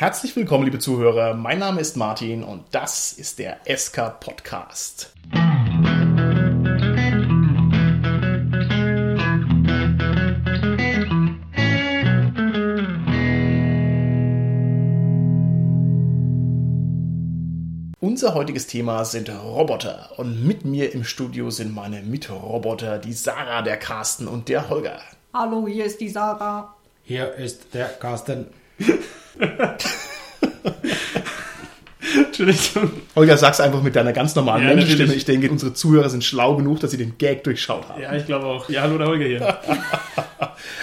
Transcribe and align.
Herzlich 0.00 0.34
willkommen, 0.34 0.64
liebe 0.64 0.78
Zuhörer. 0.78 1.34
Mein 1.34 1.58
Name 1.58 1.78
ist 1.78 1.94
Martin 1.94 2.42
und 2.42 2.64
das 2.70 3.12
ist 3.12 3.38
der 3.38 3.58
SK 3.66 4.18
Podcast. 4.18 5.12
Unser 18.00 18.32
heutiges 18.32 18.66
Thema 18.68 19.04
sind 19.04 19.28
Roboter 19.28 20.12
und 20.16 20.46
mit 20.46 20.64
mir 20.64 20.94
im 20.94 21.04
Studio 21.04 21.50
sind 21.50 21.74
meine 21.74 22.00
Mitroboter, 22.00 22.98
die 22.98 23.12
Sarah, 23.12 23.60
der 23.60 23.76
Carsten 23.76 24.28
und 24.28 24.48
der 24.48 24.70
Holger. 24.70 24.98
Hallo, 25.34 25.68
hier 25.68 25.84
ist 25.84 26.00
die 26.00 26.08
Sarah. 26.08 26.74
Hier 27.02 27.34
ist 27.34 27.74
der 27.74 27.88
Carsten. 27.88 28.46
Entschuldigung. 32.16 32.90
Holger, 33.14 33.36
sag's 33.36 33.60
einfach 33.60 33.82
mit 33.82 33.94
deiner 33.94 34.12
ganz 34.12 34.34
normalen 34.34 34.66
Ja, 34.66 34.74
Menschenstimme. 34.74 35.14
Ich 35.14 35.24
denke, 35.24 35.50
unsere 35.50 35.74
Zuhörer 35.74 36.08
sind 36.08 36.24
schlau 36.24 36.56
genug, 36.56 36.80
dass 36.80 36.90
sie 36.90 36.96
den 36.96 37.18
Gag 37.18 37.44
durchschaut 37.44 37.88
haben. 37.88 38.00
Ja, 38.00 38.14
ich 38.14 38.26
glaube 38.26 38.46
auch. 38.46 38.68
Ja, 38.68 38.82
hallo, 38.82 38.98
der 38.98 39.06
Holger 39.06 39.26
hier. 39.26 39.58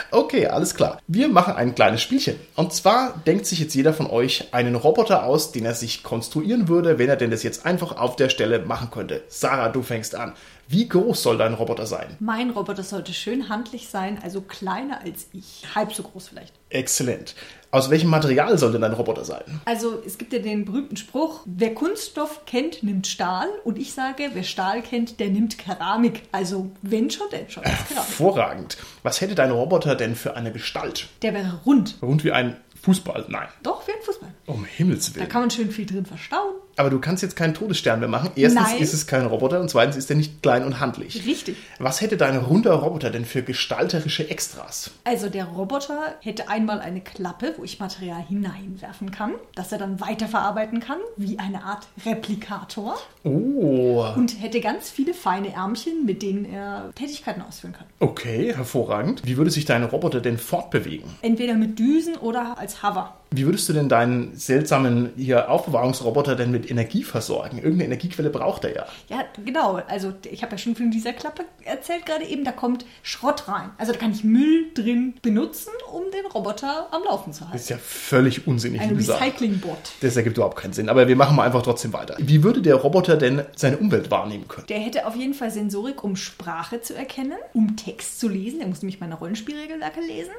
Okay, 0.09 0.47
alles 0.47 0.73
klar. 0.73 0.99
Wir 1.07 1.27
machen 1.27 1.55
ein 1.55 1.75
kleines 1.75 2.02
Spielchen. 2.02 2.35
Und 2.55 2.73
zwar 2.73 3.21
denkt 3.25 3.45
sich 3.45 3.59
jetzt 3.59 3.75
jeder 3.75 3.93
von 3.93 4.07
euch 4.07 4.53
einen 4.53 4.75
Roboter 4.75 5.23
aus, 5.23 5.52
den 5.52 5.66
er 5.66 5.73
sich 5.73 6.02
konstruieren 6.03 6.67
würde, 6.67 6.97
wenn 6.97 7.09
er 7.09 7.17
denn 7.17 7.30
das 7.31 7.44
jetzt 7.44 7.66
einfach 7.66 7.97
auf 7.97 8.16
der 8.16 8.30
Stelle 8.30 8.59
machen 8.59 8.89
könnte. 8.89 9.23
Sarah, 9.27 9.69
du 9.69 9.83
fängst 9.83 10.16
an. 10.16 10.33
Wie 10.70 10.88
groß 10.89 11.23
soll 11.23 11.38
dein 11.38 11.53
Roboter 11.53 11.85
sein? 11.85 12.17
Mein 12.20 12.49
Roboter 12.49 12.84
sollte 12.84 13.13
schön 13.13 13.48
handlich 13.48 13.88
sein, 13.88 14.20
also 14.21 14.41
kleiner 14.41 15.02
als 15.02 15.27
ich. 15.31 15.63
Halb 15.73 15.94
so 15.94 16.03
groß 16.03 16.27
vielleicht. 16.27 16.53
Exzellent. 16.70 17.35
Aus 17.71 17.89
welchem 17.89 18.09
Material 18.09 18.58
soll 18.58 18.73
denn 18.73 18.81
dein 18.81 18.91
Roboter 18.94 19.23
sein? 19.23 19.61
Also 19.66 20.02
es 20.05 20.17
gibt 20.17 20.34
ja 20.34 20.39
den 20.39 20.66
berühmten 20.66 20.98
Spruch, 20.98 21.41
wer 21.45 21.73
Kunststoff 21.73 22.45
kennt, 22.45 22.84
nimmt 22.84 23.08
Stahl. 23.08 23.47
Und 23.64 23.78
ich 23.78 23.94
sage, 23.94 24.30
wer 24.33 24.44
Stahl 24.44 24.81
kennt, 24.81 25.19
der 25.22 25.30
nimmt 25.30 25.58
Keramik. 25.58 26.23
Also 26.33 26.69
wenn 26.81 27.09
schon, 27.09 27.30
denn 27.31 27.50
schon. 27.50 27.63
Hervorragend. 27.63 28.78
Was 29.03 29.22
hätte 29.22 29.36
dein 29.36 29.52
Roboter 29.52 29.95
denn 29.95 30.16
für 30.16 30.36
eine 30.36 30.52
Gestalt? 30.52 31.08
Der 31.22 31.34
wäre 31.34 31.61
rund. 31.66 31.95
Rund 32.02 32.23
wie 32.25 32.31
ein 32.34 32.58
Fußball? 32.81 33.25
Nein. 33.30 33.47
Doch, 33.63 33.88
wie 33.88 33.91
ein 33.91 34.02
Fußball. 34.02 34.30
Um 34.45 34.66
Himmels 34.66 35.11
Da 35.11 35.16
Willen. 35.19 35.30
kann 35.30 35.41
man 35.41 35.52
schön 35.52 35.72
viel 35.72 35.86
drin 35.86 36.06
verstauen. 36.06 36.56
Aber 36.78 36.89
du 36.89 37.00
kannst 37.00 37.23
jetzt 37.23 37.36
keinen 37.36 37.53
Todesstern 37.53 38.00
mehr 38.00 38.08
machen. 38.08 38.30
Erstens 38.36 38.61
Nein. 38.72 38.81
ist 38.81 38.94
es 38.94 39.08
kein 39.08 39.25
Roboter 39.25 39.59
und 39.59 39.70
zweitens 39.70 39.95
ist 39.97 40.09
er 40.09 40.16
nicht 40.16 40.42
klein 40.42 40.64
und 40.64 40.80
handlich. 40.80 41.25
Richtig. 41.25 41.58
Was 41.80 42.02
hätte 42.02 42.17
dein 42.17 42.38
runder 42.38 42.73
Roboter 42.73 43.09
denn 43.09 43.25
für 43.25 43.42
gestalterische 43.42 44.30
Extras? 44.30 44.92
Also 45.03 45.30
der 45.30 45.45
Roboter 45.45 46.16
hätte 46.22 46.50
einmal 46.50 46.80
eine 46.80 47.02
Klappe, 47.02 47.56
wo 47.58 47.64
ich 47.64 47.80
Material 47.80 48.22
hineinwerfen 48.28 49.11
kann, 49.11 49.34
das 49.56 49.72
er 49.72 49.80
dann 49.80 50.00
weiterverarbeiten 50.00 50.80
kann, 50.80 51.00
wie 51.17 51.39
eine 51.39 51.64
Art 51.64 51.88
Replikator. 52.06 52.97
Oh, 53.23 54.06
Und 54.16 54.41
hätte 54.41 54.62
ganz 54.62 54.89
viele 54.89 55.14
feine 55.14 55.53
Ärmchen, 55.53 56.06
mit 56.06 56.22
denen 56.22 56.45
er 56.45 56.91
Tätigkeiten 56.95 57.41
ausführen 57.41 57.73
kann. 57.73 57.88
okay, 58.00 58.53
hervorragend. 58.56 59.22
Wie 59.25 59.38
würde 59.38 59.50
sich 59.52 59.66
dein 59.66 59.84
Roboter 59.84 60.22
denn 60.22 60.38
fortbewegen? 60.38 61.09
Entweder 61.22 61.56
mit 61.56 61.80
Düsen 61.80 62.16
oder 62.17 62.58
als 62.58 62.84
Hover. 62.84 63.16
Wie 63.31 63.45
würdest 63.45 63.67
du 63.67 63.73
denn 63.73 63.89
deinen 63.89 64.36
seltsamen 64.36 65.11
hier 65.17 65.50
Aufbewahrungsroboter 65.52 66.36
denn 66.36 66.52
mit 66.52 66.70
Energie 66.72 67.03
versorgen? 67.03 67.58
Irgendeine 67.58 67.86
Energiequelle 67.86 68.30
braucht 68.30 68.64
er 68.64 68.75
ja. 68.75 68.86
Ja, 69.09 69.23
genau. 69.44 69.81
Also 69.88 70.14
ich 70.30 70.44
habe 70.44 70.53
ja 70.53 70.58
schon 70.58 70.75
von 70.75 70.92
dieser 70.92 71.14
Klappe 71.14 71.44
erzählt 71.66 72.06
gerade 72.06 72.25
eben, 72.25 72.44
da 72.45 72.52
kommt 72.52 72.86
Schrott 73.03 73.47
rein. 73.47 73.69
Also 73.78 73.92
da 73.92 74.00
kann 74.00 74.11
ich 74.11 74.23
Müll 74.23 74.67
drin 74.73 75.16
benutzen, 75.22 75.72
um 75.92 76.03
den 76.11 76.25
Roboter 76.31 76.88
am 76.92 77.03
Laufen 77.03 77.34
zu 77.34 77.39
Das 77.42 77.47
halten. 77.50 77.58
ist 77.58 77.69
ja 77.69 77.78
völlig 77.78 78.47
unsinnig, 78.47 78.81
Ein. 78.81 78.95
Recycling-Bot. 78.95 79.78
Das 80.02 80.16
ergibt 80.16 80.38
überhaupt 80.38 80.58
keinen 80.58 80.73
Sinn. 80.73 80.88
Aber 80.89 81.08
wir 81.08 81.16
machen 81.16 81.36
mal 81.36 81.44
einfach 81.44 81.62
trotzdem 81.64 81.91
weiter. 81.94 82.16
Wie 82.19 82.44
würde 82.44 82.62
der 82.62 82.75
Roboter 82.75 83.17
denn 83.17 83.44
seine 83.56 83.78
Umwelt 83.78 84.09
wahrnehmen 84.09 84.47
können? 84.47 84.67
Der 84.67 84.80
hätte 84.80 85.06
auf 85.06 85.16
jeden 85.16 85.34
Fall 85.34 85.52
Sensorik, 85.52 86.03
um 86.03 86.16
Sprache 86.16 86.81
zu 86.81 86.95
erkennen, 86.95 87.38
um 87.53 87.75
Text 87.75 88.19
zu 88.19 88.30
lesen. 88.30 88.62
Er 88.62 88.68
muss 88.68 88.81
nämlich 88.81 89.00
meine 89.00 89.16
Rollenspielregelwerke 89.16 90.00
lesen. 90.01 90.31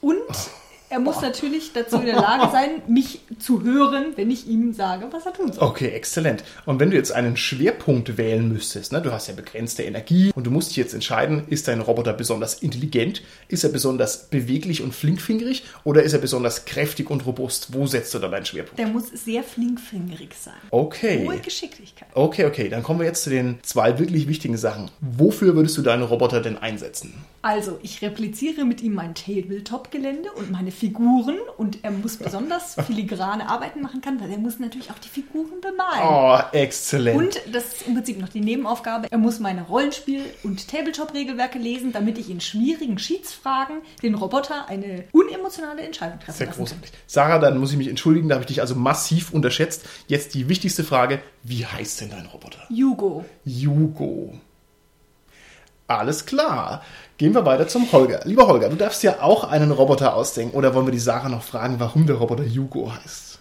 Und 0.00 0.16
er 0.92 1.00
muss 1.00 1.22
natürlich 1.22 1.72
dazu 1.72 1.96
in 1.96 2.06
der 2.06 2.16
Lage 2.16 2.52
sein, 2.52 2.70
mich 2.86 3.20
zu 3.38 3.62
hören, 3.62 4.12
wenn 4.16 4.30
ich 4.30 4.46
ihm 4.46 4.74
sage, 4.74 5.08
was 5.10 5.24
er 5.24 5.32
tun 5.32 5.50
soll. 5.50 5.66
Okay, 5.66 5.88
exzellent. 5.88 6.44
Und 6.66 6.80
wenn 6.80 6.90
du 6.90 6.96
jetzt 6.96 7.12
einen 7.12 7.38
Schwerpunkt 7.38 8.18
wählen 8.18 8.52
müsstest, 8.52 8.92
ne, 8.92 9.00
du 9.00 9.10
hast 9.10 9.26
ja 9.26 9.34
begrenzte 9.34 9.84
Energie 9.84 10.32
und 10.34 10.46
du 10.46 10.50
musst 10.50 10.70
dich 10.70 10.76
jetzt 10.76 10.92
entscheiden, 10.92 11.44
ist 11.48 11.66
dein 11.66 11.80
Roboter 11.80 12.12
besonders 12.12 12.62
intelligent, 12.62 13.22
ist 13.48 13.64
er 13.64 13.70
besonders 13.70 14.28
beweglich 14.28 14.82
und 14.82 14.94
flinkfingerig 14.94 15.64
oder 15.84 16.02
ist 16.02 16.12
er 16.12 16.18
besonders 16.18 16.66
kräftig 16.66 17.08
und 17.08 17.24
robust? 17.24 17.72
Wo 17.72 17.86
setzt 17.86 18.12
du 18.12 18.18
da 18.18 18.28
deinen 18.28 18.44
Schwerpunkt? 18.44 18.78
Der 18.78 18.88
muss 18.88 19.08
sehr 19.08 19.42
flinkfingerig 19.42 20.34
sein. 20.38 20.54
Okay. 20.70 21.26
Hohe 21.26 21.38
Geschicklichkeit. 21.38 22.08
Okay, 22.12 22.44
okay, 22.44 22.68
dann 22.68 22.82
kommen 22.82 23.00
wir 23.00 23.06
jetzt 23.06 23.22
zu 23.22 23.30
den 23.30 23.58
zwei 23.62 23.98
wirklich 23.98 24.28
wichtigen 24.28 24.58
Sachen. 24.58 24.90
Wofür 25.00 25.56
würdest 25.56 25.78
du 25.78 25.82
deinen 25.82 26.02
Roboter 26.02 26.42
denn 26.42 26.58
einsetzen? 26.58 27.14
Also, 27.40 27.78
ich 27.82 28.02
repliziere 28.02 28.64
mit 28.64 28.82
ihm 28.82 28.94
mein 28.94 29.14
Tabletop-Gelände 29.14 30.30
und 30.32 30.52
meine 30.52 30.70
Figuren 30.82 31.36
und 31.58 31.84
er 31.84 31.92
muss 31.92 32.16
besonders 32.16 32.74
filigrane 32.86 33.48
Arbeiten 33.48 33.82
machen 33.82 34.00
können, 34.00 34.20
weil 34.20 34.32
er 34.32 34.38
muss 34.38 34.58
natürlich 34.58 34.90
auch 34.90 34.98
die 34.98 35.08
Figuren 35.08 35.60
bemalen. 35.60 36.02
Oh, 36.02 36.56
exzellent. 36.56 37.16
Und 37.16 37.40
das 37.52 37.66
ist 37.66 37.86
im 37.86 37.94
Prinzip 37.94 38.18
noch 38.18 38.28
die 38.28 38.40
Nebenaufgabe. 38.40 39.06
Er 39.08 39.18
muss 39.18 39.38
meine 39.38 39.62
Rollenspiel- 39.62 40.24
und 40.42 40.66
Tabletop-Regelwerke 40.66 41.60
lesen, 41.60 41.92
damit 41.92 42.18
ich 42.18 42.30
in 42.30 42.40
schwierigen 42.40 42.96
Cheats-Fragen 42.96 43.82
den 44.02 44.16
Roboter 44.16 44.68
eine 44.68 45.04
unemotionale 45.12 45.82
Entscheidung 45.82 46.18
treffen 46.18 46.38
Sehr 46.38 46.46
lassen 46.48 46.58
großartig. 46.58 46.90
Sarah, 47.06 47.38
dann 47.38 47.58
muss 47.58 47.70
ich 47.70 47.78
mich 47.78 47.86
entschuldigen, 47.86 48.28
da 48.28 48.34
habe 48.34 48.42
ich 48.42 48.48
dich 48.48 48.60
also 48.60 48.74
massiv 48.74 49.32
unterschätzt. 49.32 49.84
Jetzt 50.08 50.34
die 50.34 50.48
wichtigste 50.48 50.82
Frage, 50.82 51.22
wie 51.44 51.64
heißt 51.64 52.00
denn 52.00 52.10
dein 52.10 52.26
Roboter? 52.26 52.66
kann. 52.68 53.24
Jugo. 53.44 54.34
Alles 55.86 56.26
klar. 56.26 56.82
Gehen 57.18 57.34
wir 57.34 57.44
weiter 57.44 57.68
zum 57.68 57.90
Holger. 57.92 58.20
Lieber 58.24 58.46
Holger, 58.46 58.68
du 58.68 58.76
darfst 58.76 59.02
ja 59.02 59.20
auch 59.20 59.44
einen 59.44 59.70
Roboter 59.70 60.14
ausdenken. 60.14 60.56
Oder 60.56 60.74
wollen 60.74 60.86
wir 60.86 60.92
die 60.92 60.98
Sarah 60.98 61.28
noch 61.28 61.42
fragen, 61.42 61.78
warum 61.78 62.06
der 62.06 62.16
Roboter 62.16 62.44
Jugo 62.44 62.92
heißt? 62.92 63.38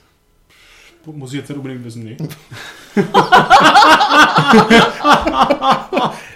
Muss 1.06 1.32
ich 1.32 1.40
jetzt 1.40 1.50
nicht 1.50 1.58
unbedingt 1.58 1.84
wissen, 1.84 2.04
nee. 2.04 2.16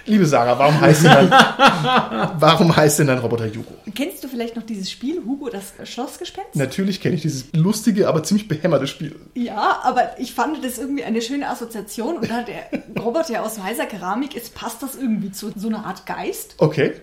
Liebe 0.06 0.24
Sarah, 0.24 0.58
warum 0.58 0.80
heißt 0.80 1.04
denn 1.04 1.12
dein, 1.12 1.30
warum 2.38 2.74
heißt 2.74 3.00
denn 3.00 3.08
dein 3.08 3.18
Roboter 3.18 3.46
Jugo? 3.46 3.74
Kennst 3.94 4.22
du 4.22 4.28
vielleicht 4.28 4.54
noch 4.54 4.62
dieses 4.62 4.90
Spiel 4.90 5.22
Hugo, 5.26 5.48
das 5.50 5.74
Schlossgespenst? 5.84 6.54
Natürlich 6.54 7.00
kenne 7.00 7.16
ich 7.16 7.22
dieses 7.22 7.46
lustige, 7.52 8.08
aber 8.08 8.22
ziemlich 8.22 8.46
behämmerte 8.46 8.86
Spiel. 8.86 9.16
Ja, 9.34 9.80
aber 9.82 10.18
ich 10.18 10.32
fand 10.32 10.64
das 10.64 10.78
irgendwie 10.78 11.02
eine 11.02 11.20
schöne 11.20 11.48
Assoziation 11.48 12.18
und 12.18 12.30
da 12.30 12.42
der 12.42 12.68
Roboter 13.02 13.32
ja 13.32 13.42
aus 13.42 13.58
weißer 13.58 13.86
Keramik 13.86 14.36
ist, 14.36 14.54
passt 14.54 14.82
das 14.82 14.94
irgendwie 14.94 15.32
zu 15.32 15.52
so 15.56 15.68
einer 15.68 15.84
Art 15.84 16.06
Geist. 16.06 16.54
Okay. 16.58 16.94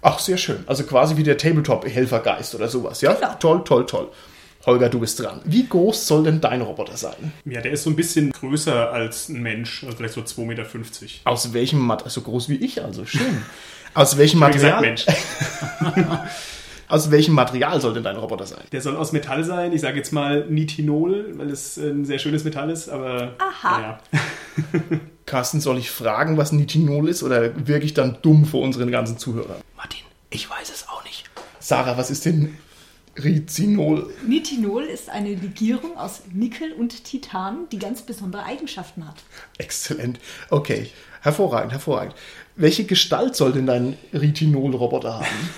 Ach, 0.00 0.18
sehr 0.18 0.36
schön. 0.36 0.64
Also 0.66 0.84
quasi 0.84 1.16
wie 1.16 1.22
der 1.22 1.38
Tabletop-Helfergeist 1.38 2.54
oder 2.54 2.68
sowas, 2.68 3.00
ja? 3.00 3.14
Genau. 3.14 3.34
Toll, 3.38 3.64
toll, 3.64 3.86
toll. 3.86 4.10
Holger, 4.64 4.88
du 4.88 5.00
bist 5.00 5.18
dran. 5.18 5.40
Wie 5.44 5.66
groß 5.66 6.06
soll 6.06 6.24
denn 6.24 6.40
dein 6.40 6.60
Roboter 6.60 6.96
sein? 6.96 7.32
Ja, 7.44 7.60
der 7.60 7.72
ist 7.72 7.82
so 7.82 7.90
ein 7.90 7.96
bisschen 7.96 8.30
größer 8.30 8.92
als 8.92 9.28
ein 9.28 9.42
Mensch, 9.42 9.82
also 9.84 9.96
vielleicht 9.96 10.14
so 10.14 10.20
2,50 10.20 10.44
Meter. 10.46 10.66
Aus 11.24 11.52
welchem 11.52 11.80
Material? 11.80 12.10
So 12.10 12.20
groß 12.20 12.48
wie 12.48 12.56
ich, 12.56 12.82
also 12.82 13.04
schön. 13.04 13.42
Aus 13.94 14.16
welchem 14.16 14.40
Wie 14.40 14.52
gesagt, 14.52 14.80
Material? 14.80 14.80
Mensch. 14.80 15.06
Aus 16.88 17.10
welchem 17.10 17.34
Material 17.34 17.80
soll 17.80 17.94
denn 17.94 18.02
dein 18.02 18.16
Roboter 18.16 18.44
sein? 18.44 18.64
Der 18.70 18.82
soll 18.82 18.96
aus 18.96 19.12
Metall 19.12 19.44
sein. 19.44 19.72
Ich 19.72 19.80
sage 19.80 19.96
jetzt 19.96 20.12
mal 20.12 20.44
Nitinol, 20.50 21.32
weil 21.38 21.48
es 21.48 21.78
ein 21.78 22.04
sehr 22.04 22.18
schönes 22.18 22.44
Metall 22.44 22.68
ist, 22.68 22.90
aber. 22.90 23.32
Aha. 23.38 23.80
Ja. 24.12 24.20
Carsten, 25.24 25.62
soll 25.62 25.78
ich 25.78 25.90
fragen, 25.90 26.36
was 26.36 26.52
Nitinol 26.52 27.08
ist 27.08 27.22
oder 27.22 27.66
wirke 27.66 27.86
ich 27.86 27.94
dann 27.94 28.18
dumm 28.20 28.44
vor 28.44 28.60
unseren 28.60 28.90
ganzen 28.90 29.16
Zuhörern? 29.16 29.62
Martin, 29.74 30.02
ich 30.28 30.50
weiß 30.50 30.68
es 30.68 30.86
auch 30.86 31.02
nicht. 31.04 31.30
Sarah, 31.60 31.96
was 31.96 32.10
ist 32.10 32.26
denn 32.26 32.58
Rizinol? 33.16 34.10
Nitinol 34.26 34.84
ist 34.84 35.10
eine 35.10 35.34
Legierung 35.34 35.96
aus 35.96 36.22
Nickel 36.32 36.72
und 36.72 37.04
Titan, 37.04 37.68
die 37.70 37.78
ganz 37.78 38.02
besondere 38.02 38.44
Eigenschaften 38.44 39.06
hat. 39.06 39.16
Exzellent. 39.58 40.18
Okay, 40.50 40.88
hervorragend, 41.20 41.72
hervorragend. 41.72 42.14
Welche 42.56 42.84
Gestalt 42.84 43.36
soll 43.36 43.52
denn 43.52 43.66
dein 43.66 43.98
Ritinol-Roboter 44.12 45.20
haben? 45.20 45.50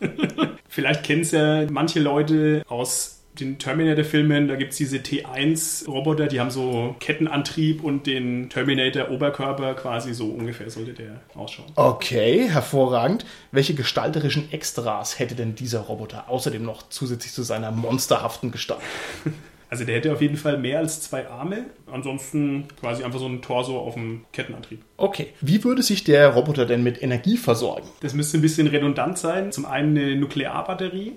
Vielleicht 0.68 1.04
kennen 1.04 1.22
es 1.22 1.32
ja 1.32 1.66
manche 1.70 2.00
Leute 2.00 2.62
aus 2.68 3.17
den 3.40 3.58
Terminator-Filmen. 3.58 4.48
Da 4.48 4.56
gibt 4.56 4.72
es 4.72 4.78
diese 4.78 4.98
T1-Roboter, 4.98 6.26
die 6.26 6.40
haben 6.40 6.50
so 6.50 6.96
Kettenantrieb 7.00 7.82
und 7.82 8.06
den 8.06 8.48
Terminator-Oberkörper 8.50 9.74
quasi 9.74 10.14
so 10.14 10.26
ungefähr 10.26 10.70
sollte 10.70 10.92
der 10.92 11.20
ausschauen. 11.34 11.70
Okay, 11.74 12.48
hervorragend. 12.48 13.24
Welche 13.52 13.74
gestalterischen 13.74 14.52
Extras 14.52 15.18
hätte 15.18 15.34
denn 15.34 15.54
dieser 15.54 15.80
Roboter 15.80 16.28
außerdem 16.28 16.64
noch 16.64 16.88
zusätzlich 16.88 17.32
zu 17.32 17.42
seiner 17.42 17.70
monsterhaften 17.70 18.50
Gestalt? 18.50 18.80
Also 19.70 19.84
der 19.84 19.96
hätte 19.96 20.12
auf 20.12 20.22
jeden 20.22 20.36
Fall 20.36 20.56
mehr 20.56 20.78
als 20.78 21.02
zwei 21.02 21.28
Arme. 21.28 21.66
Ansonsten 21.92 22.68
quasi 22.80 23.04
einfach 23.04 23.18
so 23.18 23.26
ein 23.26 23.42
Torso 23.42 23.78
auf 23.78 23.94
dem 23.94 24.24
Kettenantrieb. 24.32 24.82
Okay, 24.96 25.28
wie 25.40 25.62
würde 25.62 25.82
sich 25.82 26.04
der 26.04 26.28
Roboter 26.30 26.64
denn 26.64 26.82
mit 26.82 27.02
Energie 27.02 27.36
versorgen? 27.36 27.86
Das 28.00 28.14
müsste 28.14 28.38
ein 28.38 28.40
bisschen 28.40 28.66
redundant 28.66 29.18
sein. 29.18 29.52
Zum 29.52 29.66
einen 29.66 29.96
eine 29.96 30.16
Nuklearbatterie. 30.16 31.12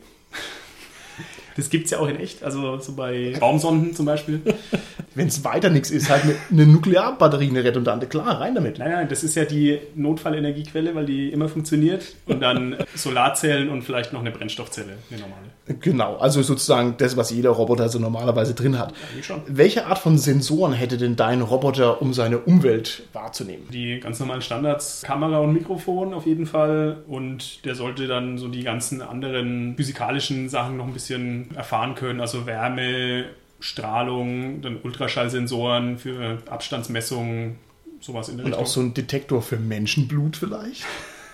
Das 1.56 1.70
gibt 1.70 1.86
es 1.86 1.92
ja 1.92 2.00
auch 2.00 2.08
in 2.08 2.18
echt, 2.18 2.44
also 2.44 2.80
so 2.80 2.94
bei 2.94 3.34
Baumsonden 3.40 3.94
zum 3.96 4.06
Beispiel. 4.06 4.42
Wenn 5.16 5.28
es 5.28 5.44
weiter 5.44 5.70
nichts 5.70 5.92
ist, 5.92 6.10
halt 6.10 6.24
eine, 6.24 6.36
eine 6.50 6.66
Nuklearbatterie, 6.66 7.50
eine 7.50 7.64
redundante, 7.64 8.08
klar, 8.08 8.40
rein 8.40 8.56
damit. 8.56 8.80
Nein, 8.80 8.92
nein, 8.92 9.10
das 9.10 9.24
ist 9.24 9.36
ja 9.36 9.44
die 9.44 9.80
Notfallenergiequelle, 9.96 10.96
weil 10.96 11.06
die 11.06 11.30
immer 11.30 11.50
funktioniert. 11.50 12.16
Und 12.28 12.42
dann 12.42 12.78
Solarzellen 12.96 13.70
und 13.70 13.82
vielleicht 13.82 14.14
noch 14.14 14.22
eine 14.22 14.32
Brennstoffzelle, 14.32 14.94
eine 15.10 15.20
normale. 15.20 15.42
Genau, 15.80 16.18
also 16.18 16.42
sozusagen 16.42 16.96
das, 16.98 17.18
was 17.18 17.32
jeder 17.32 17.52
Roboter 17.52 17.90
so 17.90 18.00
normalerweise 18.00 18.54
drin 18.54 18.80
hat. 18.80 18.94
Eigentlich 19.12 19.26
schon. 19.26 19.42
Welche 19.48 19.86
Art 19.86 20.00
von 20.00 20.18
Sensoren 20.18 20.74
hätte 20.74 20.98
denn 20.98 21.16
dein 21.16 21.42
Roboter, 21.42 22.02
um 22.02 22.14
seine 22.14 22.40
Umwelt 22.40 23.04
wahrzunehmen? 23.14 23.68
Die 23.72 24.00
ganz 24.00 24.20
normalen 24.20 24.42
Standards, 24.42 25.02
Kamera 25.06 25.40
und 25.40 25.54
Mikrofon 25.54 26.14
auf 26.14 26.26
jeden 26.26 26.46
Fall. 26.46 27.04
Und 27.08 27.66
der 27.66 27.76
sollte 27.76 28.08
dann 28.08 28.38
so 28.38 28.48
die 28.48 28.64
ganzen 28.64 29.02
anderen 29.02 29.76
physikalischen 29.76 30.50
Sachen 30.50 30.78
noch 30.78 30.88
ein 30.88 30.94
bisschen 30.94 31.41
erfahren 31.56 31.96
können. 31.96 32.22
Also 32.22 32.46
Wärme, 32.46 33.26
Strahlung, 33.60 34.62
dann 34.62 34.80
Ultraschallsensoren 34.82 35.98
für 35.98 36.40
Abstandsmessungen, 36.50 37.58
sowas 38.00 38.30
in 38.30 38.38
der 38.38 38.46
Und 38.46 38.52
Richtung. 38.54 38.66
auch 38.66 38.70
so 38.70 38.82
ein 38.82 38.94
Detektor 38.94 39.42
für 39.42 39.58
Menschenblut 39.58 40.38
vielleicht? 40.38 40.84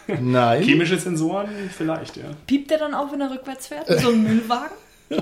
Nein. 0.22 0.64
Chemische 0.64 0.98
Sensoren 0.98 1.50
vielleicht, 1.76 2.18
ja. 2.18 2.24
Piept 2.46 2.72
der 2.72 2.78
dann 2.80 2.94
auch, 2.94 3.12
wenn 3.12 3.22
er 3.22 3.32
rückwärts 3.32 3.68
fährt? 3.68 3.88
So 4.00 4.10
ein 4.10 4.24
Müllwagen? 4.24 4.78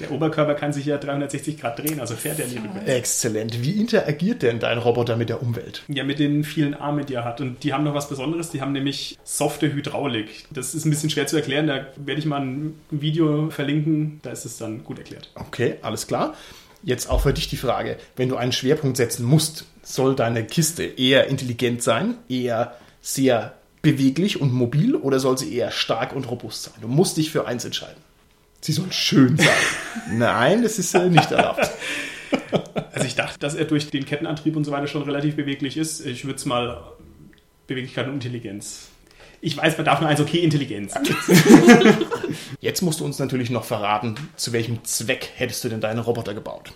Der 0.00 0.12
Oberkörper 0.12 0.54
kann 0.54 0.72
sich 0.72 0.86
ja 0.86 0.96
360 0.96 1.60
Grad 1.60 1.78
drehen, 1.78 2.00
also 2.00 2.14
fährt 2.14 2.38
er 2.38 2.46
nie 2.46 2.58
rückwärts. 2.58 2.88
Exzellent. 2.88 3.62
Wie 3.62 3.80
interagiert 3.80 4.42
denn 4.42 4.60
dein 4.60 4.78
Roboter 4.78 5.16
mit 5.16 5.28
der 5.28 5.42
Umwelt? 5.42 5.82
Ja, 5.88 6.04
mit 6.04 6.18
den 6.18 6.44
vielen 6.44 6.74
Armen, 6.74 7.04
die 7.04 7.14
er 7.14 7.24
hat. 7.24 7.40
Und 7.40 7.64
die 7.64 7.72
haben 7.72 7.84
noch 7.84 7.94
was 7.94 8.08
Besonderes, 8.08 8.50
die 8.50 8.60
haben 8.60 8.72
nämlich 8.72 9.18
softe 9.24 9.72
Hydraulik. 9.72 10.46
Das 10.50 10.74
ist 10.74 10.84
ein 10.84 10.90
bisschen 10.90 11.10
schwer 11.10 11.26
zu 11.26 11.36
erklären, 11.36 11.66
da 11.66 11.86
werde 11.96 12.20
ich 12.20 12.26
mal 12.26 12.40
ein 12.40 12.78
Video 12.90 13.50
verlinken, 13.50 14.20
da 14.22 14.30
ist 14.30 14.44
es 14.44 14.56
dann 14.56 14.84
gut 14.84 14.98
erklärt. 14.98 15.30
Okay, 15.34 15.76
alles 15.82 16.06
klar. 16.06 16.34
Jetzt 16.82 17.10
auch 17.10 17.22
für 17.22 17.32
dich 17.32 17.48
die 17.48 17.56
Frage, 17.56 17.96
wenn 18.16 18.28
du 18.28 18.36
einen 18.36 18.52
Schwerpunkt 18.52 18.96
setzen 18.96 19.24
musst, 19.24 19.64
soll 19.82 20.14
deine 20.14 20.44
Kiste 20.44 20.84
eher 20.84 21.26
intelligent 21.26 21.82
sein, 21.82 22.14
eher 22.28 22.76
sehr 23.00 23.54
beweglich 23.82 24.40
und 24.40 24.52
mobil 24.52 24.94
oder 24.94 25.18
soll 25.18 25.38
sie 25.38 25.52
eher 25.52 25.70
stark 25.70 26.14
und 26.14 26.30
robust 26.30 26.64
sein? 26.64 26.74
Du 26.80 26.88
musst 26.88 27.16
dich 27.16 27.30
für 27.30 27.46
eins 27.46 27.64
entscheiden. 27.64 28.07
Sie 28.60 28.72
soll 28.72 28.90
schön 28.92 29.36
sein. 29.36 29.48
Nein, 30.18 30.62
das 30.62 30.78
ist 30.78 30.94
äh, 30.94 31.08
nicht 31.08 31.30
erlaubt. 31.30 31.70
Also 32.92 33.06
ich 33.06 33.14
dachte, 33.14 33.38
dass 33.38 33.54
er 33.54 33.64
durch 33.64 33.90
den 33.90 34.04
Kettenantrieb 34.04 34.56
und 34.56 34.64
so 34.64 34.72
weiter 34.72 34.88
schon 34.88 35.02
relativ 35.02 35.36
beweglich 35.36 35.76
ist. 35.76 36.04
Ich 36.04 36.24
würde 36.24 36.36
es 36.36 36.46
mal 36.46 36.82
Beweglichkeit 37.68 38.08
und 38.08 38.14
Intelligenz. 38.14 38.88
Ich 39.40 39.56
weiß, 39.56 39.76
man 39.76 39.84
darf 39.84 40.00
nur 40.00 40.10
eins, 40.10 40.20
okay, 40.20 40.38
Intelligenz. 40.38 40.94
Jetzt 42.60 42.82
musst 42.82 42.98
du 42.98 43.04
uns 43.04 43.20
natürlich 43.20 43.50
noch 43.50 43.64
verraten, 43.64 44.16
zu 44.34 44.52
welchem 44.52 44.82
Zweck 44.84 45.30
hättest 45.36 45.62
du 45.62 45.68
denn 45.68 45.80
deinen 45.80 46.00
Roboter 46.00 46.34
gebaut? 46.34 46.72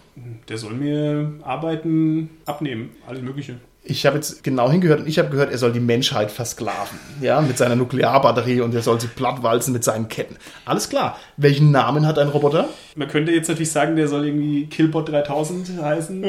Der 0.49 0.59
soll 0.59 0.75
mir 0.75 1.33
Arbeiten 1.43 2.31
abnehmen, 2.47 2.91
alles 3.07 3.23
Mögliche. 3.23 3.59
Ich 3.85 4.07
habe 4.07 4.15
jetzt 4.17 4.45
genau 4.45 4.71
hingehört 4.71 5.01
und 5.01 5.09
ich 5.09 5.19
habe 5.19 5.29
gehört, 5.31 5.51
er 5.51 5.59
soll 5.59 5.73
die 5.73 5.81
Menschheit 5.81 6.31
versklaven. 6.31 7.01
Ja, 7.21 7.41
mit 7.41 7.59
seiner 7.59 7.75
Nuklearbatterie 7.75 8.61
und 8.61 8.73
er 8.75 8.83
soll 8.83 9.01
sie 9.01 9.09
plattwalzen 9.09 9.73
mit 9.73 9.83
seinen 9.83 10.09
Ketten. 10.09 10.37
Alles 10.65 10.89
klar. 10.89 11.19
Welchen 11.37 11.73
Namen 11.73 12.07
hat 12.07 12.17
ein 12.19 12.29
Roboter? 12.29 12.69
Man 12.95 13.09
könnte 13.09 13.33
jetzt 13.33 13.49
natürlich 13.49 13.73
sagen, 13.73 13.97
der 13.97 14.07
soll 14.07 14.27
irgendwie 14.27 14.67
Killbot 14.67 15.09
3000 15.09 15.83
heißen. 15.83 16.23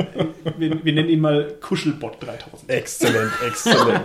Wir, 0.57 0.83
wir 0.83 0.93
nennen 0.93 1.09
ihn 1.09 1.21
mal 1.21 1.53
Kuschelbot 1.61 2.17
3000. 2.21 2.69
Exzellent, 2.69 3.31
exzellent. 3.45 4.03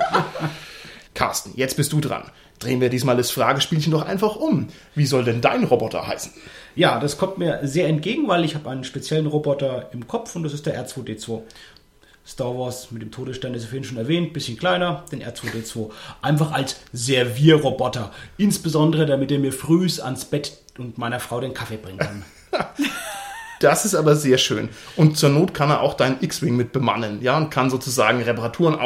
Carsten, 1.15 1.53
jetzt 1.57 1.77
bist 1.77 1.93
du 1.93 2.01
dran. 2.01 2.25
Drehen 2.59 2.81
wir 2.81 2.91
diesmal 2.91 3.17
das 3.17 3.31
Fragespielchen 3.31 3.93
doch 3.93 4.05
einfach 4.05 4.37
um. 4.37 4.69
Wie 4.95 5.07
soll 5.07 5.25
denn 5.25 5.41
dein 5.41 5.65
Roboter 5.65 6.07
heißen? 6.07 6.33
Ja, 6.75 7.01
das 7.01 7.17
kommt 7.17 7.39
mir 7.39 7.61
sehr 7.63 7.89
entgegen, 7.89 8.29
weil 8.29 8.45
ich 8.45 8.55
habe 8.55 8.69
einen 8.69 8.85
speziellen 8.85 9.27
Roboter 9.27 9.91
im 9.93 10.07
Kopf 10.07 10.37
und 10.37 10.43
das 10.43 10.53
ist 10.53 10.67
der 10.67 10.85
R2D2. 10.85 11.41
Star 12.29 12.59
Wars 12.59 12.91
mit 12.91 13.01
dem 13.01 13.11
Todesstern 13.11 13.55
ist 13.55 13.65
vorhin 13.65 13.85
schon 13.85 13.97
erwähnt, 13.97 14.35
bisschen 14.35 14.59
kleiner, 14.59 15.05
den 15.11 15.23
R2D2. 15.23 15.91
Einfach 16.21 16.53
als 16.53 16.77
Servierroboter. 16.93 18.13
Insbesondere, 18.37 19.07
damit 19.07 19.33
er 19.33 19.39
mir 19.39 19.53
frühs 19.53 19.99
ans 19.99 20.27
Bett 20.27 20.59
und 20.77 20.99
meiner 20.99 21.21
Frau 21.21 21.41
den 21.41 21.55
Kaffee 21.55 21.79
bringen 21.79 21.99
kann. 21.99 22.25
Das 23.61 23.85
ist 23.85 23.97
aber 23.97 24.15
sehr 24.15 24.39
schön. 24.39 24.69
Und 24.95 25.19
zur 25.19 25.31
Not 25.31 25.53
kann 25.53 25.69
er 25.69 25.81
auch 25.81 25.95
deinen 25.95 26.23
X-Wing 26.23 26.57
mit 26.57 26.71
bemannen, 26.71 27.21
ja, 27.23 27.37
und 27.37 27.51
kann 27.51 27.71
sozusagen 27.71 28.23
Reparaturen 28.23 28.77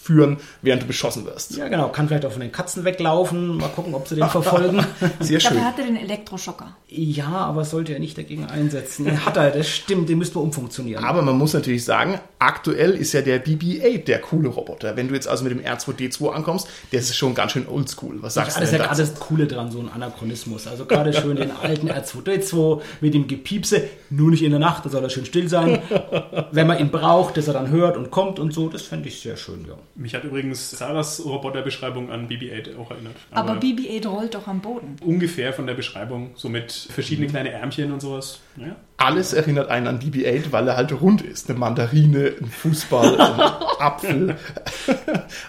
ausführen, 0.00 0.38
während 0.62 0.82
du 0.82 0.86
beschossen 0.86 1.26
wirst. 1.26 1.56
Ja, 1.56 1.68
genau. 1.68 1.88
Kann 1.88 2.08
vielleicht 2.08 2.24
auch 2.24 2.32
von 2.32 2.40
den 2.40 2.52
Katzen 2.52 2.84
weglaufen. 2.84 3.58
Mal 3.58 3.68
gucken, 3.68 3.94
ob 3.94 4.08
sie 4.08 4.16
den 4.16 4.28
verfolgen. 4.28 4.84
Sehr 5.20 5.40
schön. 5.40 5.54
Dafür 5.54 5.66
hat 5.66 5.78
er 5.78 5.84
den 5.86 5.96
Elektroschocker. 5.96 6.76
ja, 6.88 7.28
aber 7.28 7.64
sollte 7.64 7.92
er 7.92 8.00
nicht 8.00 8.16
dagegen 8.16 8.46
einsetzen. 8.46 9.04
Den 9.04 9.24
hat 9.24 9.36
er, 9.36 9.50
das 9.50 9.68
stimmt, 9.68 10.08
den 10.08 10.18
müsste 10.18 10.36
man 10.36 10.44
umfunktionieren. 10.44 11.04
Aber 11.04 11.22
man 11.22 11.36
muss 11.36 11.52
natürlich 11.52 11.84
sagen, 11.84 12.18
aktuell 12.38 12.92
ist 12.92 13.12
ja 13.12 13.22
der 13.22 13.44
BB-8 13.44 14.04
der 14.04 14.20
coole 14.20 14.48
Roboter. 14.48 14.96
Wenn 14.96 15.08
du 15.08 15.14
jetzt 15.14 15.28
also 15.28 15.44
mit 15.44 15.52
dem 15.52 15.60
R2D2 15.60 16.30
ankommst, 16.30 16.68
der 16.92 17.00
ist 17.00 17.14
schon 17.14 17.34
ganz 17.34 17.52
schön 17.52 17.68
oldschool. 17.68 18.22
Was 18.22 18.34
sagst 18.34 18.56
Das 18.56 18.64
ist 18.64 18.72
du 18.72 18.78
ja 18.78 18.84
gerade 18.84 19.00
das 19.00 19.14
Coole 19.20 19.46
dran, 19.46 19.70
so 19.70 19.80
ein 19.80 19.90
Anachronismus. 19.90 20.66
Also 20.66 20.86
gerade 20.86 21.12
schön 21.12 21.36
den 21.36 21.50
alten 21.50 21.90
R2D2 21.90 22.80
mit 23.00 23.14
dem 23.14 23.28
Gepiepse, 23.28 23.82
nur 24.10 24.30
nicht 24.30 24.42
in 24.42 24.50
der 24.50 24.60
Nacht, 24.60 24.84
da 24.84 24.88
soll 24.90 25.02
er 25.02 25.10
schön 25.10 25.26
still 25.26 25.48
sein. 25.48 25.80
Wenn 26.52 26.66
man 26.66 26.78
ihn 26.78 26.90
braucht, 26.90 27.36
dass 27.36 27.46
er 27.48 27.54
dann 27.54 27.70
hört 27.70 27.96
und 27.96 28.10
kommt 28.10 28.38
und 28.38 28.52
so, 28.52 28.68
das 28.68 28.82
fände 28.82 29.08
ich 29.08 29.20
sehr 29.20 29.36
schön, 29.36 29.64
ja. 29.68 29.74
Mich 29.94 30.14
hat 30.14 30.24
übrigens 30.24 30.70
Sarahs 30.70 31.24
Roboterbeschreibung 31.24 32.10
an 32.10 32.28
BB-8 32.28 32.76
auch 32.78 32.90
erinnert. 32.90 33.16
Aber 33.30 33.54
BB-8 33.54 34.06
rollt 34.08 34.34
doch 34.34 34.46
am 34.46 34.60
Boden. 34.60 34.96
ungefähr 35.04 35.52
von 35.52 35.66
der 35.66 35.74
Beschreibung, 35.74 36.30
so 36.36 36.48
mit 36.48 36.72
verschiedenen 36.72 37.28
Mhm. 37.28 37.32
kleine 37.32 37.50
Ärmchen 37.50 37.92
und 37.92 38.00
sowas. 38.00 38.40
Ja. 38.56 38.76
Alles 39.00 39.32
erinnert 39.32 39.70
einen 39.70 39.86
an 39.86 39.98
BB-8, 39.98 40.52
weil 40.52 40.68
er 40.68 40.76
halt 40.76 40.92
rund 41.00 41.22
ist. 41.22 41.48
Eine 41.48 41.58
Mandarine, 41.58 42.34
ein 42.38 42.50
Fußball, 42.50 43.18
ein 43.18 43.40
Apfel. 43.78 44.36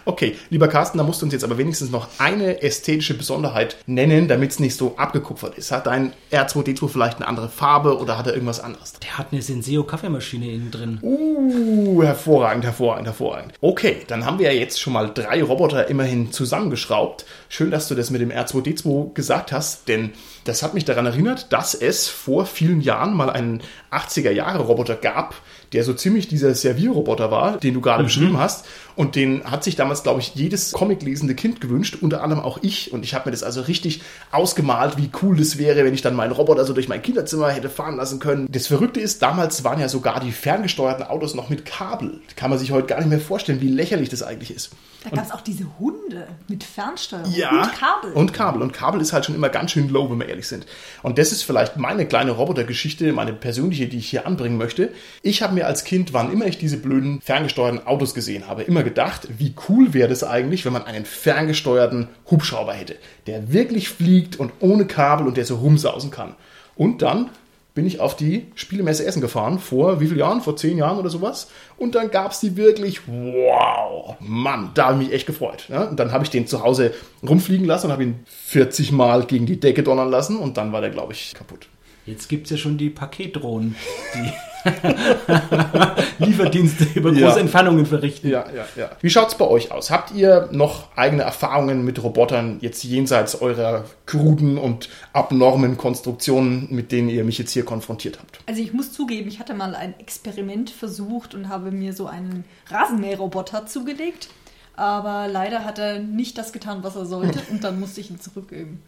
okay, 0.06 0.38
lieber 0.50 0.70
Carsten, 0.70 0.98
da 0.98 1.04
musst 1.04 1.22
du 1.22 1.26
uns 1.26 1.34
jetzt 1.34 1.44
aber 1.44 1.58
wenigstens 1.58 1.92
noch 1.92 2.08
eine 2.18 2.62
ästhetische 2.62 3.14
Besonderheit 3.14 3.76
nennen, 3.88 4.30
damit 4.30 4.52
es 4.52 4.60
nicht 4.60 4.78
so 4.78 4.96
abgekupfert 4.96 5.58
ist. 5.58 5.74
Hat 5.74 5.86
dein 5.88 6.14
R2D2 6.32 6.88
vielleicht 6.88 7.18
eine 7.18 7.28
andere 7.28 7.50
Farbe 7.50 8.00
oder 8.00 8.18
hat 8.18 8.26
er 8.26 8.34
irgendwas 8.34 8.62
anderes? 8.62 8.94
Der 9.04 9.18
hat 9.18 9.34
eine 9.34 9.42
Senseo-Kaffeemaschine 9.42 10.50
innen 10.50 10.72
drin. 10.72 11.00
Uh, 11.02 12.04
hervorragend, 12.04 12.64
hervorragend, 12.64 13.08
hervorragend. 13.08 13.54
Okay, 13.60 13.98
dann 14.08 14.26
haben 14.26 14.40
wir 14.40 14.54
ja 14.54 14.58
jetzt 14.58 14.80
schon 14.80 14.94
mal 14.94 15.12
drei 15.14 15.44
Roboter 15.44 15.90
immerhin 15.90 16.32
zusammengeschraubt. 16.32 17.26
Schön, 17.50 17.70
dass 17.70 17.90
du 17.90 17.96
das 17.96 18.12
mit 18.12 18.22
dem 18.22 18.32
R2D2 18.32 19.14
gesagt 19.14 19.52
hast, 19.52 19.90
denn 19.90 20.14
das 20.46 20.64
hat 20.64 20.74
mich 20.74 20.86
daran 20.86 21.06
erinnert, 21.06 21.52
dass 21.52 21.76
es 21.76 22.08
vor 22.08 22.46
vielen 22.46 22.80
Jahren 22.80 23.14
mal 23.14 23.30
einen 23.42 23.62
80er-Jahre-Roboter 23.92 24.96
gab, 24.96 25.36
der 25.74 25.84
so 25.84 25.94
ziemlich 25.94 26.28
dieser 26.28 26.54
Servierroboter 26.54 27.32
war, 27.32 27.58
den 27.58 27.74
du 27.74 27.82
gerade 27.82 28.04
beschrieben 28.04 28.38
hast. 28.38 28.66
Und 28.96 29.16
den 29.16 29.44
hat 29.44 29.64
sich 29.64 29.76
damals, 29.76 30.04
glaube 30.04 30.20
ich, 30.22 30.36
jedes 30.36 30.72
Comic-lesende 30.72 31.36
Kind 31.36 31.62
gewünscht, 31.62 31.98
unter 32.02 32.24
anderem 32.24 32.44
auch 32.44 32.60
ich. 32.62 32.92
Und 32.94 33.04
ich 33.04 33.14
habe 33.14 33.30
mir 33.30 33.32
das 33.32 33.44
also 33.44 33.62
richtig 33.62 34.02
ausgemalt, 34.32 34.98
wie 34.98 35.10
cool 35.22 35.36
das 35.38 35.58
wäre, 35.58 35.84
wenn 35.86 35.94
ich 35.94 36.02
dann 36.02 36.16
meinen 36.16 36.32
Roboter 36.32 36.66
so 36.66 36.74
durch 36.74 36.88
mein 36.88 37.02
Kinderzimmer 37.02 37.50
hätte 37.50 37.70
fahren 37.70 37.96
lassen 37.98 38.20
können. 38.20 38.48
Das 38.52 38.68
Verrückte 38.68 39.00
ist, 39.00 39.22
damals 39.22 39.64
waren 39.64 39.80
ja 39.80 39.90
sogar 39.90 40.20
die 40.20 40.32
ferngesteuerten 40.32 41.06
Autos 41.06 41.36
noch 41.36 41.50
mit 41.50 41.66
Kabel. 41.66 42.22
Kann 42.36 42.50
man 42.50 42.60
sich 42.60 42.72
heute 42.72 42.88
gar 42.88 43.00
nicht 43.00 43.10
mehr 43.10 43.20
vorstellen, 43.20 43.62
wie 43.62 43.68
lächerlich 43.70 44.10
das 44.10 44.24
eigentlich 44.24 44.52
ist. 44.56 44.72
Da 45.04 45.10
gab 45.10 45.26
es 45.26 45.32
auch 45.32 45.42
diese 45.42 45.66
Hunde 45.80 46.28
mit 46.48 46.64
Fernsteuerung 46.64 47.32
Ja. 47.34 47.50
und 47.64 47.74
Kabel. 47.74 48.14
Und 48.14 48.34
Kabel. 48.34 48.62
Und 48.62 48.72
Kabel 48.72 49.02
ist 49.02 49.14
halt 49.14 49.26
schon 49.26 49.34
immer 49.34 49.50
ganz 49.50 49.72
schön 49.72 49.90
low, 49.90 50.10
wenn 50.12 50.20
wir 50.20 50.30
ehrlich 50.30 50.48
sind. 50.48 50.68
Und 51.02 51.18
das 51.18 51.32
ist 51.32 51.42
vielleicht 51.42 51.76
meine 51.78 52.06
kleine 52.06 52.32
Robotergeschichte, 52.32 53.12
meine 53.12 53.34
persönliche, 53.34 53.88
die 53.88 53.98
ich 53.98 54.10
hier 54.10 54.28
anbringen 54.28 54.58
möchte. 54.58 54.90
Ich 55.24 55.42
habe 55.42 55.56
mir 55.56 55.66
als 55.66 55.86
Kind, 55.86 56.14
wann 56.14 56.32
immer 56.32 56.46
ich 56.46 56.60
diese 56.60 56.78
blöden 56.78 57.20
ferngesteuerten 57.22 57.88
Autos 57.88 58.14
gesehen 58.14 58.48
habe, 58.48 58.62
immer 58.62 58.81
gedacht, 58.84 59.28
wie 59.38 59.54
cool 59.70 59.94
wäre 59.94 60.10
das 60.10 60.24
eigentlich, 60.24 60.66
wenn 60.66 60.74
man 60.74 60.86
einen 60.86 61.06
ferngesteuerten 61.06 62.08
Hubschrauber 62.30 62.74
hätte, 62.74 62.96
der 63.28 63.54
wirklich 63.54 63.90
fliegt 63.90 64.40
und 64.40 64.52
ohne 64.60 64.86
Kabel 64.86 65.28
und 65.28 65.38
der 65.38 65.46
so 65.46 65.56
rumsausen 65.56 66.12
kann. 66.12 66.36
Und 66.76 67.02
dann 67.02 67.30
bin 67.74 67.86
ich 67.86 68.02
auf 68.02 68.18
die 68.18 68.48
Spielemesse 68.56 69.06
Essen 69.06 69.22
gefahren, 69.22 69.58
vor 69.60 70.02
wie 70.02 70.08
vielen 70.08 70.20
Jahren? 70.20 70.42
Vor 70.42 70.58
zehn 70.58 70.78
Jahren 70.78 70.98
oder 70.98 71.10
sowas. 71.10 71.50
Und 71.78 71.96
dann 71.96 72.12
gab 72.12 72.32
es 72.32 72.42
die 72.42 72.58
wirklich, 72.58 73.08
wow, 73.08 74.16
Mann, 74.20 74.72
da 74.74 74.88
habe 74.88 75.02
ich 75.02 75.08
mich 75.08 75.16
echt 75.16 75.28
gefreut. 75.28 75.68
Ja? 75.70 75.84
Und 75.84 76.00
dann 76.00 76.12
habe 76.12 76.24
ich 76.24 76.30
den 76.30 76.48
zu 76.48 76.64
Hause 76.64 76.94
rumfliegen 77.28 77.66
lassen 77.66 77.88
und 77.88 77.94
habe 77.94 78.04
ihn 78.04 78.20
40 78.26 78.92
Mal 78.92 79.24
gegen 79.24 79.46
die 79.46 79.60
Decke 79.60 79.84
donnern 79.84 80.10
lassen 80.10 80.38
und 80.38 80.58
dann 80.58 80.74
war 80.74 80.82
der, 80.82 80.90
glaube 80.90 81.14
ich, 81.14 81.34
kaputt. 81.34 81.68
Jetzt 82.06 82.28
gibt 82.28 82.46
es 82.46 82.52
ja 82.52 82.58
schon 82.58 82.78
die 82.78 82.90
Paketdrohnen, 82.90 83.76
die 84.16 84.34
Lieferdienste 86.20 86.86
über 86.96 87.10
große 87.12 87.22
Ja. 87.22 87.38
Entfernungen 87.38 87.86
verrichten. 87.86 88.30
Ja, 88.30 88.46
ja, 88.56 88.66
ja. 88.76 88.92
Wie 89.02 89.10
schaut's 89.10 89.36
bei 89.36 89.46
euch 89.46 89.72
aus? 89.72 89.90
Habt 89.92 90.12
ihr 90.12 90.50
noch 90.52 90.96
eigene 90.96 91.24
Erfahrungen 91.24 91.84
mit 91.84 92.02
Robotern 92.04 92.58
jetzt 92.62 92.84
jenseits 92.84 93.42
eurer 93.42 93.86
kruden 94.06 94.58
und 94.58 94.90
abnormen 95.14 95.78
Konstruktionen, 95.78 96.68
mit 96.70 96.92
denen 96.92 97.10
ihr 97.10 97.24
mich 97.24 97.38
jetzt 97.38 97.52
hier 97.52 97.66
konfrontiert 97.66 98.20
habt? 98.20 98.40
Also 98.46 98.62
ich 98.62 98.74
muss 98.74 98.92
zugeben, 98.92 99.28
ich 99.28 99.40
hatte 99.40 99.54
mal 99.54 99.76
ein 99.76 100.00
Experiment 100.00 100.70
versucht 100.70 101.34
und 101.36 101.50
habe 101.50 101.72
mir 101.72 101.94
so 101.94 102.08
einen 102.08 102.46
Rasenmäherroboter 102.70 103.66
zugelegt. 103.66 104.30
Aber 104.76 105.28
leider 105.28 105.66
hat 105.66 105.80
er 105.80 106.00
nicht 106.00 106.38
das 106.38 106.54
getan, 106.54 106.80
was 106.82 106.96
er 106.96 107.06
sollte 107.06 107.40
und 107.52 107.64
dann 107.64 107.80
musste 107.80 108.02
ich 108.02 108.10
ihn 108.10 108.20
zurückgeben. 108.20 108.82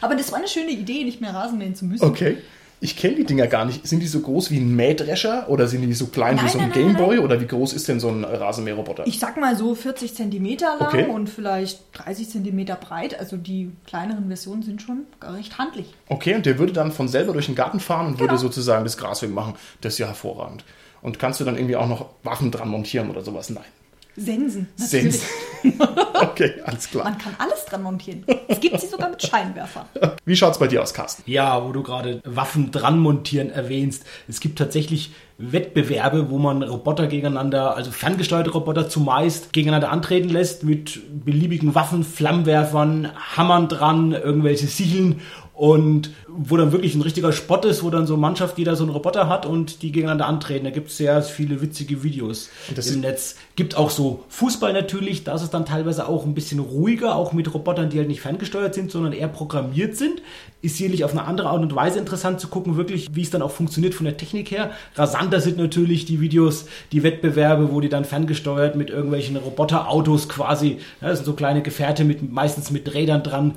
Aber 0.00 0.14
das 0.14 0.30
war 0.32 0.38
eine 0.38 0.48
schöne 0.48 0.70
Idee, 0.70 1.04
nicht 1.04 1.20
mehr 1.20 1.34
Rasenmähen 1.34 1.74
zu 1.74 1.84
müssen. 1.84 2.04
Okay. 2.04 2.38
Ich 2.80 2.96
kenne 2.96 3.16
die 3.16 3.24
Dinger 3.24 3.48
gar 3.48 3.64
nicht. 3.64 3.86
Sind 3.86 4.00
die 4.00 4.06
so 4.06 4.20
groß 4.20 4.50
wie 4.52 4.58
ein 4.58 4.74
Mähdrescher 4.76 5.48
oder 5.48 5.66
sind 5.66 5.82
die 5.82 5.92
so 5.94 6.06
klein 6.06 6.36
Nein, 6.36 6.44
wie 6.44 6.48
so 6.50 6.58
ein 6.60 6.70
Gameboy 6.72 7.18
oder 7.18 7.40
wie 7.40 7.46
groß 7.46 7.72
ist 7.72 7.88
denn 7.88 7.98
so 7.98 8.08
ein 8.08 8.22
Rasenmäherroboter? 8.24 9.04
Ich 9.06 9.18
sag 9.18 9.36
mal 9.36 9.56
so 9.56 9.74
40 9.74 10.14
Zentimeter 10.14 10.76
lang 10.78 10.88
Okay. 10.88 11.06
und 11.06 11.28
vielleicht 11.28 11.80
30 11.94 12.30
Zentimeter 12.30 12.76
breit. 12.76 13.18
Also 13.18 13.36
die 13.36 13.72
kleineren 13.86 14.28
Versionen 14.28 14.62
sind 14.62 14.80
schon 14.80 15.06
recht 15.20 15.58
handlich. 15.58 15.92
Okay, 16.08 16.34
und 16.36 16.46
der 16.46 16.58
würde 16.58 16.72
dann 16.72 16.92
von 16.92 17.08
selber 17.08 17.32
durch 17.32 17.46
den 17.46 17.56
Garten 17.56 17.80
fahren 17.80 18.06
und 18.06 18.12
würde 18.20 18.28
Genau. 18.34 18.40
sozusagen 18.42 18.84
das 18.84 18.96
Gras 18.96 19.22
wegmachen. 19.22 19.54
Das 19.80 19.94
ist 19.94 19.98
ja 19.98 20.06
hervorragend. 20.06 20.64
Und 21.02 21.18
kannst 21.18 21.40
du 21.40 21.44
dann 21.44 21.56
irgendwie 21.56 21.76
auch 21.76 21.88
noch 21.88 22.06
Waffen 22.22 22.50
dran 22.52 22.68
montieren 22.68 23.10
oder 23.10 23.22
sowas? 23.22 23.50
Nein. 23.50 23.64
Sensen. 24.18 24.68
natürlich. 24.78 25.20
Sens. 25.20 25.22
Okay, 26.20 26.54
alles 26.64 26.90
klar. 26.90 27.04
Man 27.04 27.18
kann 27.18 27.34
alles 27.38 27.64
dran 27.64 27.82
montieren. 27.82 28.24
Es 28.48 28.60
gibt 28.60 28.80
sie 28.80 28.86
sogar 28.86 29.10
mit 29.10 29.22
Scheinwerfern. 29.22 29.86
Wie 30.24 30.36
schaut's 30.36 30.58
bei 30.58 30.66
dir 30.66 30.82
aus, 30.82 30.92
Carsten? 30.92 31.22
Ja, 31.26 31.64
wo 31.64 31.72
du 31.72 31.82
gerade 31.82 32.20
Waffen 32.24 32.70
dran 32.70 32.98
montieren 32.98 33.50
erwähnst. 33.50 34.04
Es 34.28 34.40
gibt 34.40 34.58
tatsächlich 34.58 35.12
Wettbewerbe, 35.38 36.30
wo 36.30 36.38
man 36.38 36.62
Roboter 36.64 37.06
gegeneinander, 37.06 37.76
also 37.76 37.92
ferngesteuerte 37.92 38.50
Roboter 38.50 38.88
zumeist, 38.88 39.52
gegeneinander 39.52 39.90
antreten 39.90 40.28
lässt 40.28 40.64
mit 40.64 41.00
beliebigen 41.24 41.76
Waffen, 41.76 42.02
Flammenwerfern, 42.02 43.12
Hammern 43.36 43.68
dran, 43.68 44.12
irgendwelche 44.12 44.66
Sicheln 44.66 45.20
und 45.58 46.12
wo 46.28 46.56
dann 46.56 46.70
wirklich 46.70 46.94
ein 46.94 47.02
richtiger 47.02 47.32
Spott 47.32 47.64
ist, 47.64 47.82
wo 47.82 47.90
dann 47.90 48.06
so 48.06 48.16
Mannschaft 48.16 48.58
jeder 48.58 48.76
so 48.76 48.84
einen 48.84 48.92
Roboter 48.92 49.28
hat 49.28 49.44
und 49.44 49.82
die 49.82 49.90
gegeneinander 49.90 50.26
antreten. 50.26 50.64
Da 50.64 50.70
gibt 50.70 50.88
es 50.88 50.96
sehr 50.96 51.20
viele 51.20 51.60
witzige 51.60 52.04
Videos 52.04 52.48
das 52.76 52.92
im 52.92 53.00
Netz. 53.00 53.34
Gibt 53.56 53.76
auch 53.76 53.90
so 53.90 54.22
Fußball 54.28 54.72
natürlich, 54.72 55.24
da 55.24 55.34
ist 55.34 55.42
es 55.42 55.50
dann 55.50 55.66
teilweise 55.66 56.06
auch 56.06 56.24
ein 56.24 56.34
bisschen 56.34 56.60
ruhiger, 56.60 57.16
auch 57.16 57.32
mit 57.32 57.52
Robotern, 57.52 57.90
die 57.90 57.98
halt 57.98 58.06
nicht 58.06 58.20
ferngesteuert 58.20 58.72
sind, 58.72 58.92
sondern 58.92 59.12
eher 59.12 59.26
programmiert 59.26 59.96
sind. 59.96 60.22
Ist 60.62 60.76
sicherlich 60.76 61.02
auf 61.02 61.10
eine 61.10 61.24
andere 61.24 61.48
Art 61.48 61.62
und 61.62 61.74
Weise 61.74 61.98
interessant 61.98 62.38
zu 62.38 62.46
gucken, 62.46 62.76
wirklich, 62.76 63.08
wie 63.10 63.22
es 63.22 63.30
dann 63.30 63.42
auch 63.42 63.50
funktioniert 63.50 63.96
von 63.96 64.04
der 64.04 64.16
Technik 64.16 64.52
her. 64.52 64.70
Rasanter 64.94 65.40
sind 65.40 65.58
natürlich 65.58 66.04
die 66.04 66.20
Videos, 66.20 66.66
die 66.92 67.02
Wettbewerbe, 67.02 67.72
wo 67.72 67.80
die 67.80 67.88
dann 67.88 68.04
ferngesteuert 68.04 68.76
mit 68.76 68.90
irgendwelchen 68.90 69.36
Roboterautos 69.36 70.28
quasi, 70.28 70.78
ja, 71.00 71.08
das 71.08 71.18
sind 71.18 71.26
so 71.26 71.32
kleine 71.32 71.62
Gefährte 71.62 72.04
mit 72.04 72.32
meistens 72.32 72.70
mit 72.70 72.94
Rädern 72.94 73.24
dran, 73.24 73.54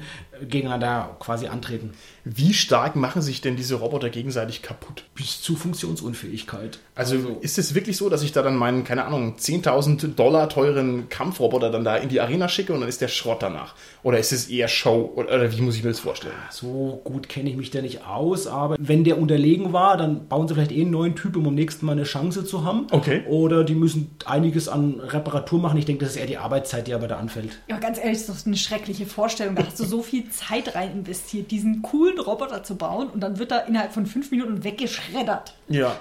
gegeneinander 0.47 1.15
quasi 1.19 1.47
antreten. 1.47 1.93
Wie 2.23 2.53
stark 2.53 2.95
machen 2.95 3.21
sich 3.21 3.41
denn 3.41 3.55
diese 3.55 3.75
Roboter 3.75 4.09
gegenseitig 4.09 4.61
kaputt? 4.61 5.05
Bis 5.15 5.41
zu 5.41 5.55
Funktionsunfähigkeit. 5.55 6.79
Also, 6.95 7.37
ist 7.41 7.57
es 7.57 7.73
wirklich 7.73 7.97
so, 7.97 8.09
dass 8.09 8.21
ich 8.21 8.31
da 8.31 8.43
dann 8.43 8.55
meinen, 8.55 8.83
keine 8.83 9.05
Ahnung, 9.05 9.35
10.000 9.37 10.15
Dollar 10.15 10.49
teuren 10.49 11.09
Kampfroboter 11.09 11.71
dann 11.71 11.83
da 11.83 11.97
in 11.97 12.09
die 12.09 12.21
Arena 12.21 12.47
schicke 12.47 12.73
und 12.73 12.81
dann 12.81 12.89
ist 12.89 13.01
der 13.01 13.07
Schrott 13.07 13.41
danach? 13.41 13.75
Oder 14.03 14.19
ist 14.19 14.31
es 14.31 14.49
eher 14.49 14.67
Show? 14.67 15.11
Oder, 15.15 15.35
oder 15.35 15.51
wie 15.51 15.61
muss 15.61 15.75
ich 15.75 15.83
mir 15.83 15.89
das 15.89 15.99
vorstellen? 15.99 16.35
So 16.51 17.01
gut 17.03 17.27
kenne 17.27 17.49
ich 17.49 17.55
mich 17.55 17.71
da 17.71 17.81
nicht 17.81 18.05
aus, 18.05 18.45
aber 18.45 18.75
wenn 18.79 19.03
der 19.03 19.17
unterlegen 19.17 19.73
war, 19.73 19.97
dann 19.97 20.27
bauen 20.27 20.47
sie 20.47 20.53
vielleicht 20.53 20.71
eh 20.71 20.81
einen 20.81 20.91
neuen 20.91 21.15
Typ, 21.15 21.35
um 21.35 21.47
am 21.47 21.55
nächsten 21.55 21.85
Mal 21.85 21.93
eine 21.93 22.03
Chance 22.03 22.45
zu 22.45 22.63
haben. 22.63 22.87
Okay. 22.91 23.23
Oder 23.27 23.63
die 23.63 23.75
müssen 23.75 24.15
einiges 24.25 24.67
an 24.67 24.99
Reparatur 24.99 25.59
machen. 25.59 25.77
Ich 25.77 25.85
denke, 25.85 26.05
das 26.05 26.15
ist 26.15 26.19
eher 26.19 26.27
die 26.27 26.37
Arbeitszeit, 26.37 26.87
die 26.87 26.93
aber 26.93 27.07
da 27.07 27.17
anfällt. 27.17 27.59
Ja, 27.67 27.77
ganz 27.77 27.97
ehrlich, 27.97 28.19
das 28.19 28.29
ist 28.29 28.41
doch 28.41 28.45
eine 28.45 28.57
schreckliche 28.57 29.05
Vorstellung. 29.05 29.55
Da 29.55 29.65
hast 29.65 29.79
du 29.79 29.85
so 29.85 30.03
viel 30.03 30.29
Zeit 30.29 30.75
rein 30.75 30.91
investiert, 30.91 31.51
diesen 31.51 31.81
coolen 31.81 32.10
Roboter 32.19 32.63
zu 32.63 32.75
bauen 32.75 33.07
und 33.09 33.21
dann 33.21 33.39
wird 33.39 33.51
er 33.51 33.67
innerhalb 33.67 33.93
von 33.93 34.05
fünf 34.05 34.31
Minuten 34.31 34.63
weggeschreddert. 34.63 35.53
Ja. 35.67 35.95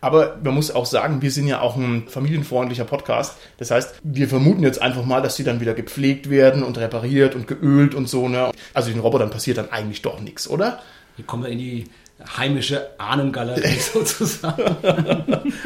Aber 0.00 0.36
man 0.42 0.54
muss 0.54 0.70
auch 0.70 0.86
sagen, 0.86 1.22
wir 1.22 1.30
sind 1.30 1.46
ja 1.48 1.60
auch 1.60 1.76
ein 1.76 2.06
familienfreundlicher 2.06 2.84
Podcast. 2.84 3.38
Das 3.56 3.70
heißt, 3.70 3.94
wir 4.02 4.28
vermuten 4.28 4.62
jetzt 4.62 4.80
einfach 4.80 5.04
mal, 5.04 5.22
dass 5.22 5.36
die 5.36 5.44
dann 5.44 5.60
wieder 5.60 5.74
gepflegt 5.74 6.28
werden 6.28 6.62
und 6.62 6.78
repariert 6.78 7.34
und 7.34 7.46
geölt 7.46 7.94
und 7.94 8.08
so. 8.08 8.28
Ne? 8.28 8.52
Also 8.74 8.90
den 8.90 9.00
Robotern 9.00 9.30
passiert 9.30 9.58
dann 9.58 9.70
eigentlich 9.70 10.02
doch 10.02 10.20
nichts, 10.20 10.48
oder? 10.48 10.80
Hier 11.16 11.24
kommen 11.24 11.44
wir 11.44 11.50
in 11.50 11.58
die 11.58 11.84
heimische 12.38 12.88
Ahnengalerie 12.98 13.78
sozusagen. 13.78 14.62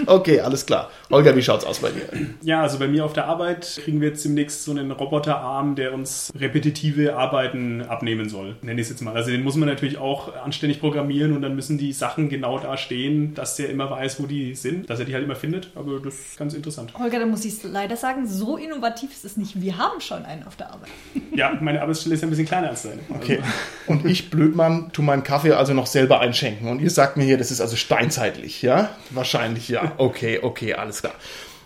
Okay, 0.06 0.40
alles 0.40 0.66
klar. 0.66 0.90
Holger, 1.10 1.36
wie 1.36 1.42
schaut's 1.42 1.64
aus 1.64 1.78
bei 1.78 1.90
dir? 1.90 2.02
Ja, 2.42 2.62
also 2.62 2.78
bei 2.78 2.88
mir 2.88 3.04
auf 3.04 3.12
der 3.12 3.26
Arbeit 3.26 3.80
kriegen 3.82 4.00
wir 4.00 4.08
jetzt 4.08 4.24
demnächst 4.24 4.64
so 4.64 4.72
einen 4.72 4.90
Roboterarm, 4.90 5.74
der 5.76 5.94
uns 5.94 6.32
repetitive 6.36 7.16
Arbeiten 7.16 7.82
abnehmen 7.82 8.28
soll, 8.28 8.56
nenne 8.62 8.80
ich 8.80 8.86
es 8.86 8.90
jetzt 8.90 9.02
mal. 9.02 9.14
Also 9.14 9.30
den 9.30 9.44
muss 9.44 9.56
man 9.56 9.68
natürlich 9.68 9.98
auch 9.98 10.34
anständig 10.36 10.80
programmieren 10.80 11.34
und 11.34 11.42
dann 11.42 11.54
müssen 11.54 11.78
die 11.78 11.92
Sachen 11.92 12.28
genau 12.28 12.58
da 12.58 12.76
stehen, 12.76 13.34
dass 13.34 13.56
der 13.56 13.70
immer 13.70 13.90
weiß, 13.90 14.20
wo 14.20 14.26
die 14.26 14.54
sind, 14.54 14.90
dass 14.90 14.98
er 14.98 15.04
die 15.04 15.14
halt 15.14 15.24
immer 15.24 15.36
findet. 15.36 15.70
Aber 15.74 16.00
das 16.00 16.14
ist 16.14 16.36
ganz 16.38 16.54
interessant. 16.54 16.92
Holger, 16.98 17.20
da 17.20 17.26
muss 17.26 17.44
ich 17.44 17.62
leider 17.62 17.96
sagen, 17.96 18.26
so 18.26 18.56
innovativ 18.56 19.12
ist 19.12 19.24
es 19.24 19.36
nicht. 19.36 19.60
Wir 19.60 19.78
haben 19.78 20.00
schon 20.00 20.24
einen 20.24 20.44
auf 20.46 20.56
der 20.56 20.72
Arbeit. 20.72 20.90
Ja, 21.34 21.56
meine 21.60 21.80
Arbeitsstelle 21.80 22.14
ist 22.14 22.22
ja 22.22 22.26
ein 22.26 22.30
bisschen 22.30 22.46
kleiner 22.46 22.70
als 22.70 22.82
deine. 22.82 23.00
Okay. 23.10 23.38
Also, 23.38 23.52
Und 23.86 24.06
ich, 24.06 24.30
Blödmann, 24.30 24.90
tu 24.92 25.02
meinen 25.02 25.22
Kaffee 25.22 25.52
also 25.52 25.74
noch 25.74 25.86
selber 25.86 26.20
einschenken. 26.40 26.68
Und 26.68 26.80
ihr 26.80 26.90
sagt 26.90 27.16
mir 27.16 27.24
hier, 27.24 27.38
das 27.38 27.50
ist 27.50 27.60
also 27.60 27.76
steinzeitlich, 27.76 28.62
ja? 28.62 28.90
Wahrscheinlich 29.10 29.68
ja. 29.68 29.92
Okay, 29.98 30.40
okay, 30.42 30.74
alles 30.74 31.00
klar. 31.00 31.14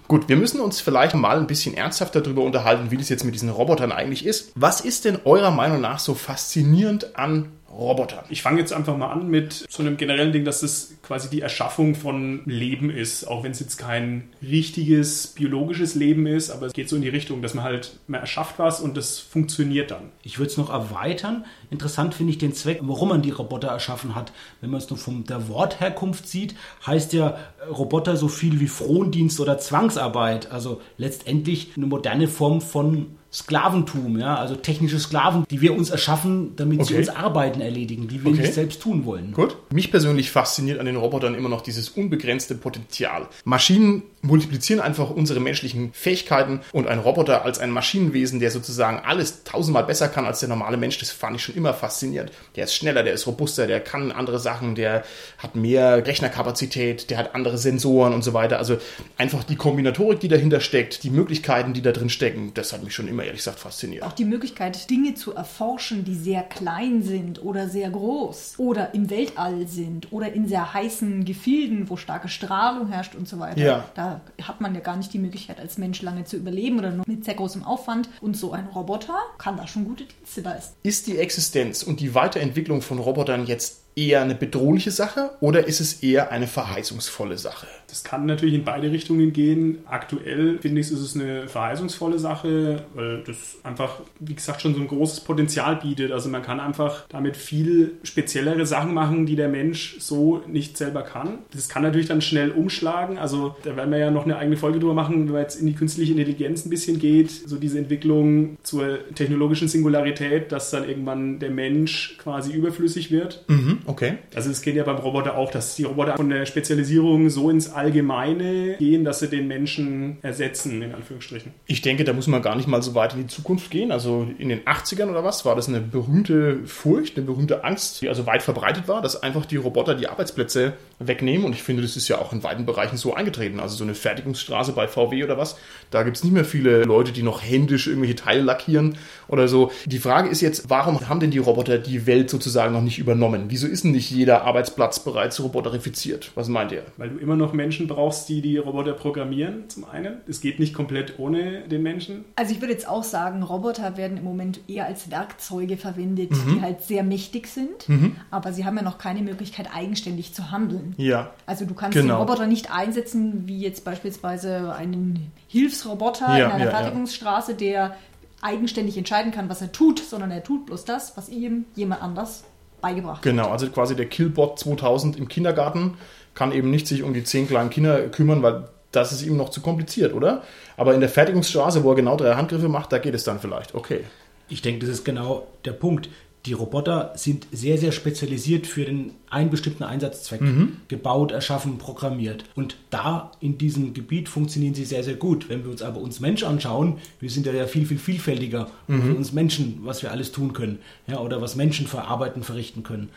Gut, 0.06 0.28
wir 0.28 0.36
müssen 0.36 0.60
uns 0.60 0.80
vielleicht 0.80 1.14
mal 1.14 1.38
ein 1.38 1.46
bisschen 1.46 1.74
ernsthafter 1.74 2.20
darüber 2.20 2.42
unterhalten, 2.42 2.90
wie 2.90 2.98
das 2.98 3.08
jetzt 3.08 3.24
mit 3.24 3.34
diesen 3.34 3.48
Robotern 3.48 3.90
eigentlich 3.90 4.26
ist. 4.26 4.52
Was 4.54 4.82
ist 4.82 5.06
denn 5.06 5.18
eurer 5.24 5.50
Meinung 5.50 5.80
nach 5.80 5.98
so 5.98 6.14
faszinierend 6.14 7.16
an 7.16 7.48
Robotern? 7.70 8.24
Ich 8.28 8.42
fange 8.42 8.60
jetzt 8.60 8.74
einfach 8.74 8.98
mal 8.98 9.10
an 9.10 9.28
mit 9.28 9.64
so 9.70 9.82
einem 9.82 9.96
generellen 9.96 10.32
Ding, 10.32 10.44
dass 10.44 10.60
das 10.60 10.92
quasi 11.02 11.30
die 11.30 11.40
Erschaffung 11.40 11.94
von 11.94 12.42
Leben 12.44 12.90
ist, 12.90 13.24
auch 13.24 13.44
wenn 13.44 13.52
es 13.52 13.60
jetzt 13.60 13.78
kein 13.78 14.24
richtiges 14.42 15.28
biologisches 15.28 15.94
Leben 15.94 16.26
ist, 16.26 16.50
aber 16.50 16.66
es 16.66 16.74
geht 16.74 16.90
so 16.90 16.96
in 16.96 17.02
die 17.02 17.08
Richtung, 17.08 17.40
dass 17.40 17.54
man 17.54 17.64
halt, 17.64 17.98
man 18.06 18.20
erschafft 18.20 18.58
was 18.58 18.80
und 18.80 18.98
das 18.98 19.18
funktioniert 19.18 19.90
dann. 19.90 20.10
Ich 20.22 20.38
würde 20.38 20.50
es 20.50 20.58
noch 20.58 20.70
erweitern. 20.70 21.46
Interessant 21.74 22.14
finde 22.14 22.30
ich 22.30 22.38
den 22.38 22.54
Zweck, 22.54 22.78
warum 22.82 23.08
man 23.08 23.20
die 23.22 23.30
Roboter 23.30 23.66
erschaffen 23.68 24.14
hat. 24.14 24.30
Wenn 24.60 24.70
man 24.70 24.78
es 24.78 24.88
nur 24.90 24.98
von 24.98 25.24
der 25.24 25.48
Wortherkunft 25.48 26.28
sieht, 26.28 26.54
heißt 26.86 27.12
ja 27.12 27.30
äh, 27.30 27.70
Roboter 27.70 28.16
so 28.16 28.28
viel 28.28 28.60
wie 28.60 28.68
Frondienst 28.68 29.40
oder 29.40 29.58
Zwangsarbeit. 29.58 30.52
Also 30.52 30.80
letztendlich 30.98 31.72
eine 31.76 31.86
moderne 31.86 32.28
Form 32.28 32.60
von 32.60 33.06
Sklaventum, 33.32 34.16
ja, 34.20 34.36
also 34.36 34.54
technische 34.54 35.00
Sklaven, 35.00 35.44
die 35.50 35.60
wir 35.60 35.74
uns 35.76 35.90
erschaffen, 35.90 36.54
damit 36.54 36.86
sie 36.86 36.94
Okay. 36.94 36.98
uns 37.00 37.08
Arbeiten 37.08 37.60
erledigen, 37.60 38.06
die 38.06 38.22
wir 38.22 38.30
Okay. 38.30 38.42
nicht 38.42 38.54
selbst 38.54 38.80
tun 38.80 39.04
wollen. 39.04 39.32
Gut. 39.32 39.56
Mich 39.72 39.90
persönlich 39.90 40.30
fasziniert 40.30 40.78
an 40.78 40.86
den 40.86 40.94
Robotern 40.94 41.34
immer 41.34 41.48
noch 41.48 41.60
dieses 41.60 41.88
unbegrenzte 41.88 42.54
Potenzial. 42.54 43.26
Maschinen 43.44 44.04
multiplizieren 44.24 44.80
einfach 44.80 45.10
unsere 45.10 45.38
menschlichen 45.38 45.92
Fähigkeiten 45.92 46.60
und 46.72 46.88
ein 46.88 46.98
Roboter 46.98 47.44
als 47.44 47.58
ein 47.58 47.70
Maschinenwesen, 47.70 48.40
der 48.40 48.50
sozusagen 48.50 49.00
alles 49.04 49.44
tausendmal 49.44 49.84
besser 49.84 50.08
kann 50.08 50.24
als 50.24 50.40
der 50.40 50.48
normale 50.48 50.76
Mensch, 50.76 50.98
das 50.98 51.10
fand 51.10 51.36
ich 51.36 51.42
schon 51.42 51.54
immer 51.54 51.74
faszinierend. 51.74 52.32
Der 52.56 52.64
ist 52.64 52.74
schneller, 52.74 53.02
der 53.02 53.12
ist 53.12 53.26
robuster, 53.26 53.66
der 53.66 53.80
kann 53.80 54.12
andere 54.12 54.38
Sachen, 54.38 54.74
der 54.74 55.04
hat 55.38 55.54
mehr 55.54 56.06
Rechnerkapazität, 56.06 57.10
der 57.10 57.18
hat 57.18 57.34
andere 57.34 57.58
Sensoren 57.58 58.14
und 58.14 58.22
so 58.22 58.32
weiter. 58.32 58.58
Also 58.58 58.78
einfach 59.18 59.44
die 59.44 59.56
Kombinatorik, 59.56 60.20
die 60.20 60.28
dahinter 60.28 60.60
steckt, 60.60 61.04
die 61.04 61.10
Möglichkeiten, 61.10 61.74
die 61.74 61.82
da 61.82 61.92
drin 61.92 62.08
stecken, 62.08 62.52
das 62.54 62.72
hat 62.72 62.82
mich 62.82 62.94
schon 62.94 63.08
immer 63.08 63.24
ehrlich 63.24 63.40
gesagt 63.40 63.58
fasziniert. 63.58 64.04
Auch 64.04 64.12
die 64.12 64.24
Möglichkeit, 64.24 64.88
Dinge 64.88 65.14
zu 65.14 65.34
erforschen, 65.34 66.04
die 66.04 66.14
sehr 66.14 66.42
klein 66.42 67.02
sind 67.02 67.42
oder 67.42 67.68
sehr 67.68 67.90
groß 67.90 68.54
oder 68.56 68.94
im 68.94 69.10
Weltall 69.10 69.66
sind 69.66 70.12
oder 70.12 70.32
in 70.32 70.48
sehr 70.48 70.72
heißen 70.72 71.24
Gefilden, 71.24 71.90
wo 71.90 71.96
starke 71.96 72.28
Strahlung 72.28 72.88
herrscht 72.88 73.14
und 73.14 73.28
so 73.28 73.38
weiter. 73.38 73.60
Ja. 73.60 73.84
Da 73.94 74.13
hat 74.42 74.60
man 74.60 74.74
ja 74.74 74.80
gar 74.80 74.96
nicht 74.96 75.12
die 75.12 75.18
Möglichkeit, 75.18 75.60
als 75.60 75.78
Mensch 75.78 76.02
lange 76.02 76.24
zu 76.24 76.36
überleben 76.36 76.78
oder 76.78 76.90
nur 76.90 77.04
mit 77.06 77.24
sehr 77.24 77.34
großem 77.34 77.64
Aufwand. 77.64 78.08
Und 78.20 78.36
so 78.36 78.52
ein 78.52 78.66
Roboter 78.66 79.18
kann 79.38 79.56
da 79.56 79.66
schon 79.66 79.84
gute 79.84 80.04
Dienste 80.04 80.40
leisten. 80.40 80.76
Ist 80.82 81.06
die 81.06 81.18
Existenz 81.18 81.82
und 81.82 82.00
die 82.00 82.14
Weiterentwicklung 82.14 82.82
von 82.82 82.98
Robotern 82.98 83.46
jetzt 83.46 83.83
eher 83.96 84.22
eine 84.22 84.34
bedrohliche 84.34 84.90
Sache 84.90 85.30
oder 85.40 85.66
ist 85.66 85.80
es 85.80 86.02
eher 86.02 86.32
eine 86.32 86.46
verheißungsvolle 86.46 87.38
Sache? 87.38 87.66
Das 87.88 88.02
kann 88.02 88.26
natürlich 88.26 88.56
in 88.56 88.64
beide 88.64 88.90
Richtungen 88.90 89.32
gehen. 89.32 89.78
Aktuell 89.86 90.58
finde 90.58 90.80
ich, 90.80 90.90
ist 90.90 90.98
es 90.98 91.14
eine 91.14 91.46
verheißungsvolle 91.46 92.18
Sache, 92.18 92.82
weil 92.94 93.22
das 93.24 93.58
einfach, 93.62 94.00
wie 94.18 94.34
gesagt, 94.34 94.62
schon 94.62 94.74
so 94.74 94.80
ein 94.80 94.88
großes 94.88 95.20
Potenzial 95.20 95.76
bietet. 95.76 96.10
Also 96.10 96.28
man 96.28 96.42
kann 96.42 96.58
einfach 96.58 97.06
damit 97.08 97.36
viel 97.36 97.92
speziellere 98.02 98.66
Sachen 98.66 98.94
machen, 98.94 99.26
die 99.26 99.36
der 99.36 99.48
Mensch 99.48 99.96
so 100.00 100.42
nicht 100.48 100.76
selber 100.76 101.02
kann. 101.02 101.38
Das 101.52 101.68
kann 101.68 101.84
natürlich 101.84 102.08
dann 102.08 102.20
schnell 102.20 102.50
umschlagen. 102.50 103.16
Also 103.16 103.54
da 103.62 103.76
werden 103.76 103.92
wir 103.92 103.98
ja 103.98 104.10
noch 104.10 104.24
eine 104.24 104.38
eigene 104.38 104.56
Folge 104.56 104.80
drüber 104.80 104.94
machen, 104.94 105.26
wenn 105.26 105.32
man 105.32 105.42
jetzt 105.42 105.60
in 105.60 105.66
die 105.66 105.74
künstliche 105.74 106.12
Intelligenz 106.12 106.66
ein 106.66 106.70
bisschen 106.70 106.98
geht. 106.98 107.30
So 107.30 107.58
diese 107.58 107.78
Entwicklung 107.78 108.56
zur 108.64 108.98
technologischen 109.14 109.68
Singularität, 109.68 110.50
dass 110.50 110.70
dann 110.70 110.88
irgendwann 110.88 111.38
der 111.38 111.50
Mensch 111.50 112.16
quasi 112.18 112.52
überflüssig 112.52 113.12
wird. 113.12 113.44
Okay. 113.86 114.14
Also 114.34 114.50
es 114.50 114.62
geht 114.62 114.76
ja 114.76 114.84
beim 114.84 114.96
Roboter 114.96 115.36
auch, 115.36 115.50
dass 115.50 115.76
die 115.76 115.84
Roboter 115.84 116.16
von 116.16 116.28
der 116.28 116.46
Spezialisierung 116.46 117.30
so 117.30 117.50
ins 117.50 117.72
Allgemeine 117.72 118.76
gehen, 118.78 119.04
dass 119.04 119.20
sie 119.20 119.28
den 119.28 119.46
Menschen 119.46 120.18
ersetzen, 120.22 120.82
in 120.82 120.94
Anführungsstrichen. 120.94 121.52
Ich 121.66 121.82
denke, 121.82 122.04
da 122.04 122.12
muss 122.12 122.26
man 122.26 122.42
gar 122.42 122.56
nicht 122.56 122.68
mal 122.68 122.82
so 122.82 122.94
weit 122.94 123.14
in 123.14 123.20
die 123.20 123.26
Zukunft 123.26 123.70
gehen. 123.70 123.92
Also 123.92 124.26
in 124.38 124.48
den 124.48 124.60
80ern 124.60 125.10
oder 125.10 125.24
was 125.24 125.44
war 125.44 125.56
das 125.56 125.68
eine 125.68 125.80
berühmte 125.80 126.66
Furcht, 126.66 127.16
eine 127.16 127.26
berühmte 127.26 127.64
Angst, 127.64 128.02
die 128.02 128.08
also 128.08 128.26
weit 128.26 128.42
verbreitet 128.42 128.88
war, 128.88 129.02
dass 129.02 129.22
einfach 129.22 129.46
die 129.46 129.56
Roboter 129.56 129.94
die 129.94 130.08
Arbeitsplätze 130.08 130.74
wegnehmen. 130.98 131.44
Und 131.44 131.52
ich 131.52 131.62
finde, 131.62 131.82
das 131.82 131.96
ist 131.96 132.08
ja 132.08 132.18
auch 132.18 132.32
in 132.32 132.42
weiten 132.42 132.66
Bereichen 132.66 132.96
so 132.96 133.14
eingetreten. 133.14 133.60
Also 133.60 133.76
so 133.76 133.84
eine 133.84 133.94
Fertigungsstraße 133.94 134.72
bei 134.72 134.88
VW 134.88 135.24
oder 135.24 135.38
was, 135.38 135.56
da 135.90 136.02
gibt 136.02 136.16
es 136.16 136.24
nicht 136.24 136.32
mehr 136.32 136.44
viele 136.44 136.84
Leute, 136.84 137.12
die 137.12 137.22
noch 137.22 137.42
händisch 137.42 137.86
irgendwelche 137.86 138.16
Teile 138.16 138.42
lackieren 138.42 138.96
oder 139.28 139.48
so. 139.48 139.70
Die 139.86 139.98
Frage 139.98 140.28
ist 140.28 140.40
jetzt, 140.40 140.70
warum 140.70 141.08
haben 141.08 141.20
denn 141.20 141.30
die 141.30 141.38
Roboter 141.38 141.78
die 141.78 142.06
Welt 142.06 142.30
sozusagen 142.30 142.72
noch 142.72 142.82
nicht 142.82 142.98
übernommen? 142.98 143.46
Wieso 143.48 143.66
ist 143.74 143.84
nicht 143.84 144.10
jeder 144.10 144.44
Arbeitsplatz 144.44 145.00
bereits 145.00 145.42
roboterifiziert? 145.42 146.30
Was 146.36 146.48
meint 146.48 146.70
ihr? 146.70 146.84
Weil 146.96 147.10
du 147.10 147.18
immer 147.18 147.34
noch 147.34 147.52
Menschen 147.52 147.88
brauchst, 147.88 148.28
die 148.28 148.40
die 148.40 148.56
Roboter 148.56 148.92
programmieren, 148.92 149.68
zum 149.68 149.84
einen. 149.84 150.18
Es 150.28 150.40
geht 150.40 150.60
nicht 150.60 150.72
komplett 150.74 151.18
ohne 151.18 151.62
den 151.62 151.82
Menschen. 151.82 152.24
Also 152.36 152.52
ich 152.54 152.60
würde 152.60 152.72
jetzt 152.72 152.88
auch 152.88 153.02
sagen, 153.02 153.42
Roboter 153.42 153.96
werden 153.96 154.16
im 154.16 154.22
Moment 154.24 154.60
eher 154.68 154.86
als 154.86 155.10
Werkzeuge 155.10 155.76
verwendet, 155.76 156.30
die 156.30 156.62
halt 156.62 156.82
sehr 156.82 157.02
mächtig 157.02 157.48
sind, 157.48 157.86
aber 158.30 158.52
sie 158.52 158.64
haben 158.64 158.76
ja 158.76 158.82
noch 158.82 158.98
keine 158.98 159.22
Möglichkeit, 159.22 159.68
eigenständig 159.74 160.32
zu 160.34 160.52
handeln. 160.52 160.94
Ja. 160.96 161.32
Also 161.46 161.64
du 161.66 161.74
kannst 161.74 161.98
Genau. 161.98 162.14
den 162.14 162.20
Roboter 162.20 162.46
nicht 162.46 162.70
einsetzen, 162.72 163.42
wie 163.46 163.58
jetzt 163.58 163.84
beispielsweise 163.84 164.72
einen 164.74 165.32
Hilfsroboter 165.48 166.38
Ja, 166.38 166.46
in 166.46 166.52
einer 166.52 166.64
ja, 166.66 166.70
ja. 166.70 166.76
Fertigungsstraße, 166.78 167.54
der 167.54 167.96
eigenständig 168.40 168.96
entscheiden 168.96 169.32
kann, 169.32 169.48
was 169.48 169.62
er 169.62 169.72
tut, 169.72 169.98
sondern 169.98 170.30
er 170.30 170.44
tut 170.44 170.66
bloß 170.66 170.84
das, 170.84 171.16
was 171.16 171.28
ihm 171.28 171.64
jemand 171.74 172.02
anders 172.02 172.44
beigebracht. 172.84 173.22
Genau, 173.22 173.50
also 173.50 173.68
quasi 173.68 173.96
der 173.96 174.06
Killbot 174.06 174.58
2000 174.58 175.16
im 175.16 175.28
Kindergarten 175.28 175.96
kann 176.34 176.52
eben 176.52 176.70
nicht 176.70 176.86
sich 176.86 177.02
um 177.02 177.14
die 177.14 177.24
zehn 177.24 177.48
kleinen 177.48 177.70
Kinder 177.70 178.08
kümmern, 178.08 178.42
weil 178.42 178.68
das 178.92 179.12
ist 179.12 179.22
ihm 179.22 179.36
noch 179.36 179.48
zu 179.48 179.60
kompliziert, 179.60 180.12
oder? 180.12 180.42
Aber 180.76 180.94
in 180.94 181.00
der 181.00 181.08
Fertigungsstraße, 181.08 181.82
wo 181.82 181.90
er 181.90 181.96
genau 181.96 182.16
drei 182.16 182.34
Handgriffe 182.34 182.68
macht, 182.68 182.92
da 182.92 182.98
geht 182.98 183.14
es 183.14 183.24
dann 183.24 183.40
vielleicht. 183.40 183.74
Okay. 183.74 184.04
Ich 184.48 184.60
denke, 184.62 184.86
das 184.86 184.96
ist 184.96 185.04
genau 185.04 185.46
der 185.64 185.72
Punkt. 185.72 186.10
Die 186.46 186.52
Roboter 186.52 187.12
sind 187.16 187.46
sehr, 187.52 187.78
sehr 187.78 187.90
spezialisiert 187.90 188.66
für 188.66 188.84
den 188.84 189.12
einen 189.30 189.50
bestimmten 189.50 189.82
Einsatzzweck 189.82 190.40
gebaut, 190.88 191.32
erschaffen, 191.32 191.78
programmiert. 191.78 192.44
Und 192.54 192.76
da 192.90 193.32
in 193.40 193.58
diesem 193.58 193.94
Gebiet 193.94 194.28
funktionieren 194.28 194.74
sie 194.74 194.84
sehr, 194.84 195.02
sehr 195.02 195.14
gut. 195.14 195.48
Wenn 195.48 195.64
wir 195.64 195.70
uns 195.70 195.82
aber 195.82 196.00
uns 196.00 196.20
Mensch 196.20 196.44
anschauen, 196.44 196.98
wir 197.18 197.30
sind 197.30 197.46
ja 197.46 197.66
viel, 197.66 197.86
viel 197.86 197.98
vielfältiger. 197.98 198.68
Für 198.86 199.14
uns 199.14 199.32
Menschen, 199.32 199.80
was 199.82 200.02
wir 200.02 200.12
alles 200.12 200.32
tun 200.32 200.52
können. 200.52 200.78
Ja, 201.06 201.18
oder 201.18 201.40
was 201.40 201.56
Menschen 201.56 201.86
verarbeiten, 201.86 202.42
verrichten 202.42 202.82
können. 202.82 203.08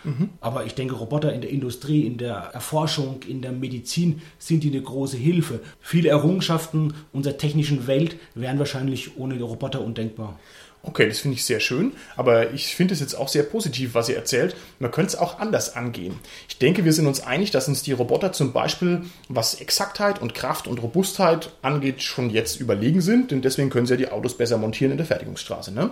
Aber 0.41 0.65
ich 0.65 0.73
denke, 0.73 0.95
Roboter 0.95 1.33
in 1.33 1.41
der 1.41 1.51
Industrie, 1.51 2.07
in 2.07 2.17
der 2.17 2.35
Erforschung, 2.35 3.19
in 3.27 3.41
der 3.41 3.51
Medizin 3.51 4.21
sind 4.39 4.63
die 4.63 4.71
eine 4.71 4.81
große 4.81 5.17
Hilfe. 5.17 5.59
Viele 5.81 6.09
Errungenschaften 6.09 6.93
unserer 7.11 7.37
technischen 7.37 7.87
Welt 7.87 8.15
wären 8.35 8.57
wahrscheinlich 8.57 9.17
ohne 9.17 9.39
Roboter 9.39 9.81
undenkbar. 9.81 10.39
Okay, 10.83 11.09
das 11.09 11.19
finde 11.19 11.35
ich 11.35 11.43
sehr 11.43 11.59
schön, 11.59 11.91
aber 12.15 12.53
ich 12.53 12.75
finde 12.75 12.93
es 12.93 13.01
jetzt 13.01 13.13
auch 13.13 13.27
sehr 13.27 13.43
positiv, 13.43 13.93
was 13.93 14.07
ihr 14.07 14.15
erzählt. 14.15 14.55
Man 14.79 14.89
könnte 14.91 15.09
es 15.09 15.19
auch 15.19 15.39
anders 15.39 15.75
angehen. 15.75 16.17
Ich 16.47 16.59
denke, 16.59 16.85
wir 16.85 16.93
sind 16.93 17.07
uns 17.07 17.19
einig, 17.19 17.51
dass 17.51 17.67
uns 17.67 17.83
die 17.83 17.91
Roboter 17.91 18.31
zum 18.31 18.53
Beispiel, 18.53 19.01
was 19.27 19.55
Exaktheit 19.55 20.21
und 20.21 20.33
Kraft 20.33 20.65
und 20.65 20.81
Robustheit 20.81 21.51
angeht, 21.61 22.01
schon 22.03 22.29
jetzt 22.29 22.61
überlegen 22.61 23.01
sind, 23.01 23.31
denn 23.31 23.41
deswegen 23.41 23.69
können 23.69 23.85
sie 23.85 23.93
ja 23.93 23.97
die 23.97 24.11
Autos 24.11 24.37
besser 24.37 24.57
montieren 24.57 24.91
in 24.91 24.97
der 24.97 25.07
Fertigungsstraße. 25.07 25.73
Ne? 25.73 25.89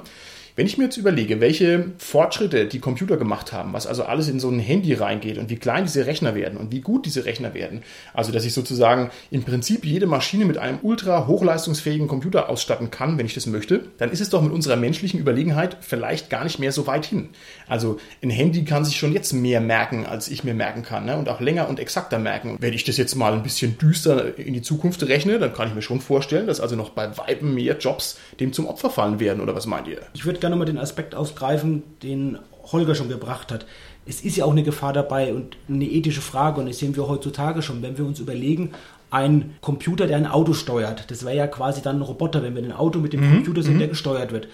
Wenn 0.57 0.67
ich 0.67 0.77
mir 0.77 0.85
jetzt 0.85 0.95
überlege, 0.95 1.41
welche 1.41 1.91
Fortschritte 1.97 2.65
die 2.65 2.79
Computer 2.79 3.17
gemacht 3.17 3.51
haben, 3.51 3.73
was 3.73 3.85
also 3.85 4.03
alles 4.03 4.29
in 4.29 4.39
so 4.39 4.49
ein 4.49 4.59
Handy 4.59 4.93
reingeht 4.93 5.37
und 5.37 5.49
wie 5.49 5.57
klein 5.57 5.83
diese 5.83 6.05
Rechner 6.05 6.33
werden 6.33 6.57
und 6.57 6.71
wie 6.71 6.79
gut 6.79 7.05
diese 7.05 7.25
Rechner 7.25 7.53
werden, 7.53 7.83
also 8.13 8.31
dass 8.31 8.45
ich 8.45 8.53
sozusagen 8.53 9.09
im 9.31 9.43
Prinzip 9.43 9.83
jede 9.83 10.07
Maschine 10.07 10.45
mit 10.45 10.57
einem 10.57 10.79
ultra 10.81 11.27
hochleistungsfähigen 11.27 12.07
Computer 12.07 12.47
ausstatten 12.47 12.89
kann, 12.89 13.17
wenn 13.17 13.25
ich 13.25 13.33
das 13.33 13.47
möchte, 13.47 13.81
dann 13.97 14.11
ist 14.11 14.21
es 14.21 14.29
doch 14.29 14.41
mit 14.41 14.53
unserer 14.53 14.77
menschlichen 14.77 15.19
Überlegenheit 15.19 15.75
vielleicht 15.81 16.29
gar 16.29 16.45
nicht 16.45 16.57
mehr 16.57 16.71
so 16.71 16.87
weit 16.87 17.05
hin. 17.05 17.31
Also 17.67 17.99
ein 18.23 18.29
Handy 18.29 18.63
kann 18.63 18.85
sich 18.85 18.95
schon 18.95 19.11
jetzt 19.11 19.33
mehr 19.33 19.59
merken, 19.59 20.05
als 20.05 20.29
ich 20.29 20.45
mir 20.45 20.53
merken 20.53 20.83
kann 20.83 21.05
ne? 21.05 21.17
und 21.17 21.27
auch 21.27 21.41
länger 21.41 21.67
und 21.67 21.81
exakter 21.81 22.17
merken. 22.17 22.55
Wenn 22.61 22.71
ich 22.71 22.85
das 22.85 22.95
jetzt 22.95 23.15
mal 23.15 23.33
ein 23.33 23.43
bisschen 23.43 23.77
düster 23.77 24.37
in 24.39 24.53
die 24.53 24.61
Zukunft 24.61 25.03
rechne, 25.03 25.37
dann 25.37 25.51
kann 25.51 25.67
ich 25.67 25.75
mir 25.75 25.81
schon 25.81 25.99
vorstellen, 25.99 26.47
dass 26.47 26.61
also 26.61 26.77
noch 26.77 26.91
bei 26.91 27.17
Weitem 27.17 27.53
mehr 27.53 27.77
Jobs 27.77 28.17
dem 28.39 28.53
zum 28.53 28.67
Opfer 28.67 28.89
fallen 28.89 29.19
werden, 29.19 29.41
oder 29.41 29.53
was 29.53 29.65
meint 29.65 29.89
ihr? 29.89 29.99
Ich 30.13 30.25
würde 30.25 30.44
gerne 30.45 30.57
mal 30.57 30.65
den 30.65 30.77
Aspekt 30.77 31.15
aufgreifen, 31.15 31.81
den 32.03 32.37
Holger 32.71 32.93
schon 32.93 33.09
gebracht 33.09 33.51
hat. 33.51 33.65
Es 34.05 34.21
ist 34.21 34.37
ja 34.37 34.45
auch 34.45 34.51
eine 34.51 34.61
Gefahr 34.61 34.93
dabei 34.93 35.33
und 35.33 35.57
eine 35.67 35.85
ethische 35.85 36.21
Frage 36.21 36.61
und 36.61 36.67
das 36.67 36.77
sehen 36.77 36.95
wir 36.95 37.07
heutzutage 37.07 37.63
schon, 37.63 37.81
wenn 37.81 37.97
wir 37.97 38.05
uns 38.05 38.19
überlegen, 38.19 38.71
ein 39.09 39.55
Computer, 39.61 40.05
der 40.05 40.17
ein 40.17 40.27
Auto 40.27 40.53
steuert, 40.53 41.09
das 41.09 41.25
wäre 41.25 41.35
ja 41.35 41.47
quasi 41.47 41.81
dann 41.81 41.97
ein 41.97 42.01
Roboter, 42.03 42.43
wenn 42.43 42.53
wir 42.53 42.63
in 42.63 42.71
ein 42.71 42.77
Auto 42.77 42.99
mit 42.99 43.13
dem 43.13 43.21
Computer 43.27 43.63
sind, 43.63 43.79
der 43.79 43.87
gesteuert 43.87 44.31
wird. 44.31 44.47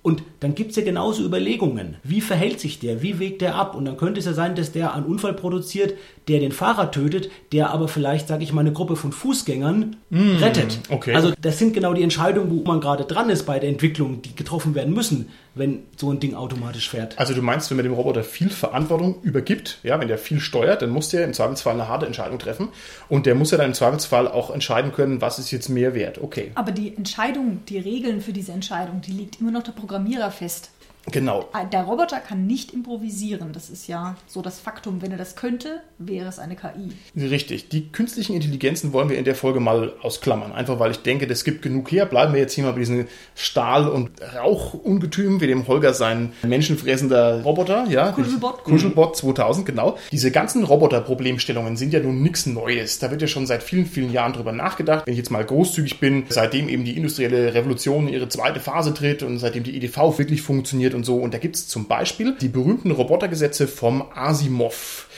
Und 0.00 0.22
dann 0.40 0.54
gibt 0.54 0.70
es 0.70 0.76
ja 0.76 0.84
genauso 0.84 1.22
Überlegungen. 1.22 1.96
Wie 2.02 2.22
verhält 2.22 2.60
sich 2.60 2.78
der? 2.78 3.02
Wie 3.02 3.18
wägt 3.18 3.42
der 3.42 3.54
ab? 3.54 3.74
Und 3.74 3.84
dann 3.84 3.98
könnte 3.98 4.20
es 4.20 4.26
ja 4.26 4.32
sein, 4.32 4.54
dass 4.54 4.72
der 4.72 4.94
einen 4.94 5.06
Unfall 5.06 5.34
produziert, 5.34 5.94
der 6.28 6.40
den 6.40 6.52
Fahrer 6.52 6.90
tötet, 6.90 7.30
der 7.52 7.70
aber 7.70 7.88
vielleicht, 7.88 8.28
sage 8.28 8.42
ich 8.44 8.52
mal, 8.52 8.62
eine 8.62 8.72
Gruppe 8.72 8.96
von 8.96 9.12
Fußgängern 9.12 9.96
rettet. 10.10 10.78
okay. 10.88 11.14
Also 11.14 11.32
das 11.40 11.58
sind 11.58 11.74
genau 11.74 11.92
die 11.92 12.02
Entscheidungen, 12.02 12.50
wo 12.50 12.62
man 12.64 12.80
gerade 12.80 13.04
dran 13.04 13.28
ist 13.30 13.44
bei 13.44 13.58
der 13.58 13.68
Entwicklung, 13.68 14.22
die 14.22 14.34
getroffen 14.34 14.74
werden 14.74 14.94
müssen, 14.94 15.28
wenn 15.54 15.82
so 15.96 16.10
ein 16.10 16.20
Ding 16.20 16.34
automatisch 16.34 16.88
fährt. 16.88 17.18
Also 17.18 17.34
du 17.34 17.42
meinst, 17.42 17.70
wenn 17.70 17.76
man 17.76 17.84
dem 17.84 17.92
Roboter 17.92 18.24
viel 18.24 18.48
Verantwortung 18.50 19.16
übergibt, 19.22 19.78
ja, 19.82 20.00
wenn 20.00 20.08
der 20.08 20.18
viel 20.18 20.40
steuert, 20.40 20.82
dann 20.82 20.90
muss 20.90 21.10
der 21.10 21.24
im 21.24 21.32
Zweifelsfall 21.34 21.74
eine 21.74 21.88
harte 21.88 22.06
Entscheidung 22.06 22.38
treffen 22.38 22.68
und 23.08 23.26
der 23.26 23.34
muss 23.34 23.50
ja 23.50 23.58
dann 23.58 23.68
im 23.68 23.74
Zweifelsfall 23.74 24.26
auch 24.28 24.50
entscheiden 24.50 24.92
können, 24.92 25.20
was 25.20 25.38
ist 25.38 25.50
jetzt 25.50 25.68
mehr 25.68 25.94
wert. 25.94 26.18
Okay, 26.22 26.52
Aber 26.54 26.72
die 26.72 26.96
Entscheidung, 26.96 27.60
die 27.68 27.78
Regeln 27.78 28.20
für 28.20 28.32
diese 28.32 28.52
Entscheidung, 28.52 29.00
die 29.00 29.12
liegt 29.12 29.40
immer 29.40 29.50
noch 29.50 29.62
der 29.62 29.72
Programmierer 29.72 30.30
fest. 30.30 30.70
Genau. 31.10 31.48
Der 31.72 31.82
Roboter 31.82 32.18
kann 32.18 32.46
nicht 32.46 32.72
improvisieren. 32.72 33.52
Das 33.52 33.70
ist 33.70 33.86
ja 33.86 34.16
so 34.26 34.42
das 34.42 34.60
Faktum. 34.60 35.02
Wenn 35.02 35.12
er 35.12 35.18
das 35.18 35.36
könnte, 35.36 35.80
wäre 35.98 36.28
es 36.28 36.38
eine 36.38 36.56
KI. 36.56 36.92
Richtig. 37.16 37.68
Die 37.68 37.88
künstlichen 37.88 38.34
Intelligenzen 38.34 38.92
wollen 38.92 39.08
wir 39.08 39.18
in 39.18 39.24
der 39.24 39.34
Folge 39.34 39.60
mal 39.60 39.92
ausklammern. 40.02 40.52
Einfach 40.52 40.78
weil 40.78 40.90
ich 40.90 41.02
denke, 41.02 41.26
das 41.26 41.44
gibt 41.44 41.62
genug 41.62 41.90
her. 41.92 42.06
Bleiben 42.06 42.32
wir 42.32 42.40
jetzt 42.40 42.54
hier 42.54 42.64
mal 42.64 42.72
bei 42.72 42.80
diesen 42.80 43.06
Stahl- 43.34 43.88
und 43.88 44.10
Rauchungetüm, 44.34 45.40
wie 45.40 45.46
dem 45.46 45.66
Holger 45.66 45.94
sein 45.94 46.32
menschenfressender 46.42 47.42
Roboter, 47.42 47.86
ja. 47.88 48.12
Kuschelbot. 48.12 48.64
Kuschelbot 48.64 49.16
2000, 49.16 49.66
genau. 49.66 49.98
Diese 50.12 50.30
ganzen 50.30 50.64
Roboter-Problemstellungen 50.64 51.76
sind 51.76 51.92
ja 51.92 52.00
nun 52.00 52.22
nichts 52.22 52.46
Neues. 52.46 52.98
Da 52.98 53.10
wird 53.10 53.22
ja 53.22 53.28
schon 53.28 53.46
seit 53.46 53.62
vielen, 53.62 53.86
vielen 53.86 54.12
Jahren 54.12 54.32
drüber 54.32 54.52
nachgedacht. 54.52 55.06
Wenn 55.06 55.12
ich 55.12 55.18
jetzt 55.18 55.30
mal 55.30 55.44
großzügig 55.44 56.00
bin, 56.00 56.24
seitdem 56.28 56.68
eben 56.68 56.84
die 56.84 56.96
industrielle 56.96 57.54
Revolution 57.54 58.08
in 58.08 58.14
ihre 58.14 58.28
zweite 58.28 58.60
Phase 58.60 58.94
tritt 58.94 59.22
und 59.22 59.38
seitdem 59.38 59.62
die 59.64 59.76
EDV 59.76 60.18
wirklich 60.18 60.42
funktioniert 60.42 60.93
und 60.94 61.04
so. 61.04 61.16
Und 61.16 61.34
da 61.34 61.38
gibt 61.38 61.56
es 61.56 61.68
zum 61.68 61.86
Beispiel 61.86 62.36
die 62.40 62.48
berühmten 62.48 62.90
Robotergesetze 62.90 63.68
vom 63.68 64.04
Asimov. 64.14 65.08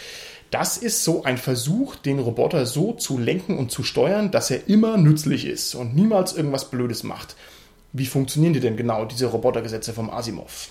Das 0.51 0.77
ist 0.77 1.05
so 1.05 1.25
ein 1.25 1.39
Versuch, 1.39 1.97
den 1.97 2.19
Roboter 2.19 2.67
so 2.67 2.93
zu 2.93 3.19
lenken 3.19 3.59
und 3.59 3.71
zu 3.71 3.83
steuern, 3.83 4.31
dass 4.31 4.51
er 4.51 4.69
immer 4.69 4.97
nützlich 4.97 5.45
ist 5.45 5.75
und 5.75 5.97
niemals 5.97 6.35
irgendwas 6.35 6.71
Blödes 6.71 7.03
macht. 7.03 7.37
Wie 7.93 8.07
funktionieren 8.07 8.53
die 8.53 8.61
denn 8.61 8.77
genau, 8.77 9.05
diese 9.05 9.27
Robotergesetze 9.27 9.93
vom 9.93 10.11
Asimov? 10.11 10.71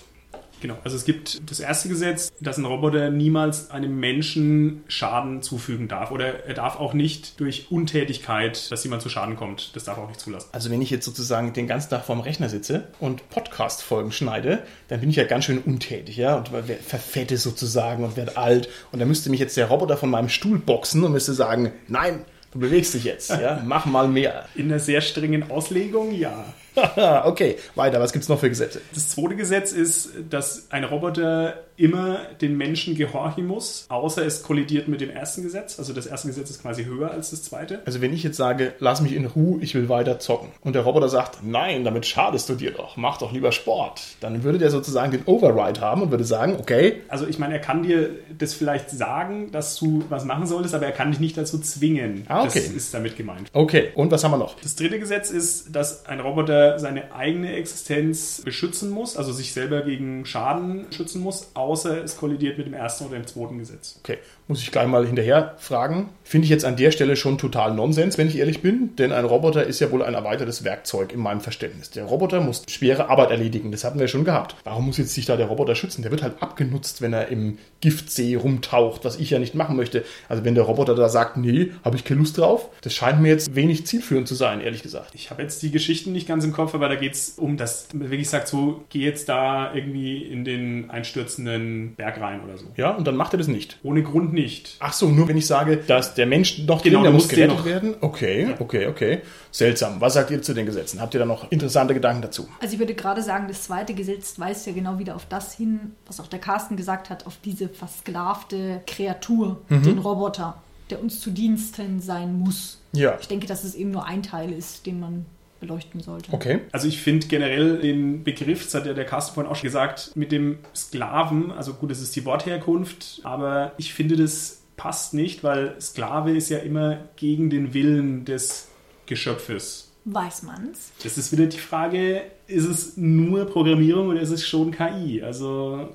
Genau, 0.60 0.78
also 0.84 0.96
es 0.96 1.04
gibt 1.04 1.50
das 1.50 1.60
erste 1.60 1.88
Gesetz, 1.88 2.32
dass 2.40 2.56
ein 2.56 2.64
Roboter 2.64 3.10
niemals 3.10 3.70
einem 3.70 3.98
Menschen 3.98 4.84
Schaden 4.88 5.42
zufügen 5.42 5.88
darf. 5.88 6.10
Oder 6.10 6.46
er 6.46 6.54
darf 6.54 6.78
auch 6.78 6.94
nicht 6.94 7.38
durch 7.40 7.70
Untätigkeit, 7.70 8.70
dass 8.70 8.82
jemand 8.84 9.02
zu 9.02 9.08
Schaden 9.08 9.36
kommt. 9.36 9.76
Das 9.76 9.84
darf 9.84 9.98
er 9.98 10.04
auch 10.04 10.08
nicht 10.08 10.20
zulassen. 10.20 10.48
Also 10.52 10.70
wenn 10.70 10.80
ich 10.80 10.90
jetzt 10.90 11.04
sozusagen 11.04 11.52
den 11.52 11.66
ganzen 11.66 11.90
Tag 11.90 12.04
vorm 12.04 12.20
Rechner 12.20 12.48
sitze 12.48 12.88
und 13.00 13.28
Podcast-Folgen 13.30 14.12
schneide, 14.12 14.62
dann 14.88 15.00
bin 15.00 15.10
ich 15.10 15.16
ja 15.16 15.24
ganz 15.24 15.44
schön 15.44 15.58
untätig, 15.58 16.16
ja, 16.16 16.36
und 16.36 16.48
verfette 16.48 17.36
sozusagen 17.36 18.04
und 18.04 18.16
werde 18.16 18.36
alt. 18.36 18.68
Und 18.92 19.00
da 19.00 19.06
müsste 19.06 19.30
mich 19.30 19.40
jetzt 19.40 19.56
der 19.56 19.66
Roboter 19.66 19.96
von 19.96 20.10
meinem 20.10 20.28
Stuhl 20.28 20.58
boxen 20.58 21.04
und 21.04 21.12
müsste 21.12 21.34
sagen, 21.34 21.72
nein, 21.88 22.24
du 22.52 22.58
bewegst 22.58 22.94
dich 22.94 23.04
jetzt, 23.04 23.30
ja, 23.30 23.62
mach 23.66 23.86
mal 23.86 24.08
mehr. 24.08 24.48
In 24.54 24.66
einer 24.66 24.80
sehr 24.80 25.00
strengen 25.00 25.50
Auslegung, 25.50 26.12
ja. 26.14 26.44
okay, 27.24 27.56
weiter, 27.74 28.00
was 28.00 28.12
gibt's 28.12 28.28
noch 28.28 28.38
für 28.38 28.48
Gesetze? 28.48 28.80
Das 28.94 29.08
zweite 29.10 29.36
Gesetz 29.36 29.72
ist, 29.72 30.10
dass 30.30 30.66
ein 30.70 30.84
Roboter 30.84 31.54
immer 31.78 32.20
den 32.40 32.56
Menschen 32.56 32.94
gehorchen 32.94 33.46
muss, 33.46 33.84
außer 33.90 34.24
es 34.24 34.42
kollidiert 34.42 34.88
mit 34.88 35.00
dem 35.02 35.10
ersten 35.10 35.42
Gesetz. 35.42 35.78
Also 35.78 35.92
das 35.92 36.06
erste 36.06 36.28
Gesetz 36.28 36.48
ist 36.50 36.62
quasi 36.62 36.84
höher 36.84 37.10
als 37.10 37.30
das 37.30 37.42
zweite. 37.42 37.80
Also 37.84 38.00
wenn 38.00 38.14
ich 38.14 38.22
jetzt 38.22 38.36
sage, 38.38 38.72
lass 38.78 39.00
mich 39.02 39.14
in 39.14 39.26
Ruhe, 39.26 39.58
ich 39.60 39.74
will 39.74 39.88
weiter 39.90 40.18
zocken 40.18 40.48
und 40.62 40.74
der 40.74 40.82
Roboter 40.82 41.08
sagt, 41.10 41.40
nein, 41.42 41.84
damit 41.84 42.06
schadest 42.06 42.48
du 42.48 42.54
dir 42.54 42.70
doch, 42.70 42.96
mach 42.96 43.18
doch 43.18 43.32
lieber 43.32 43.52
Sport, 43.52 44.00
dann 44.20 44.42
würde 44.42 44.58
der 44.58 44.70
sozusagen 44.70 45.10
den 45.12 45.24
Override 45.26 45.80
haben 45.80 46.00
und 46.02 46.10
würde 46.10 46.24
sagen, 46.24 46.56
okay, 46.58 47.02
Also 47.08 47.26
ich 47.26 47.38
meine, 47.38 47.54
er 47.54 47.60
kann 47.60 47.82
dir 47.82 48.08
das 48.38 48.54
vielleicht 48.54 48.88
sagen, 48.90 49.50
dass 49.52 49.76
du 49.76 50.02
was 50.08 50.24
machen 50.24 50.46
solltest, 50.46 50.74
aber 50.74 50.86
er 50.86 50.92
kann 50.92 51.10
dich 51.10 51.20
nicht 51.20 51.36
dazu 51.36 51.58
zwingen. 51.58 52.24
Ah, 52.28 52.44
okay. 52.44 52.62
Das 52.64 52.68
ist 52.68 52.94
damit 52.94 53.16
gemeint. 53.16 53.50
okay, 53.52 53.88
und 53.94 54.10
was 54.10 54.24
haben 54.24 54.30
wir 54.30 54.38
noch? 54.38 54.56
Das 54.62 54.76
dritte 54.76 54.98
Gesetz 54.98 55.30
ist, 55.30 55.74
dass 55.76 56.06
ein 56.06 56.20
Roboter 56.20 56.65
Seine 56.78 57.14
eigene 57.14 57.54
Existenz 57.54 58.42
beschützen 58.44 58.90
muss, 58.90 59.16
also 59.16 59.32
sich 59.32 59.52
selber 59.52 59.82
gegen 59.82 60.24
Schaden 60.26 60.86
schützen 60.90 61.22
muss, 61.22 61.50
außer 61.54 62.02
es 62.02 62.16
kollidiert 62.16 62.58
mit 62.58 62.66
dem 62.66 62.74
ersten 62.74 63.06
oder 63.06 63.16
dem 63.16 63.26
zweiten 63.26 63.58
Gesetz. 63.58 63.98
Okay, 64.00 64.18
muss 64.48 64.62
ich 64.62 64.70
gleich 64.70 64.86
mal 64.86 65.06
hinterher 65.06 65.54
fragen. 65.58 66.10
Finde 66.22 66.44
ich 66.44 66.50
jetzt 66.50 66.64
an 66.64 66.76
der 66.76 66.90
Stelle 66.90 67.14
schon 67.16 67.38
total 67.38 67.74
Nonsens, 67.74 68.18
wenn 68.18 68.26
ich 68.26 68.36
ehrlich 68.36 68.60
bin, 68.60 68.96
denn 68.96 69.12
ein 69.12 69.24
Roboter 69.24 69.64
ist 69.64 69.80
ja 69.80 69.92
wohl 69.92 70.02
ein 70.02 70.14
erweitertes 70.14 70.64
Werkzeug 70.64 71.12
in 71.12 71.20
meinem 71.20 71.40
Verständnis. 71.40 71.90
Der 71.90 72.04
Roboter 72.04 72.40
muss 72.40 72.64
schwere 72.68 73.08
Arbeit 73.08 73.30
erledigen, 73.30 73.70
das 73.70 73.84
hatten 73.84 74.00
wir 74.00 74.08
schon 74.08 74.24
gehabt. 74.24 74.56
Warum 74.64 74.86
muss 74.86 74.98
jetzt 74.98 75.14
sich 75.14 75.26
da 75.26 75.36
der 75.36 75.46
Roboter 75.46 75.74
schützen? 75.74 76.02
Der 76.02 76.10
wird 76.10 76.22
halt 76.22 76.42
abgenutzt, 76.42 77.00
wenn 77.00 77.12
er 77.12 77.28
im 77.28 77.58
Giftsee 77.80 78.34
rumtaucht, 78.34 79.04
was 79.04 79.18
ich 79.18 79.30
ja 79.30 79.38
nicht 79.38 79.54
machen 79.54 79.76
möchte. 79.76 80.04
Also 80.28 80.44
wenn 80.44 80.56
der 80.56 80.64
Roboter 80.64 80.94
da 80.94 81.08
sagt, 81.08 81.36
nee, 81.36 81.70
habe 81.84 81.96
ich 81.96 82.04
keine 82.04 82.20
Lust 82.20 82.38
drauf, 82.38 82.70
das 82.80 82.92
scheint 82.92 83.20
mir 83.20 83.28
jetzt 83.28 83.54
wenig 83.54 83.86
zielführend 83.86 84.26
zu 84.26 84.34
sein, 84.34 84.60
ehrlich 84.60 84.82
gesagt. 84.82 85.14
Ich 85.14 85.30
habe 85.30 85.42
jetzt 85.42 85.62
die 85.62 85.70
Geschichten 85.70 86.12
nicht 86.12 86.26
ganz 86.26 86.44
im 86.44 86.52
Kopf, 86.52 86.74
aber 86.74 86.88
da 86.88 86.96
geht 86.96 87.14
es 87.14 87.30
um, 87.38 87.56
man 87.56 88.10
wirklich 88.10 88.28
sagt, 88.28 88.48
so, 88.48 88.84
geh 88.90 89.04
jetzt 89.04 89.28
da 89.28 89.72
irgendwie 89.74 90.22
in 90.22 90.44
den 90.44 90.90
einstürzenden 90.90 91.94
Berg 91.94 92.20
rein 92.20 92.42
oder 92.42 92.58
so. 92.58 92.66
Ja, 92.76 92.90
und 92.90 93.06
dann 93.06 93.16
macht 93.16 93.32
er 93.34 93.38
das 93.38 93.48
nicht. 93.48 93.78
Ohne 93.82 94.02
Grund 94.02 94.32
nicht. 94.36 94.76
Ach 94.78 94.92
so, 94.92 95.08
nur 95.08 95.26
wenn 95.26 95.36
ich 95.36 95.46
sage, 95.48 95.78
dass 95.78 96.14
der 96.14 96.26
Mensch 96.26 96.58
noch 96.60 96.82
Genau, 96.82 96.98
drin, 96.98 97.02
der 97.04 97.12
muss 97.12 97.28
gerettet 97.28 97.56
noch- 97.58 97.64
werden. 97.64 97.94
Okay, 98.00 98.54
okay, 98.60 98.86
okay. 98.86 99.22
Seltsam. 99.50 100.00
Was 100.00 100.14
sagt 100.14 100.30
ihr 100.30 100.40
zu 100.40 100.54
den 100.54 100.66
Gesetzen? 100.66 101.00
Habt 101.00 101.14
ihr 101.14 101.18
da 101.20 101.26
noch 101.26 101.50
interessante 101.50 101.92
Gedanken 101.94 102.22
dazu? 102.22 102.46
Also 102.60 102.74
ich 102.74 102.78
würde 102.78 102.94
gerade 102.94 103.22
sagen, 103.22 103.48
das 103.48 103.62
zweite 103.64 103.94
Gesetz 103.94 104.38
weist 104.38 104.66
ja 104.66 104.72
genau 104.72 104.98
wieder 105.00 105.16
auf 105.16 105.26
das 105.28 105.52
hin, 105.54 105.92
was 106.06 106.20
auch 106.20 106.28
der 106.28 106.38
Carsten 106.38 106.76
gesagt 106.76 107.10
hat, 107.10 107.26
auf 107.26 107.38
diese 107.44 107.68
versklavte 107.68 108.82
Kreatur, 108.86 109.60
Mhm. 109.68 109.82
den 109.82 109.98
Roboter, 109.98 110.56
der 110.90 111.00
uns 111.02 111.20
zu 111.20 111.30
Diensten 111.30 112.00
sein 112.00 112.38
muss. 112.38 112.80
Ja. 112.92 113.16
Ich 113.20 113.28
denke, 113.28 113.46
dass 113.46 113.64
es 113.64 113.74
eben 113.74 113.90
nur 113.90 114.04
ein 114.06 114.22
Teil 114.22 114.52
ist, 114.52 114.86
den 114.86 115.00
man 115.00 115.26
beleuchten 115.66 116.00
sollte. 116.00 116.32
Okay. 116.32 116.60
Also 116.72 116.88
ich 116.88 117.00
finde 117.00 117.26
generell 117.26 117.78
den 117.78 118.24
Begriff, 118.24 118.64
das 118.64 118.74
hat 118.74 118.86
ja 118.86 118.94
der 118.94 119.04
Carsten 119.04 119.34
vorhin 119.34 119.50
auch 119.50 119.56
schon 119.56 119.66
gesagt, 119.66 120.12
mit 120.14 120.32
dem 120.32 120.58
Sklaven, 120.74 121.50
also 121.52 121.74
gut, 121.74 121.90
das 121.90 122.00
ist 122.00 122.14
die 122.16 122.24
Wortherkunft, 122.24 123.20
aber 123.24 123.72
ich 123.78 123.92
finde, 123.92 124.16
das 124.16 124.62
passt 124.76 125.14
nicht, 125.14 125.42
weil 125.42 125.80
Sklave 125.80 126.36
ist 126.36 126.48
ja 126.50 126.58
immer 126.58 126.98
gegen 127.16 127.50
den 127.50 127.74
Willen 127.74 128.24
des 128.24 128.68
Geschöpfes. 129.06 129.90
Weiß 130.04 130.42
man's? 130.42 130.92
Das 131.02 131.18
ist 131.18 131.32
wieder 131.32 131.46
die 131.46 131.58
Frage, 131.58 132.22
ist 132.46 132.66
es 132.66 132.96
nur 132.96 133.46
Programmierung 133.46 134.08
oder 134.08 134.20
ist 134.20 134.30
es 134.30 134.46
schon 134.46 134.70
KI? 134.70 135.22
Also, 135.22 135.88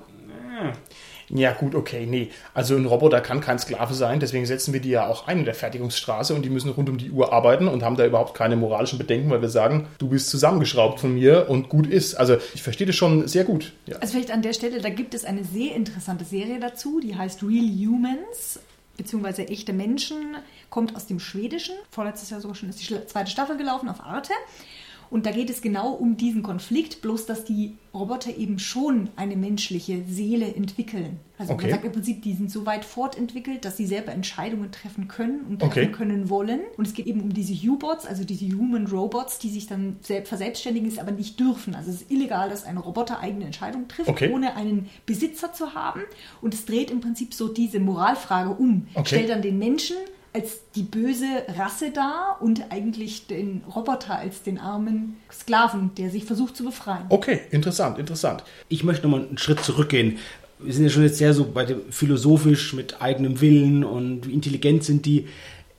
äh, 0.60 0.72
Ja, 1.34 1.52
gut, 1.52 1.74
okay, 1.74 2.04
nee. 2.04 2.30
Also 2.52 2.76
ein 2.76 2.84
Roboter 2.84 3.22
kann 3.22 3.40
kein 3.40 3.58
Sklave 3.58 3.94
sein, 3.94 4.20
deswegen 4.20 4.44
setzen 4.44 4.74
wir 4.74 4.80
die 4.80 4.90
ja 4.90 5.06
auch 5.06 5.26
ein 5.26 5.38
in 5.38 5.44
der 5.46 5.54
Fertigungsstraße 5.54 6.34
und 6.34 6.42
die 6.42 6.50
müssen 6.50 6.70
rund 6.70 6.90
um 6.90 6.98
die 6.98 7.10
Uhr 7.10 7.32
arbeiten 7.32 7.68
und 7.68 7.82
haben 7.82 7.96
da 7.96 8.04
überhaupt 8.04 8.34
keine 8.34 8.54
moralischen 8.54 8.98
Bedenken, 8.98 9.30
weil 9.30 9.40
wir 9.40 9.48
sagen, 9.48 9.88
du 9.98 10.08
bist 10.08 10.28
zusammengeschraubt 10.28 11.00
von 11.00 11.14
mir 11.14 11.48
und 11.48 11.70
gut 11.70 11.86
ist. 11.86 12.16
Also 12.16 12.36
ich 12.54 12.62
verstehe 12.62 12.86
das 12.86 12.96
schon 12.96 13.26
sehr 13.28 13.44
gut. 13.44 13.72
Ja. 13.86 13.96
Also 13.96 14.12
vielleicht 14.12 14.30
an 14.30 14.42
der 14.42 14.52
Stelle, 14.52 14.82
da 14.82 14.90
gibt 14.90 15.14
es 15.14 15.24
eine 15.24 15.42
sehr 15.42 15.74
interessante 15.74 16.26
Serie 16.26 16.60
dazu, 16.60 17.00
die 17.00 17.16
heißt 17.16 17.42
Real 17.42 17.64
Humans, 17.64 18.60
beziehungsweise 18.98 19.48
echte 19.48 19.72
Menschen, 19.72 20.36
kommt 20.68 20.94
aus 20.94 21.06
dem 21.06 21.18
Schwedischen. 21.18 21.74
Vorletztes 21.90 22.28
Jahr 22.28 22.42
sogar 22.42 22.56
schon 22.56 22.68
ist 22.68 22.86
die 22.86 23.06
zweite 23.06 23.30
Staffel 23.30 23.56
gelaufen 23.56 23.88
auf 23.88 24.00
Arte. 24.00 24.34
Und 25.12 25.26
da 25.26 25.30
geht 25.30 25.50
es 25.50 25.60
genau 25.60 25.90
um 25.92 26.16
diesen 26.16 26.42
Konflikt, 26.42 27.02
bloß 27.02 27.26
dass 27.26 27.44
die 27.44 27.76
Roboter 27.92 28.34
eben 28.34 28.58
schon 28.58 29.10
eine 29.14 29.36
menschliche 29.36 30.04
Seele 30.08 30.54
entwickeln. 30.54 31.20
Also 31.36 31.52
Okay. 31.52 31.64
man 31.64 31.70
sagt 31.72 31.84
im 31.84 31.92
Prinzip, 31.92 32.22
die 32.22 32.32
sind 32.32 32.50
so 32.50 32.64
weit 32.64 32.82
fortentwickelt, 32.86 33.66
dass 33.66 33.76
sie 33.76 33.84
selber 33.84 34.12
Entscheidungen 34.12 34.72
treffen 34.72 35.08
können 35.08 35.42
und 35.46 35.62
Okay. 35.62 35.80
treffen 35.80 35.92
können 35.92 36.30
wollen. 36.30 36.60
Und 36.78 36.86
es 36.86 36.94
geht 36.94 37.06
eben 37.06 37.20
um 37.20 37.34
diese 37.34 37.52
U-Bots, 37.68 38.06
also 38.06 38.24
diese 38.24 38.46
Human 38.56 38.86
Robots, 38.86 39.38
die 39.38 39.50
sich 39.50 39.66
dann 39.66 39.96
selbst 40.00 40.30
verselbstständigen, 40.30 40.88
es 40.88 40.98
aber 40.98 41.12
nicht 41.12 41.38
dürfen. 41.38 41.74
Also 41.74 41.90
es 41.90 42.00
ist 42.02 42.10
illegal, 42.10 42.48
dass 42.48 42.64
ein 42.64 42.78
Roboter 42.78 43.20
eigene 43.20 43.44
Entscheidungen 43.44 43.88
trifft, 43.88 44.08
Okay. 44.08 44.30
ohne 44.32 44.56
einen 44.56 44.88
Besitzer 45.04 45.52
zu 45.52 45.74
haben. 45.74 46.00
Und 46.40 46.54
es 46.54 46.64
dreht 46.64 46.90
im 46.90 47.02
Prinzip 47.02 47.34
so 47.34 47.48
diese 47.48 47.80
Moralfrage 47.80 48.48
um. 48.54 48.86
Okay. 48.94 49.08
Stellt 49.08 49.28
dann 49.28 49.42
den 49.42 49.58
Menschen 49.58 49.96
als 50.34 50.60
die 50.74 50.82
böse 50.82 51.26
Rasse 51.56 51.90
dar 51.90 52.38
und 52.40 52.64
eigentlich 52.70 53.26
den 53.26 53.62
Roboter 53.74 54.18
als 54.18 54.42
den 54.42 54.58
armen 54.58 55.16
Sklaven, 55.30 55.90
der 55.96 56.10
sich 56.10 56.24
versucht 56.24 56.56
zu 56.56 56.64
befreien. 56.64 57.04
Okay, 57.10 57.40
interessant, 57.50 57.98
interessant. 57.98 58.42
Ich 58.68 58.82
möchte 58.82 59.06
nochmal 59.06 59.26
einen 59.26 59.38
Schritt 59.38 59.60
zurückgehen. 59.60 60.18
Wir 60.58 60.72
sind 60.72 60.84
ja 60.84 60.90
schon 60.90 61.02
jetzt 61.02 61.18
sehr 61.18 61.34
so 61.34 61.44
bei 61.44 61.64
dem 61.64 61.80
philosophisch 61.90 62.72
mit 62.72 63.02
eigenem 63.02 63.40
Willen 63.40 63.84
und 63.84 64.26
wie 64.26 64.32
intelligent 64.32 64.84
sind 64.84 65.04
die. 65.04 65.28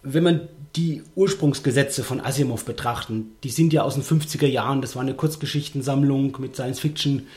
Wenn 0.04 0.24
man 0.24 0.42
die 0.76 1.04
Ursprungsgesetze 1.16 2.04
von 2.04 2.20
Asimov 2.20 2.66
betrachten, 2.66 3.32
die 3.44 3.50
sind 3.50 3.74
ja 3.74 3.84
aus 3.84 3.96
den 3.96 4.04
50er 4.04 4.48
Jahren, 4.48 4.82
das 4.82 4.96
war 4.96 5.02
eine 5.02 5.14
Kurzgeschichtensammlung 5.14 6.38
mit 6.40 6.56
Science-Fiction. 6.56 7.28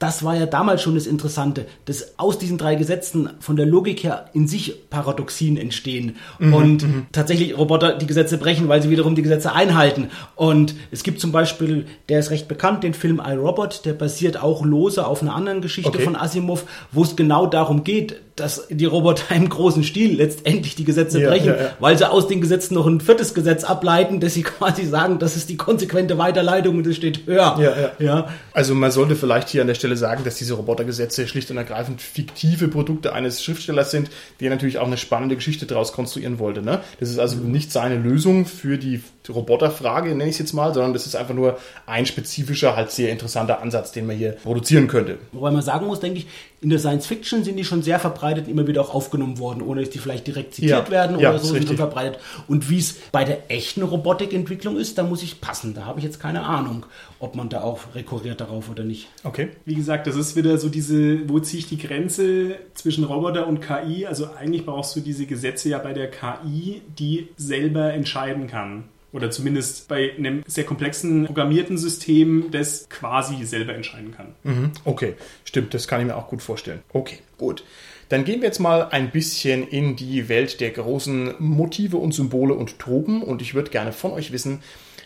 Das 0.00 0.24
war 0.24 0.34
ja 0.34 0.46
damals 0.46 0.82
schon 0.82 0.96
das 0.96 1.06
Interessante, 1.06 1.66
dass 1.84 2.18
aus 2.18 2.38
diesen 2.38 2.58
drei 2.58 2.74
Gesetzen 2.74 3.30
von 3.38 3.54
der 3.54 3.66
Logik 3.66 4.02
her 4.02 4.24
in 4.32 4.48
sich 4.48 4.88
Paradoxien 4.90 5.56
entstehen 5.56 6.16
und 6.40 6.84
tatsächlich 7.12 7.56
Roboter 7.56 7.96
die 7.98 8.06
Gesetze 8.06 8.38
brechen, 8.38 8.66
weil 8.68 8.82
sie 8.82 8.90
wiederum 8.90 9.14
die 9.14 9.22
Gesetze 9.22 9.52
einhalten. 9.52 10.08
Und 10.36 10.74
es 10.90 11.02
gibt 11.02 11.20
zum 11.20 11.30
Beispiel, 11.32 11.84
der 12.08 12.18
ist 12.18 12.30
recht 12.30 12.48
bekannt, 12.48 12.82
den 12.82 12.94
Film 12.94 13.20
iRobot, 13.24 13.84
der 13.84 13.92
basiert 13.92 14.42
auch 14.42 14.64
lose 14.64 15.06
auf 15.06 15.20
einer 15.22 15.34
anderen 15.36 15.60
Geschichte 15.60 15.90
Okay. 15.90 16.02
von 16.02 16.16
Asimov, 16.16 16.64
wo 16.92 17.02
es 17.02 17.14
genau 17.14 17.46
darum 17.46 17.84
geht, 17.84 18.16
dass 18.36 18.68
die 18.70 18.86
Roboter 18.86 19.34
im 19.36 19.50
großen 19.50 19.84
Stil 19.84 20.16
letztendlich 20.16 20.76
die 20.76 20.84
Gesetze 20.84 21.20
Ja, 21.20 21.28
brechen, 21.28 21.48
ja, 21.48 21.56
ja. 21.56 21.70
weil 21.78 21.98
sie 21.98 22.10
aus 22.10 22.26
den 22.26 22.40
Gesetzen 22.40 22.72
noch 22.74 22.86
ein 22.86 23.00
viertes 23.02 23.34
Gesetz 23.34 23.64
ableiten, 23.64 24.18
dass 24.18 24.32
sie 24.32 24.42
quasi 24.44 24.86
sagen, 24.86 25.18
das 25.18 25.36
ist 25.36 25.50
die 25.50 25.58
konsequente 25.58 26.16
Weiterleitung 26.16 26.78
und 26.78 26.86
es 26.86 26.96
steht 26.96 27.26
höher. 27.26 27.92
Ja. 27.98 28.28
Also 28.54 28.74
man 28.74 28.90
sollte 28.90 29.14
vielleicht 29.14 29.50
hier 29.50 29.60
an 29.60 29.66
der 29.66 29.74
Stelle 29.74 29.89
sagen, 29.96 30.24
dass 30.24 30.36
diese 30.36 30.54
Robotergesetze 30.54 31.26
schlicht 31.26 31.50
und 31.50 31.56
ergreifend 31.56 32.00
fiktive 32.02 32.68
Produkte 32.68 33.12
eines 33.12 33.42
Schriftstellers 33.42 33.90
sind, 33.90 34.10
der 34.40 34.50
natürlich 34.50 34.78
auch 34.78 34.86
eine 34.86 34.96
spannende 34.96 35.36
Geschichte 35.36 35.66
daraus 35.66 35.92
konstruieren 35.92 36.38
wollte. 36.38 36.62
Ne? 36.62 36.80
Das 36.98 37.10
ist 37.10 37.18
also 37.18 37.36
nicht 37.36 37.72
seine 37.72 37.96
Lösung 37.96 38.46
für 38.46 38.78
die 38.78 39.02
Roboterfrage, 39.28 40.10
nenne 40.10 40.24
ich 40.24 40.30
es 40.30 40.38
jetzt 40.38 40.52
mal, 40.52 40.74
sondern 40.74 40.92
das 40.92 41.06
ist 41.06 41.14
einfach 41.14 41.34
nur 41.34 41.58
ein 41.86 42.06
spezifischer, 42.06 42.76
halt 42.76 42.90
sehr 42.90 43.10
interessanter 43.10 43.60
Ansatz, 43.60 43.92
den 43.92 44.06
man 44.06 44.16
hier 44.16 44.32
produzieren 44.32 44.88
könnte. 44.88 45.18
Wobei 45.32 45.50
man 45.50 45.62
sagen 45.62 45.86
muss, 45.86 46.00
denke 46.00 46.20
ich, 46.20 46.26
in 46.62 46.68
der 46.68 46.78
Science 46.78 47.06
Fiction 47.06 47.42
sind 47.42 47.56
die 47.56 47.64
schon 47.64 47.82
sehr 47.82 47.98
verbreitet, 47.98 48.46
immer 48.46 48.66
wieder 48.66 48.82
auch 48.82 48.94
aufgenommen 48.94 49.38
worden, 49.38 49.62
ohne 49.62 49.80
dass 49.80 49.90
die 49.90 49.98
vielleicht 49.98 50.26
direkt 50.26 50.54
zitiert 50.54 50.86
Ja, 50.86 50.90
werden 50.90 51.18
ja, 51.18 51.30
oder 51.30 51.36
ist 51.36 51.42
so 51.42 51.48
sind 51.48 51.56
richtig. 51.56 51.68
schon 51.68 51.76
verbreitet. 51.78 52.20
Und 52.48 52.68
wie 52.68 52.78
es 52.78 52.92
bei 53.12 53.24
der 53.24 53.50
echten 53.50 53.82
Robotikentwicklung 53.82 54.76
ist, 54.76 54.98
da 54.98 55.02
muss 55.02 55.22
ich 55.22 55.40
passen. 55.40 55.72
Da 55.72 55.86
habe 55.86 56.00
ich 56.00 56.04
jetzt 56.04 56.20
keine 56.20 56.42
Ahnung, 56.42 56.84
ob 57.18 57.34
man 57.34 57.48
da 57.48 57.62
auch 57.62 57.80
rekurriert 57.94 58.42
darauf 58.42 58.70
oder 58.70 58.84
nicht. 58.84 59.08
Okay. 59.24 59.48
wie 59.64 59.74
gesagt, 59.74 60.06
das 60.06 60.16
ist 60.16 60.36
wieder 60.36 60.58
so 60.58 60.68
diese, 60.68 61.28
wo 61.30 61.40
ziehe 61.40 61.60
ich 61.60 61.68
die 61.68 61.78
Grenze 61.78 62.56
zwischen 62.74 63.04
Roboter 63.04 63.46
und 63.46 63.60
KI? 63.60 64.06
Also 64.06 64.28
eigentlich 64.38 64.66
brauchst 64.66 64.94
du 64.96 65.00
diese 65.00 65.24
Gesetze 65.24 65.70
ja 65.70 65.78
bei 65.78 65.94
der 65.94 66.10
KI, 66.10 66.82
die 66.98 67.28
selber 67.38 67.92
entscheiden 67.94 68.48
kann. 68.48 68.84
Oder 69.12 69.30
zumindest 69.30 69.88
bei 69.88 70.12
einem 70.16 70.42
sehr 70.46 70.64
komplexen 70.64 71.26
programmierten 71.26 71.76
System, 71.78 72.50
das 72.52 72.88
quasi 72.88 73.44
selber 73.44 73.74
entscheiden 73.74 74.14
kann. 74.14 74.34
Mhm, 74.44 74.72
Okay, 74.84 75.14
stimmt, 75.44 75.74
das 75.74 75.88
kann 75.88 76.00
ich 76.00 76.06
mir 76.06 76.16
auch 76.16 76.28
gut 76.28 76.42
vorstellen. 76.42 76.80
Okay, 76.92 77.18
gut. 77.36 77.64
Dann 78.08 78.24
gehen 78.24 78.40
wir 78.40 78.46
jetzt 78.46 78.58
mal 78.58 78.88
ein 78.90 79.10
bisschen 79.10 79.66
in 79.66 79.94
die 79.96 80.28
Welt 80.28 80.60
der 80.60 80.70
großen 80.70 81.34
Motive 81.38 81.96
und 81.96 82.12
Symbole 82.12 82.54
und 82.54 82.78
Tropen 82.78 83.22
und 83.22 83.40
ich 83.40 83.54
würde 83.54 83.70
gerne 83.70 83.92
von 83.92 84.12
euch 84.12 84.32
wissen, 84.32 84.60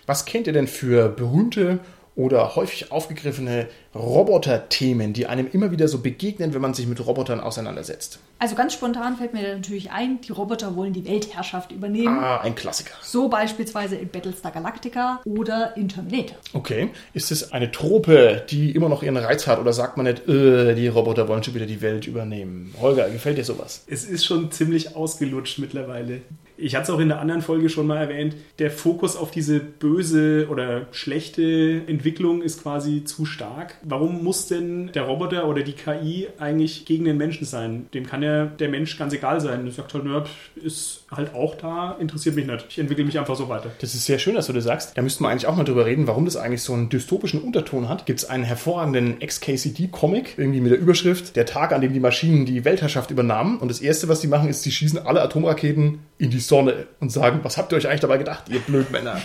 was 0.06 0.24
kennt 0.26 0.46
ihr 0.46 0.52
denn 0.52 0.66
für 0.66 1.08
berühmte 1.08 1.80
oder 2.16 2.55
häufig 2.55 2.92
aufgegriffene 2.92 3.66
Roboter-Themen, 3.94 5.12
die 5.12 5.27
einem 5.27 5.48
immer 5.53 5.70
wieder 5.70 5.88
so 5.88 5.98
begegnen, 5.98 6.55
wenn 6.55 6.61
man 6.61 6.74
sich 6.74 6.87
mit 6.87 7.05
Robotern 7.05 7.40
auseinandersetzt? 7.40 8.18
Also 8.38 8.55
ganz 8.55 8.74
spontan 8.74 9.16
fällt 9.16 9.33
mir 9.33 9.42
da 9.42 9.55
natürlich 9.55 9.90
ein, 9.90 10.20
die 10.20 10.33
Roboter 10.33 10.77
wollen 10.77 10.92
die 10.92 11.05
Weltherrschaft 11.07 11.72
übernehmen. 11.72 12.18
Ah, 12.18 12.40
ein 12.40 12.55
Klassiker. 12.55 12.94
So 13.03 13.29
beispielsweise 13.29 13.96
in 13.96 14.09
Battlestar 14.09 14.53
Galactica 14.53 15.20
oder 15.24 15.77
in 15.77 15.88
Terminator. 15.88 16.37
Okay, 16.53 16.90
ist 17.14 17.31
es 17.31 17.53
eine 17.53 17.70
Trope, 17.70 18.44
die 18.50 18.72
immer 18.72 18.88
noch 18.88 19.03
ihren 19.03 19.16
Reiz 19.16 19.46
hat 19.46 19.59
oder 19.59 19.72
sagt 19.72 19.96
man 19.96 20.07
nicht, 20.07 20.29
äh, 20.29 20.74
die 20.74 20.88
Roboter 20.88 21.29
wollen 21.29 21.42
schon 21.42 21.55
wieder 21.55 21.66
die 21.66 21.81
Welt 21.81 22.07
übernehmen? 22.07 22.74
Holger, 22.81 23.09
gefällt 23.09 23.38
dir 23.38 23.44
sowas? 23.44 23.85
Es 23.87 24.05
ist 24.05 24.24
schon 24.24 24.50
ziemlich 24.50 24.94
ausgelutscht 24.94 25.59
mittlerweile. 25.59 26.22
Ich 26.56 26.74
hatte 26.74 26.84
es 26.84 26.90
auch 26.90 27.00
in 27.00 27.08
der 27.08 27.20
anderen 27.20 27.42
Folge 27.42 27.68
schon 27.68 27.86
mal 27.86 27.96
erwähnt, 27.96 28.36
der 28.58 28.70
Fokus 28.70 29.16
auf 29.16 29.30
diese 29.30 29.58
böse 29.58 30.46
oder 30.50 30.86
schlechte 30.92 31.82
Entwicklung 31.86 32.42
ist 32.42 32.62
quasi 32.62 33.04
zu 33.04 33.26
stark. 33.26 33.74
Warum 33.82 34.22
muss 34.22 34.46
denn 34.46 34.90
der 34.94 35.02
Roboter 35.02 35.48
oder 35.48 35.62
die 35.62 35.72
KI 35.72 36.28
eigentlich 36.38 36.84
gegen 36.84 37.04
den 37.04 37.16
Menschen 37.16 37.44
sein? 37.44 37.86
Dem 37.92 38.06
kann 38.06 38.22
ja 38.22 38.46
der 38.46 38.68
Mensch 38.68 38.96
ganz 38.96 39.12
egal 39.12 39.40
sein. 39.40 39.66
Er 39.66 39.72
sagt 39.72 39.94
halt, 39.94 40.04
nö, 40.04 40.22
ist 40.54 41.04
halt 41.10 41.34
auch 41.34 41.56
da, 41.56 41.96
interessiert 41.98 42.36
mich 42.36 42.46
nicht. 42.46 42.66
Ich 42.68 42.78
entwickle 42.78 43.04
mich 43.04 43.18
einfach 43.18 43.36
so 43.36 43.48
weiter. 43.48 43.70
Das 43.80 43.94
ist 43.94 44.04
sehr 44.04 44.18
schön, 44.18 44.34
dass 44.34 44.46
du 44.46 44.52
das 44.52 44.64
sagst. 44.64 44.96
Da 44.96 45.02
müssten 45.02 45.24
wir 45.24 45.30
eigentlich 45.30 45.46
auch 45.46 45.56
mal 45.56 45.64
drüber 45.64 45.86
reden, 45.86 46.06
warum 46.06 46.24
das 46.24 46.36
eigentlich 46.36 46.62
so 46.62 46.72
einen 46.72 46.88
dystopischen 46.88 47.42
Unterton 47.42 47.88
hat. 47.88 48.06
Gibt 48.06 48.20
es 48.20 48.30
einen 48.30 48.44
hervorragenden 48.44 49.18
XKCD-Comic, 49.18 50.34
irgendwie 50.36 50.60
mit 50.60 50.70
der 50.70 50.78
Überschrift 50.78 51.34
Der 51.36 51.46
Tag, 51.46 51.72
an 51.72 51.80
dem 51.80 51.92
die 51.92 52.00
Maschinen 52.00 52.46
die 52.46 52.64
Weltherrschaft 52.64 53.10
übernahmen. 53.10 53.58
Und 53.58 53.68
das 53.68 53.80
Erste, 53.80 54.08
was 54.08 54.20
die 54.20 54.28
machen, 54.28 54.48
ist, 54.48 54.62
sie 54.62 54.70
schießen 54.70 55.04
alle 55.04 55.22
Atomraketen 55.22 55.98
in 56.24 56.30
die 56.30 56.40
Sonne 56.40 56.87
und 57.00 57.12
sagen, 57.12 57.40
was 57.42 57.58
habt 57.58 57.72
ihr 57.72 57.76
euch 57.76 57.87
eigentlich 57.87 58.00
dabei 58.00 58.16
gedacht, 58.18 58.48
ihr 58.48 58.60
Blödmänner? 58.60 59.20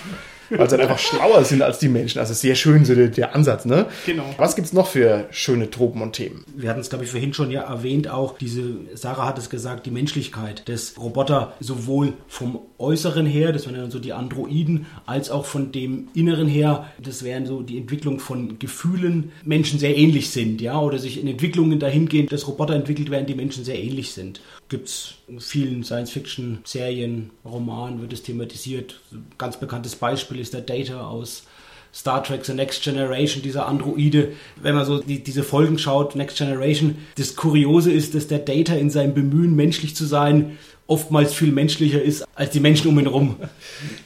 Weil 0.49 0.69
sie 0.69 0.77
halt 0.77 0.89
einfach 0.89 0.99
schlauer 0.99 1.43
sind 1.43 1.61
als 1.61 1.79
die 1.79 1.89
Menschen. 1.89 2.19
Also 2.19 2.33
sehr 2.33 2.55
schön 2.55 2.85
so 2.85 2.95
der, 2.95 3.07
der 3.07 3.35
Ansatz, 3.35 3.65
ne? 3.65 3.87
Genau. 4.05 4.23
Was 4.37 4.55
gibt's 4.55 4.73
noch 4.73 4.87
für 4.87 5.27
schöne 5.31 5.69
Tropen 5.69 6.01
und 6.01 6.13
Themen? 6.13 6.43
Wir 6.55 6.69
hatten 6.69 6.79
es, 6.79 6.89
glaube 6.89 7.05
ich, 7.05 7.11
vorhin 7.11 7.33
schon 7.33 7.51
ja 7.51 7.61
erwähnt, 7.61 8.09
auch 8.09 8.37
diese, 8.37 8.75
Sarah 8.93 9.27
hat 9.27 9.37
es 9.37 9.49
gesagt, 9.49 9.85
die 9.85 9.91
Menschlichkeit 9.91 10.67
des 10.67 10.99
Roboter 10.99 11.53
sowohl 11.59 12.13
vom 12.27 12.59
Äußeren 12.77 13.25
her, 13.25 13.51
das 13.51 13.65
wären 13.65 13.75
dann 13.75 13.91
so 13.91 13.99
die 13.99 14.13
Androiden, 14.13 14.85
als 15.05 15.29
auch 15.29 15.45
von 15.45 15.71
dem 15.71 16.07
Inneren 16.13 16.47
her, 16.47 16.87
das 17.01 17.23
wären 17.23 17.45
so 17.45 17.61
die 17.61 17.77
Entwicklung 17.77 18.19
von 18.19 18.57
Gefühlen, 18.59 19.31
Menschen 19.43 19.79
sehr 19.79 19.97
ähnlich 19.97 20.29
sind, 20.29 20.61
ja, 20.61 20.79
oder 20.79 20.97
sich 20.97 21.19
in 21.19 21.27
Entwicklungen 21.27 21.79
dahingehend, 21.79 22.31
dass 22.31 22.47
Roboter 22.47 22.75
entwickelt 22.75 23.09
werden, 23.11 23.25
die 23.25 23.35
Menschen 23.35 23.63
sehr 23.65 23.79
ähnlich 23.79 24.13
sind. 24.13 24.41
Gibt's 24.69 25.15
in 25.27 25.39
vielen 25.39 25.83
Science-Fiction-Serien, 25.83 27.31
Romanen 27.43 28.01
wird 28.01 28.13
es 28.13 28.23
thematisiert. 28.23 29.01
Ganz 29.37 29.59
bekanntes 29.59 29.95
Beispiel 29.95 30.38
ist 30.39 30.53
der 30.53 30.61
Data 30.61 31.07
aus 31.07 31.43
Star 31.93 32.23
Trek 32.23 32.45
The 32.45 32.53
Next 32.53 32.83
Generation, 32.83 33.41
dieser 33.41 33.67
Androide, 33.67 34.33
wenn 34.57 34.75
man 34.75 34.85
so 34.85 34.99
die, 34.99 35.23
diese 35.23 35.43
Folgen 35.43 35.79
schaut, 35.79 36.15
Next 36.15 36.37
Generation, 36.37 36.97
das 37.17 37.35
Kuriose 37.35 37.91
ist, 37.91 38.13
dass 38.13 38.27
der 38.27 38.39
Data 38.39 38.75
in 38.75 38.89
seinem 38.89 39.13
Bemühen, 39.13 39.55
menschlich 39.55 39.95
zu 39.95 40.05
sein, 40.05 40.57
oftmals 40.89 41.33
viel 41.33 41.51
menschlicher 41.51 42.01
ist 42.01 42.25
als 42.35 42.49
die 42.51 42.59
Menschen 42.59 42.89
um 42.89 42.99
ihn 42.99 43.05
herum. 43.05 43.35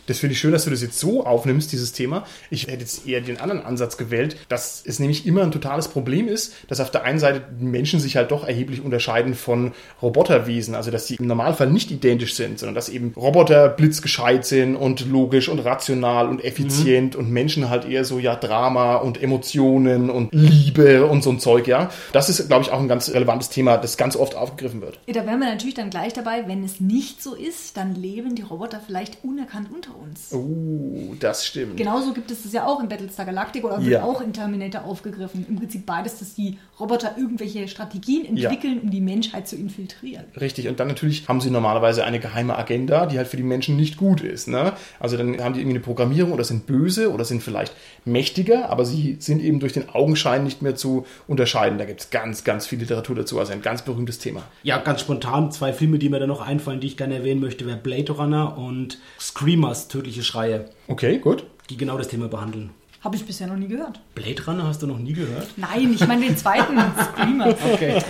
Das 0.08 0.19
finde 0.19 0.34
ich 0.34 0.39
schön, 0.39 0.52
dass 0.52 0.65
du 0.65 0.69
das 0.69 0.82
jetzt 0.82 1.00
so 1.00 1.26
aufnimmst, 1.26 1.72
dieses 1.72 1.93
Thema. 1.93 2.26
Ich 2.50 2.67
hätte 2.67 2.82
jetzt 2.82 3.08
eher 3.08 3.22
den 3.22 3.39
anderen 3.39 3.63
Ansatz 3.63 3.98
gewählt, 3.98 4.36
dass 4.50 4.84
es 4.86 5.00
nämlich 5.00 5.26
immer 5.26 5.43
ein 5.43 5.52
totales 5.52 5.88
Problem 5.88 6.28
ist, 6.28 6.54
dass 6.67 6.82
auf 6.82 6.91
der 6.91 7.04
einen 7.04 7.19
Seite 7.19 7.41
die 7.60 7.65
Menschen 7.65 8.00
sich 8.00 8.17
halt 8.17 8.32
doch 8.32 8.46
erheblich 8.46 8.84
unterscheiden 8.84 9.34
von 9.34 9.72
Roboterwesen. 10.02 10.76
Also, 10.76 10.91
dass 10.91 11.08
sie 11.08 11.15
im 11.15 11.28
Normalfall 11.28 11.69
nicht 11.69 11.89
identisch 11.89 12.36
sind, 12.36 12.60
sondern 12.60 12.76
dass 12.76 12.89
eben 12.89 13.13
Roboter 13.15 13.69
blitzgescheit 13.69 14.46
sind 14.46 14.76
und 14.76 15.10
logisch 15.10 15.48
und 15.48 15.60
rational 15.60 16.28
und 16.28 16.43
effizient 16.43 17.15
und 17.15 17.32
Menschen 17.32 17.69
halt 17.69 17.86
eher 17.86 18.04
so, 18.04 18.19
ja, 18.19 18.36
Drama 18.36 18.98
und 18.98 19.22
Emotionen 19.22 20.10
und 20.10 20.34
Liebe 20.34 21.06
und 21.06 21.24
so 21.24 21.30
ein 21.30 21.39
Zeug, 21.39 21.67
ja. 21.67 21.89
Das 22.12 22.28
ist, 22.28 22.46
glaube 22.48 22.63
ich, 22.63 22.72
auch 22.72 22.80
ein 22.80 22.88
ganz 22.89 23.10
relevantes 23.10 23.50
Thema, 23.50 23.78
das 23.78 23.96
ganz 23.96 24.17
oft 24.17 24.36
aufgegriffen 24.36 24.82
wird. 24.82 25.00
Da 25.08 25.26
wären 25.26 25.39
wir 25.39 25.50
natürlich 25.50 25.76
dann 25.76 25.89
gleich 25.89 26.12
dabei, 26.13 26.43
wenn 26.48 26.63
es 26.63 26.72
nicht 26.79 27.21
so 27.21 27.36
ist, 27.36 27.77
dann 27.77 27.95
leben 27.95 28.36
die 28.36 28.41
Roboter 28.41 28.79
vielleicht 28.86 29.23
unerkannt 29.23 29.69
unter 29.73 29.91
uns. 29.97 30.31
Uh, 30.31 31.15
das 31.19 31.45
stimmt. 31.45 31.77
Genauso 31.77 32.13
gibt 32.13 32.31
es 32.31 32.43
das 32.43 32.53
ja 32.53 32.65
auch 32.65 32.81
in 32.81 32.89
Battlestar 32.89 33.25
Galactica 33.25 33.67
oder 33.67 33.79
wird 33.81 33.91
Ja. 33.91 34.03
auch 34.03 34.21
in 34.21 34.33
Terminator 34.33 34.83
aufgegriffen. 34.83 35.45
Im 35.47 35.55
Prinzip 35.57 35.86
beides, 35.86 36.19
dass 36.19 36.36
die 36.36 36.57
Roboter 36.79 37.15
irgendwelche 37.17 37.67
Strategien 37.67 38.25
entwickeln, 38.25 38.79
um 38.81 38.91
die 38.91 39.01
Menschheit 39.01 39.47
zu 39.47 39.55
infiltrieren. 39.55 40.25
Richtig, 40.39 40.67
und 40.67 40.79
dann 40.79 40.88
natürlich 40.88 41.27
haben 41.27 41.41
sie 41.41 41.49
normalerweise 41.49 42.03
eine 42.03 42.19
geheime 42.19 42.57
Agenda, 42.57 43.05
die 43.05 43.17
halt 43.17 43.27
für 43.27 43.38
die 43.38 43.43
Menschen 43.43 43.75
nicht 43.75 43.97
gut 43.97 44.21
ist. 44.21 44.47
Ne? 44.47 44.73
Also 44.99 45.17
dann 45.17 45.41
haben 45.41 45.53
die 45.53 45.59
irgendwie 45.62 45.77
eine 45.77 45.79
Programmierung 45.83 46.31
oder 46.31 46.43
sind 46.43 46.65
böse 46.65 47.12
oder 47.12 47.25
sind 47.25 47.43
vielleicht 47.43 47.73
mächtiger, 48.05 48.69
aber 48.69 48.86
sie 48.86 49.17
sind 49.19 49.41
eben 49.41 49.59
durch 49.59 49.73
den 49.73 49.89
Augenschein 49.89 50.43
nicht 50.43 50.62
mehr 50.62 50.75
zu 50.75 51.05
unterscheiden. 51.27 51.77
Da 51.77 51.86
gibt 51.86 52.01
es 52.01 52.09
ganz, 52.09 52.43
ganz 52.43 52.65
viel 52.67 52.79
Literatur 52.79 53.15
dazu, 53.15 53.39
also 53.39 53.53
ein 53.53 53.62
ganz 53.62 53.81
berühmtes 53.83 54.19
Thema. 54.19 54.43
Ja, 54.63 54.77
ganz 54.77 55.01
spontan 55.01 55.51
zwei 55.51 55.73
Filme, 55.73 55.99
die 55.99 56.09
mir 56.09 56.19
da 56.19 56.27
noch 56.27 56.41
einfallen, 56.41 56.62
die 56.80 56.88
ich 56.88 56.97
gerne 56.97 57.15
erwähnen 57.15 57.41
möchte, 57.41 57.65
wäre 57.65 57.78
Blade 57.78 58.12
Runner 58.13 58.58
und 58.58 58.97
Screamers, 59.19 59.88
Tödliche 59.88 60.23
Schreie, 60.23 60.65
Okay, 60.88 61.17
gut. 61.19 61.45
die 61.69 61.78
genau 61.78 61.97
das 61.97 62.08
Thema 62.08 62.28
behandeln. 62.28 62.71
Habe 63.02 63.17
ich 63.17 63.26
bisher 63.26 63.47
noch 63.47 63.58
nie 63.58 63.67
gehört. 63.67 63.99
Blade 64.15 64.41
Runner 64.47 64.65
hast 64.65 64.82
du 64.82 64.88
noch 64.88 64.97
nie 64.97 65.12
gehört? 65.12 65.47
Nein, 65.58 65.91
ich 65.93 66.08
meine 66.08 66.26
den 66.26 66.38
zweiten 66.38 66.78
Screamer. 67.13 67.47
Okay. 67.49 68.02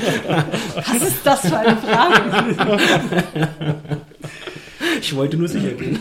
Was 0.75 1.01
ist 1.01 1.25
das 1.25 1.39
für 1.49 1.57
eine 1.57 1.77
Frage? 1.77 2.47
Ich 5.01 5.15
wollte 5.15 5.37
nur 5.37 5.47
sicher 5.47 5.71
gehen. 5.71 5.99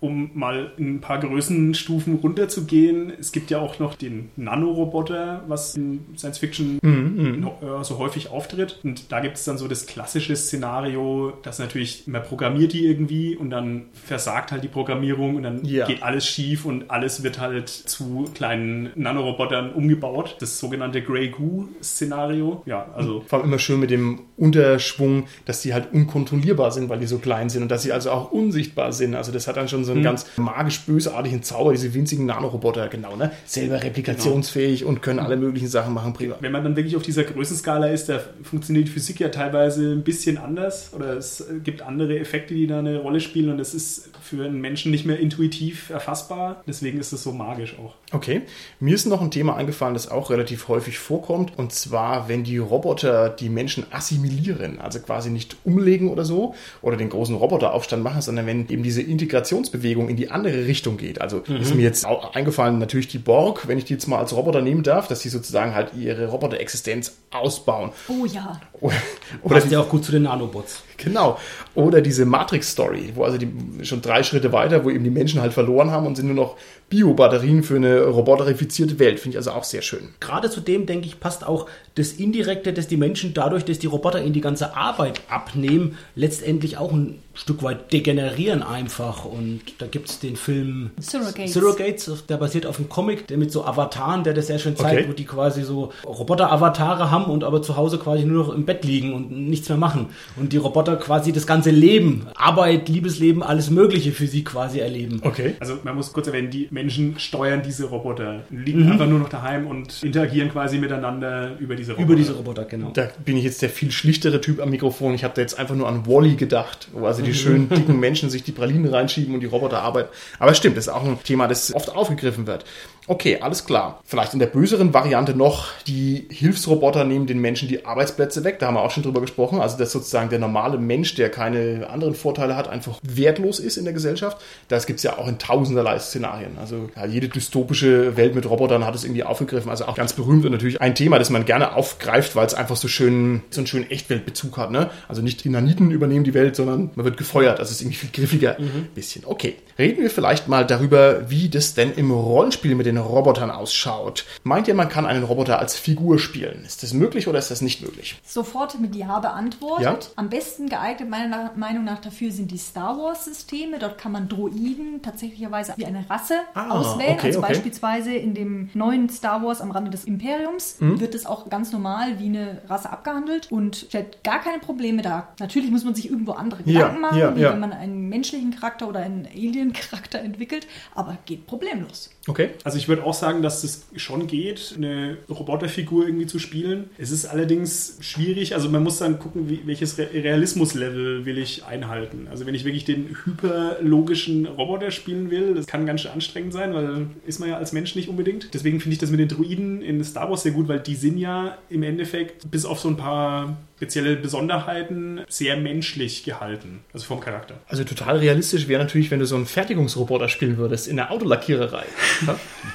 Um 0.00 0.30
mal 0.34 0.72
ein 0.78 1.00
paar 1.00 1.18
Größenstufen 1.20 2.16
runterzugehen. 2.16 3.12
Es 3.20 3.32
gibt 3.32 3.50
ja 3.50 3.58
auch 3.60 3.78
noch 3.78 3.94
den 3.94 4.30
Nanoroboter, 4.36 5.44
was 5.46 5.76
in 5.76 6.00
Science 6.16 6.38
Fiction 6.38 6.78
no- 6.82 7.58
äh, 7.80 7.84
so 7.84 7.98
häufig 7.98 8.30
auftritt. 8.30 8.78
Und 8.82 9.12
da 9.12 9.20
gibt 9.20 9.36
es 9.36 9.44
dann 9.44 9.58
so 9.58 9.68
das 9.68 9.86
klassische 9.86 10.34
Szenario, 10.36 11.32
dass 11.42 11.58
natürlich 11.58 12.04
man 12.06 12.22
programmiert 12.22 12.72
die 12.72 12.86
irgendwie 12.86 13.36
und 13.36 13.50
dann 13.50 13.82
versagt 13.92 14.52
halt 14.52 14.64
die 14.64 14.68
Programmierung 14.68 15.36
und 15.36 15.42
dann 15.42 15.64
Ja. 15.64 15.86
geht 15.86 16.02
alles 16.02 16.26
schief 16.26 16.64
und 16.64 16.90
alles 16.90 17.22
wird 17.22 17.38
halt 17.38 17.68
zu 17.68 18.24
kleinen 18.34 18.90
Nanorobotern 18.94 19.72
umgebaut. 19.72 20.36
Das 20.40 20.58
sogenannte 20.58 21.02
Grey 21.02 21.28
Goo-Szenario. 21.28 22.62
Ja, 22.66 22.86
also 22.94 23.22
Vor 23.26 23.38
allem 23.40 23.48
immer 23.48 23.58
schön 23.58 23.80
mit 23.80 23.90
dem 23.90 24.20
Unterschwung, 24.36 25.24
dass 25.44 25.62
die 25.62 25.74
halt 25.74 25.92
unkontrollierbar 25.92 26.70
sind, 26.70 26.88
weil 26.88 26.98
die 27.00 27.06
so 27.06 27.18
klein 27.18 27.48
sind 27.50 27.62
und 27.62 27.70
dass 27.70 27.82
sie 27.82 27.92
also 27.92 28.10
auch 28.10 28.30
unsichtbar 28.32 28.92
sind. 28.92 29.14
Also 29.14 29.32
das 29.32 29.46
hat 29.48 29.56
dann 29.56 29.68
schon 29.68 29.84
so 29.84 29.89
einen 29.92 30.02
ganz 30.02 30.26
magisch-bösartigen 30.36 31.42
Zauber, 31.42 31.72
diese 31.72 31.92
winzigen 31.94 32.26
Nanoroboter, 32.26 32.88
genau, 32.88 33.16
ne? 33.16 33.32
Selber 33.44 33.82
replikationsfähig 33.82 34.84
und 34.84 35.02
können 35.02 35.18
alle 35.18 35.36
möglichen 35.36 35.68
Sachen 35.68 35.94
machen, 35.94 36.12
prima. 36.12 36.36
wenn 36.40 36.52
man 36.52 36.64
dann 36.64 36.76
wirklich 36.76 36.96
auf 36.96 37.02
dieser 37.02 37.24
Größenskala 37.24 37.88
ist, 37.88 38.08
da 38.08 38.20
funktioniert 38.42 38.88
die 38.88 38.92
Physik 38.92 39.20
ja 39.20 39.28
teilweise 39.28 39.92
ein 39.92 40.02
bisschen 40.02 40.38
anders 40.38 40.92
oder 40.94 41.16
es 41.16 41.44
gibt 41.64 41.82
andere 41.82 42.18
Effekte, 42.18 42.54
die 42.54 42.66
da 42.66 42.78
eine 42.78 42.98
Rolle 42.98 43.20
spielen 43.20 43.50
und 43.50 43.58
das 43.58 43.74
ist 43.74 44.10
für 44.22 44.44
einen 44.44 44.60
Menschen 44.60 44.90
nicht 44.90 45.04
mehr 45.04 45.18
intuitiv 45.18 45.90
erfassbar. 45.90 46.62
Deswegen 46.66 46.98
ist 46.98 47.12
es 47.12 47.22
so 47.22 47.32
magisch 47.32 47.76
auch. 47.78 47.94
Okay, 48.12 48.42
mir 48.80 48.94
ist 48.94 49.06
noch 49.06 49.20
ein 49.20 49.30
Thema 49.30 49.56
eingefallen, 49.56 49.94
das 49.94 50.10
auch 50.10 50.30
relativ 50.30 50.68
häufig 50.68 50.98
vorkommt, 50.98 51.58
und 51.58 51.72
zwar, 51.72 52.28
wenn 52.28 52.44
die 52.44 52.58
Roboter 52.58 53.28
die 53.28 53.48
Menschen 53.48 53.86
assimilieren, 53.90 54.80
also 54.80 54.98
quasi 55.00 55.30
nicht 55.30 55.56
umlegen 55.64 56.08
oder 56.08 56.24
so, 56.24 56.54
oder 56.82 56.96
den 56.96 57.08
großen 57.08 57.34
Roboteraufstand 57.34 58.02
machen, 58.02 58.20
sondern 58.20 58.46
wenn 58.46 58.68
eben 58.68 58.82
diese 58.82 59.02
Integrationsbewegung 59.02 59.79
in 59.84 60.16
die 60.16 60.30
andere 60.30 60.66
Richtung 60.66 60.96
geht. 60.96 61.20
Also 61.20 61.38
ist 61.38 61.74
mir 61.74 61.82
jetzt 61.82 62.06
auch 62.06 62.34
eingefallen, 62.34 62.78
natürlich 62.78 63.08
die 63.08 63.18
Borg, 63.18 63.68
wenn 63.68 63.78
ich 63.78 63.84
die 63.84 63.94
jetzt 63.94 64.06
mal 64.06 64.18
als 64.18 64.34
Roboter 64.34 64.62
nehmen 64.62 64.82
darf, 64.82 65.08
dass 65.08 65.20
sie 65.20 65.28
sozusagen 65.28 65.74
halt 65.74 65.92
ihre 65.94 66.28
Roboterexistenz 66.28 67.16
ausbauen. 67.30 67.90
Oh 68.08 68.24
ja. 68.26 68.60
Oder, 68.80 68.94
oder 69.42 69.54
Passt 69.54 69.68
die, 69.68 69.74
ja 69.74 69.80
auch 69.80 69.88
gut 69.88 70.04
zu 70.04 70.12
den 70.12 70.22
Nanobots. 70.22 70.82
Genau. 70.96 71.38
Oder 71.74 72.00
diese 72.00 72.24
Matrix-Story, 72.24 73.12
wo 73.14 73.24
also 73.24 73.38
die 73.38 73.50
schon 73.82 74.02
drei 74.02 74.22
Schritte 74.22 74.52
weiter, 74.52 74.84
wo 74.84 74.90
eben 74.90 75.04
die 75.04 75.10
Menschen 75.10 75.40
halt 75.40 75.52
verloren 75.52 75.90
haben 75.90 76.06
und 76.06 76.16
sind 76.16 76.26
nur 76.26 76.34
noch 76.34 76.56
Biobatterien 76.88 77.62
für 77.62 77.76
eine 77.76 78.02
roboterifizierte 78.02 78.98
Welt. 78.98 79.20
Finde 79.20 79.34
ich 79.34 79.38
also 79.38 79.52
auch 79.52 79.64
sehr 79.64 79.82
schön. 79.82 80.08
Gerade 80.18 80.50
zu 80.50 80.60
dem, 80.60 80.86
denke 80.86 81.06
ich, 81.06 81.20
passt 81.20 81.46
auch 81.46 81.66
das 82.00 82.12
Indirekte, 82.12 82.72
dass 82.72 82.88
die 82.88 82.96
Menschen 82.96 83.34
dadurch, 83.34 83.64
dass 83.64 83.78
die 83.78 83.86
Roboter 83.86 84.22
ihnen 84.22 84.32
die 84.32 84.40
ganze 84.40 84.74
Arbeit 84.76 85.20
abnehmen, 85.28 85.96
letztendlich 86.16 86.78
auch 86.78 86.92
ein 86.92 87.18
Stück 87.34 87.62
weit 87.62 87.92
degenerieren 87.92 88.62
einfach. 88.62 89.24
Und 89.24 89.60
da 89.78 89.86
gibt 89.86 90.10
es 90.10 90.18
den 90.18 90.36
Film 90.36 90.90
Surrogates. 91.00 91.52
Surrogates, 91.54 92.26
der 92.28 92.36
basiert 92.38 92.66
auf 92.66 92.78
einem 92.78 92.88
Comic, 92.88 93.26
der 93.28 93.38
mit 93.38 93.52
so 93.52 93.64
Avataren, 93.64 94.24
der 94.24 94.34
das 94.34 94.48
sehr 94.48 94.58
schön 94.58 94.76
zeigt, 94.76 95.00
Okay. 95.00 95.08
wo 95.08 95.12
die 95.12 95.24
quasi 95.24 95.62
so 95.62 95.92
Roboter-Avatare 96.04 97.10
haben 97.10 97.24
und 97.24 97.44
aber 97.44 97.62
zu 97.62 97.76
Hause 97.76 97.98
quasi 97.98 98.24
nur 98.24 98.46
noch 98.46 98.54
im 98.54 98.64
Bett 98.64 98.84
liegen 98.84 99.12
und 99.14 99.30
nichts 99.30 99.68
mehr 99.68 99.78
machen. 99.78 100.06
Und 100.36 100.52
die 100.52 100.56
Roboter 100.56 100.96
quasi 100.96 101.32
das 101.32 101.46
ganze 101.46 101.70
Leben, 101.70 102.26
Arbeit, 102.34 102.88
Liebesleben, 102.88 103.42
alles 103.42 103.70
Mögliche 103.70 104.12
für 104.12 104.26
sie 104.26 104.42
quasi 104.44 104.80
erleben. 104.80 105.20
Okay. 105.22 105.54
Also 105.60 105.78
man 105.84 105.94
muss 105.94 106.12
kurz 106.12 106.26
erwähnen, 106.26 106.50
die 106.50 106.68
Menschen 106.70 107.18
steuern 107.18 107.62
diese 107.64 107.86
Roboter, 107.86 108.42
liegen 108.50 108.90
einfach 108.90 109.06
nur 109.06 109.18
noch 109.18 109.28
daheim 109.28 109.66
und 109.66 110.02
interagieren 110.02 110.50
quasi 110.50 110.78
miteinander 110.78 111.58
über 111.58 111.76
diese 111.76 111.89
Roboter. 111.94 112.06
Über 112.06 112.16
diese 112.16 112.34
Roboter, 112.34 112.64
genau. 112.64 112.90
Da 112.92 113.08
bin 113.24 113.36
ich 113.36 113.44
jetzt 113.44 113.62
der 113.62 113.70
viel 113.70 113.90
schlichtere 113.90 114.40
Typ 114.40 114.60
am 114.60 114.70
Mikrofon. 114.70 115.14
Ich 115.14 115.24
habe 115.24 115.34
da 115.34 115.42
jetzt 115.42 115.58
einfach 115.58 115.74
nur 115.74 115.88
an 115.88 116.06
Wally 116.06 116.36
gedacht, 116.36 116.88
wo 116.92 117.06
also 117.06 117.22
die 117.22 117.34
schönen 117.34 117.68
dicken 117.70 118.00
Menschen 118.00 118.30
sich 118.30 118.42
die 118.42 118.52
Pralinen 118.52 118.86
reinschieben 118.86 119.34
und 119.34 119.40
die 119.40 119.46
Roboter 119.46 119.82
arbeiten. 119.82 120.08
Aber 120.38 120.50
es 120.50 120.58
stimmt, 120.58 120.76
das 120.76 120.86
ist 120.86 120.92
auch 120.92 121.04
ein 121.04 121.22
Thema, 121.22 121.48
das 121.48 121.74
oft 121.74 121.94
aufgegriffen 121.94 122.46
wird. 122.46 122.64
Okay, 123.06 123.38
alles 123.40 123.64
klar. 123.64 124.00
Vielleicht 124.04 124.34
in 124.34 124.38
der 124.38 124.46
böseren 124.46 124.94
Variante 124.94 125.34
noch, 125.34 125.68
die 125.86 126.26
Hilfsroboter 126.30 127.04
nehmen 127.04 127.26
den 127.26 127.40
Menschen 127.40 127.68
die 127.68 127.84
Arbeitsplätze 127.84 128.44
weg. 128.44 128.58
Da 128.58 128.66
haben 128.66 128.74
wir 128.74 128.82
auch 128.82 128.90
schon 128.90 129.02
drüber 129.02 129.20
gesprochen. 129.20 129.60
Also, 129.60 129.78
dass 129.78 129.92
sozusagen 129.92 130.30
der 130.30 130.38
normale 130.38 130.78
Mensch, 130.78 131.14
der 131.14 131.30
keine 131.30 131.88
anderen 131.90 132.14
Vorteile 132.14 132.56
hat, 132.56 132.68
einfach 132.68 132.98
wertlos 133.02 133.58
ist 133.58 133.76
in 133.76 133.84
der 133.84 133.92
Gesellschaft. 133.92 134.38
Das 134.68 134.86
gibt 134.86 134.98
es 134.98 135.02
ja 135.02 135.18
auch 135.18 135.26
in 135.26 135.38
tausenderlei 135.38 135.98
Szenarien. 135.98 136.58
Also, 136.60 136.90
ja, 136.94 137.06
jede 137.06 137.28
dystopische 137.28 138.16
Welt 138.16 138.34
mit 138.34 138.48
Robotern 138.48 138.84
hat 138.84 138.94
es 138.94 139.04
irgendwie 139.04 139.24
aufgegriffen. 139.24 139.70
Also 139.70 139.86
auch 139.86 139.96
ganz 139.96 140.12
berühmt 140.12 140.44
und 140.44 140.52
natürlich 140.52 140.80
ein 140.80 140.94
Thema, 140.94 141.18
das 141.18 141.30
man 141.30 141.44
gerne 141.44 141.74
aufgreift, 141.74 142.36
weil 142.36 142.46
es 142.46 142.54
einfach 142.54 142.76
so 142.76 142.88
schön, 142.88 143.42
so 143.50 143.60
einen 143.60 143.66
schönen 143.66 143.90
Echtweltbezug 143.90 144.56
hat. 144.56 144.70
Ne? 144.70 144.90
Also 145.08 145.22
nicht 145.22 145.44
die 145.44 145.48
Naniten 145.48 145.90
übernehmen 145.90 146.24
die 146.24 146.34
Welt, 146.34 146.54
sondern 146.54 146.90
man 146.94 147.04
wird 147.04 147.16
gefeuert. 147.16 147.58
Das 147.58 147.70
ist 147.70 147.80
irgendwie 147.80 147.96
viel 147.96 148.10
griffiger. 148.12 148.56
Bisschen. 148.94 149.24
Okay. 149.24 149.56
Reden 149.78 150.02
wir 150.02 150.10
vielleicht 150.10 150.48
mal 150.48 150.66
darüber, 150.66 151.30
wie 151.30 151.48
das 151.48 151.74
denn 151.74 151.92
im 151.94 152.10
Rollenspiel 152.10 152.74
mit 152.74 152.86
den 152.86 152.89
den 152.94 153.02
Robotern 153.02 153.50
ausschaut. 153.50 154.24
Meint 154.42 154.68
ihr, 154.68 154.74
man 154.74 154.88
kann 154.88 155.06
einen 155.06 155.24
Roboter 155.24 155.58
als 155.58 155.76
Figur 155.76 156.18
spielen? 156.18 156.64
Ist 156.64 156.82
das 156.82 156.92
möglich 156.92 157.28
oder 157.28 157.38
ist 157.38 157.50
das 157.50 157.60
nicht 157.60 157.82
möglich? 157.82 158.20
Sofort 158.24 158.78
mit 158.80 158.94
Ja 158.96 159.18
beantwortet. 159.20 159.84
Ja. 159.84 159.98
Am 160.16 160.28
besten 160.30 160.68
geeignet 160.68 161.08
meiner 161.08 161.52
Meinung 161.56 161.84
nach 161.84 162.00
dafür 162.00 162.30
sind 162.30 162.50
die 162.50 162.58
Star 162.58 162.96
Wars 162.98 163.24
Systeme. 163.24 163.78
Dort 163.78 163.98
kann 163.98 164.12
man 164.12 164.28
Droiden 164.28 165.02
tatsächlicherweise 165.02 165.74
wie 165.76 165.86
eine 165.86 166.04
Rasse 166.08 166.34
Ah, 166.54 166.70
auswählen. 166.70 167.14
okay, 167.14 167.26
also 167.28 167.38
okay. 167.40 167.48
beispielsweise 167.48 168.14
in 168.14 168.34
dem 168.34 168.70
neuen 168.74 169.08
Star 169.08 169.42
Wars 169.44 169.60
am 169.60 169.70
Rande 169.70 169.90
des 169.90 170.04
Imperiums 170.04 170.76
Mhm. 170.80 171.00
wird 171.00 171.14
es 171.14 171.26
auch 171.26 171.48
ganz 171.48 171.72
normal 171.72 172.18
wie 172.18 172.26
eine 172.26 172.62
Rasse 172.68 172.90
abgehandelt 172.90 173.50
und 173.50 173.76
stellt 173.88 174.22
gar 174.24 174.40
keine 174.40 174.58
Probleme 174.58 175.02
dar. 175.02 175.34
Natürlich 175.38 175.70
muss 175.70 175.84
man 175.84 175.94
sich 175.94 176.10
irgendwo 176.10 176.32
andere 176.32 176.62
Ja, 176.64 176.80
Gedanken 176.80 177.00
machen, 177.00 177.18
ja, 177.18 177.36
wie 177.36 177.42
wenn 177.42 177.60
man 177.60 177.72
einen 177.72 178.08
menschlichen 178.08 178.50
Charakter 178.54 178.88
oder 178.88 179.00
einen 179.00 179.26
Alien-Charakter 179.26 180.20
entwickelt, 180.20 180.66
aber 180.94 181.16
geht 181.26 181.46
problemlos. 181.46 182.10
Okay. 182.28 182.50
Also 182.64 182.78
ich 182.80 182.88
würde 182.88 183.04
auch 183.04 183.14
sagen, 183.14 183.42
dass 183.42 183.62
es 183.62 183.86
schon 183.96 184.26
geht, 184.26 184.74
eine 184.76 185.18
Roboterfigur 185.28 186.06
irgendwie 186.06 186.26
zu 186.26 186.38
spielen. 186.38 186.90
Es 186.98 187.10
ist 187.10 187.26
allerdings 187.26 187.98
schwierig, 188.00 188.54
also 188.54 188.68
man 188.70 188.82
muss 188.82 188.98
dann 188.98 189.18
gucken, 189.18 189.48
wie, 189.48 189.60
welches 189.66 189.98
Re 189.98 190.08
Realismuslevel 190.12 191.24
will 191.26 191.38
ich 191.38 191.64
einhalten. 191.64 192.26
Also 192.30 192.46
wenn 192.46 192.54
ich 192.54 192.64
wirklich 192.64 192.84
den 192.84 193.16
hyperlogischen 193.24 194.46
Roboter 194.46 194.90
spielen 194.90 195.30
will, 195.30 195.54
das 195.54 195.66
kann 195.66 195.86
ganz 195.86 196.00
schön 196.00 196.10
anstrengend 196.10 196.52
sein, 196.52 196.74
weil 196.74 197.06
ist 197.26 197.38
man 197.38 197.50
ja 197.50 197.58
als 197.58 197.72
Mensch 197.72 197.94
nicht 197.94 198.08
unbedingt. 198.08 198.52
Deswegen 198.54 198.80
finde 198.80 198.94
ich 198.94 198.98
das 198.98 199.10
mit 199.10 199.20
den 199.20 199.28
Druiden 199.28 199.82
in 199.82 200.02
Star 200.02 200.30
Wars 200.30 200.42
sehr 200.42 200.52
gut, 200.52 200.68
weil 200.68 200.80
die 200.80 200.94
sind 200.94 201.18
ja 201.18 201.58
im 201.68 201.82
Endeffekt 201.82 202.50
bis 202.50 202.64
auf 202.64 202.80
so 202.80 202.88
ein 202.88 202.96
paar 202.96 203.58
spezielle 203.80 204.16
Besonderheiten 204.16 205.22
sehr 205.30 205.56
menschlich 205.56 206.22
gehalten, 206.22 206.80
also 206.92 207.06
vom 207.06 207.18
Charakter. 207.18 207.54
Also 207.66 207.82
total 207.82 208.18
realistisch 208.18 208.68
wäre 208.68 208.82
natürlich, 208.82 209.10
wenn 209.10 209.20
du 209.20 209.24
so 209.24 209.36
einen 209.36 209.46
Fertigungsroboter 209.46 210.28
spielen 210.28 210.58
würdest 210.58 210.86
in 210.86 210.96
der 210.96 211.10
Autolackiererei. 211.10 211.86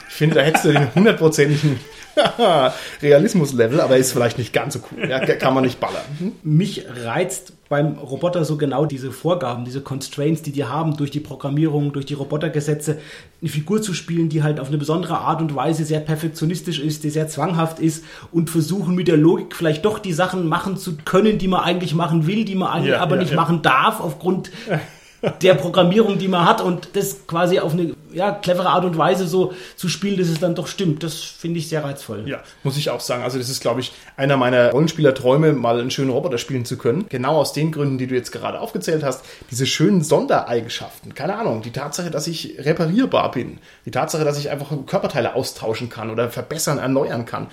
Ich 0.09 0.15
finde, 0.15 0.37
da 0.37 0.41
hättest 0.41 0.65
du 0.65 0.73
den 0.73 0.95
hundertprozentigen 0.95 1.79
Realismuslevel, 3.03 3.81
aber 3.81 3.97
ist 3.97 4.13
vielleicht 4.13 4.39
nicht 4.39 4.51
ganz 4.51 4.73
so 4.73 4.79
cool. 4.91 5.07
Ja, 5.07 5.19
kann 5.19 5.53
man 5.53 5.63
nicht 5.63 5.79
ballern. 5.79 6.01
Hm? 6.17 6.31
Mich 6.41 6.87
reizt 6.89 7.53
beim 7.67 7.97
Roboter 7.97 8.45
so 8.45 8.57
genau 8.57 8.85
diese 8.85 9.11
Vorgaben, 9.11 9.65
diese 9.65 9.81
Constraints, 9.81 10.43
die 10.43 10.51
die 10.51 10.65
haben 10.65 10.97
durch 10.97 11.09
die 11.09 11.19
Programmierung, 11.19 11.93
durch 11.93 12.05
die 12.05 12.13
Robotergesetze, 12.13 12.99
eine 13.41 13.49
Figur 13.49 13.81
zu 13.81 13.93
spielen, 13.93 14.29
die 14.29 14.43
halt 14.43 14.59
auf 14.59 14.67
eine 14.67 14.77
besondere 14.77 15.17
Art 15.17 15.41
und 15.41 15.55
Weise 15.55 15.83
sehr 15.83 15.99
perfektionistisch 15.99 16.79
ist, 16.79 17.03
die 17.03 17.09
sehr 17.09 17.27
zwanghaft 17.27 17.79
ist 17.79 18.03
und 18.31 18.49
versuchen 18.49 18.95
mit 18.95 19.07
der 19.07 19.17
Logik 19.17 19.55
vielleicht 19.55 19.83
doch 19.83 19.97
die 19.97 20.13
Sachen 20.13 20.47
machen 20.47 20.77
zu 20.77 20.97
können, 21.05 21.39
die 21.39 21.47
man 21.47 21.61
eigentlich 21.61 21.95
machen 21.95 22.27
will, 22.27 22.45
die 22.45 22.55
man 22.55 22.69
eigentlich 22.69 22.91
Ja, 22.91 23.01
aber 23.01 23.15
ja, 23.15 23.21
nicht 23.21 23.31
ja. 23.31 23.37
machen 23.37 23.61
darf 23.63 23.99
aufgrund 23.99 24.51
der 25.41 25.55
Programmierung, 25.55 26.17
die 26.17 26.27
man 26.27 26.45
hat 26.45 26.61
und 26.61 26.89
das 26.93 27.27
quasi 27.27 27.59
auf 27.59 27.73
eine 27.73 27.95
ja, 28.11 28.31
clevere 28.31 28.69
Art 28.69 28.85
und 28.85 28.97
Weise 28.97 29.27
so 29.27 29.53
zu 29.75 29.89
spielen, 29.89 30.17
dass 30.17 30.29
es 30.29 30.39
dann 30.39 30.55
doch 30.55 30.67
stimmt. 30.67 31.03
Das 31.03 31.15
finde 31.15 31.59
ich 31.59 31.67
sehr 31.67 31.83
reizvoll. 31.83 32.27
Ja, 32.27 32.41
muss 32.63 32.77
ich 32.77 32.89
auch 32.89 33.01
sagen. 33.01 33.23
Also 33.23 33.37
das 33.37 33.49
ist, 33.49 33.61
glaube 33.61 33.81
ich, 33.81 33.91
einer 34.15 34.37
meiner 34.37 34.71
Rollenspielerträume, 34.71 35.53
mal 35.53 35.79
einen 35.79 35.91
schönen 35.91 36.09
Roboter 36.09 36.37
spielen 36.37 36.65
zu 36.65 36.77
können. 36.77 37.05
Genau 37.09 37.37
aus 37.37 37.53
den 37.53 37.71
Gründen, 37.71 37.97
die 37.97 38.07
du 38.07 38.15
jetzt 38.15 38.31
gerade 38.31 38.59
aufgezählt 38.59 39.03
hast. 39.03 39.25
Diese 39.51 39.65
schönen 39.65 40.01
Sondereigenschaften. 40.01 41.13
Keine 41.13 41.35
Ahnung. 41.35 41.61
Die 41.61 41.71
Tatsache, 41.71 42.09
dass 42.09 42.27
ich 42.27 42.55
reparierbar 42.59 43.31
bin. 43.31 43.59
Die 43.85 43.91
Tatsache, 43.91 44.23
dass 44.23 44.39
ich 44.39 44.49
einfach 44.49 44.71
Körperteile 44.85 45.35
austauschen 45.35 45.89
kann 45.89 46.09
oder 46.09 46.29
verbessern, 46.29 46.77
erneuern 46.77 47.25
kann. 47.25 47.47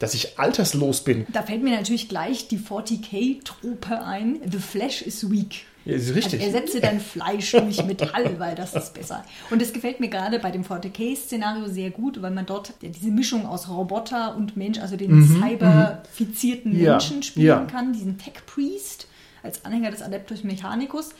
Dass 0.00 0.14
ich 0.14 0.38
alterslos 0.38 1.02
bin. 1.02 1.26
Da 1.32 1.42
fällt 1.42 1.62
mir 1.62 1.76
natürlich 1.76 2.08
gleich 2.08 2.46
die 2.46 2.58
40k-Trope 2.58 4.04
ein. 4.04 4.40
The 4.48 4.58
Flesh 4.58 5.02
is 5.02 5.28
weak. 5.28 5.64
Ja, 5.88 5.94
ist 5.96 6.14
richtig. 6.14 6.42
Also 6.42 6.54
ersetze 6.56 6.80
dein 6.80 7.00
Fleisch 7.00 7.50
durch 7.52 7.82
Metall, 7.84 8.38
weil 8.38 8.54
das 8.54 8.74
ist 8.74 8.92
besser. 8.92 9.24
Und 9.50 9.62
das 9.62 9.72
gefällt 9.72 10.00
mir 10.00 10.08
gerade 10.08 10.38
bei 10.38 10.50
dem 10.50 10.62
40k-Szenario 10.62 11.66
sehr 11.66 11.90
gut, 11.90 12.20
weil 12.20 12.30
man 12.30 12.44
dort 12.44 12.74
diese 12.82 13.10
Mischung 13.10 13.46
aus 13.46 13.68
Roboter 13.70 14.36
und 14.36 14.56
Mensch, 14.56 14.78
also 14.78 14.96
den 14.96 15.26
cyberfizierten 15.26 16.72
Mhm, 16.72 16.82
Menschen 16.82 17.22
spielen 17.22 17.46
ja. 17.46 17.64
kann, 17.64 17.92
diesen 17.92 18.18
Tech-Priest 18.18 19.06
als 19.42 19.64
Anhänger 19.64 19.90
des 19.90 20.02
Adeptus 20.02 20.44
Mechanicus, 20.44 21.10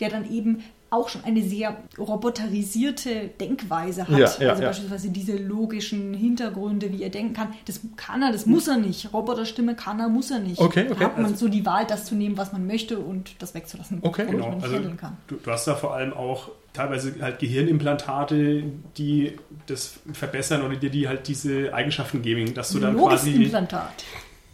der 0.00 0.10
dann 0.10 0.30
eben 0.30 0.62
auch 0.90 1.08
schon 1.08 1.24
eine 1.24 1.42
sehr 1.42 1.76
roboterisierte 1.98 3.30
Denkweise 3.40 4.02
hat. 4.08 4.18
Ja, 4.18 4.18
ja, 4.40 4.50
also 4.50 4.62
ja. 4.62 4.68
beispielsweise 4.68 5.10
diese 5.10 5.36
logischen 5.36 6.14
Hintergründe, 6.14 6.92
wie 6.92 7.02
er 7.02 7.10
denken 7.10 7.34
kann. 7.34 7.52
Das 7.66 7.80
kann 7.96 8.22
er, 8.22 8.32
das 8.32 8.46
muss 8.46 8.68
er 8.68 8.78
nicht. 8.78 9.12
Roboterstimme 9.12 9.74
kann 9.74 10.00
er, 10.00 10.08
muss 10.08 10.30
er 10.30 10.38
nicht. 10.38 10.60
Okay, 10.60 10.86
Da 10.88 10.94
okay. 10.94 11.04
hat 11.04 11.18
man 11.18 11.36
so 11.36 11.48
die 11.48 11.66
Wahl, 11.66 11.86
das 11.86 12.04
zu 12.04 12.14
nehmen, 12.14 12.36
was 12.36 12.52
man 12.52 12.66
möchte 12.66 12.98
und 12.98 13.40
das 13.40 13.54
wegzulassen, 13.54 13.98
Okay, 14.02 14.26
Genau, 14.30 14.46
man 14.46 14.54
nicht 14.56 14.64
also 14.64 14.76
handeln 14.76 14.96
kann. 14.96 15.16
du, 15.26 15.36
du 15.36 15.50
hast 15.50 15.66
da 15.66 15.74
vor 15.74 15.94
allem 15.94 16.12
auch 16.12 16.50
teilweise 16.72 17.14
halt 17.20 17.38
Gehirnimplantate, 17.38 18.64
die 18.96 19.32
das 19.66 19.98
verbessern 20.12 20.62
oder 20.62 20.76
dir 20.76 20.90
die 20.90 21.08
halt 21.08 21.28
diese 21.28 21.74
Eigenschaften 21.74 22.22
geben, 22.22 22.54
dass 22.54 22.70
du 22.70 22.78
dann 22.78 22.96
quasi 22.96 23.32
Implantat. 23.34 24.04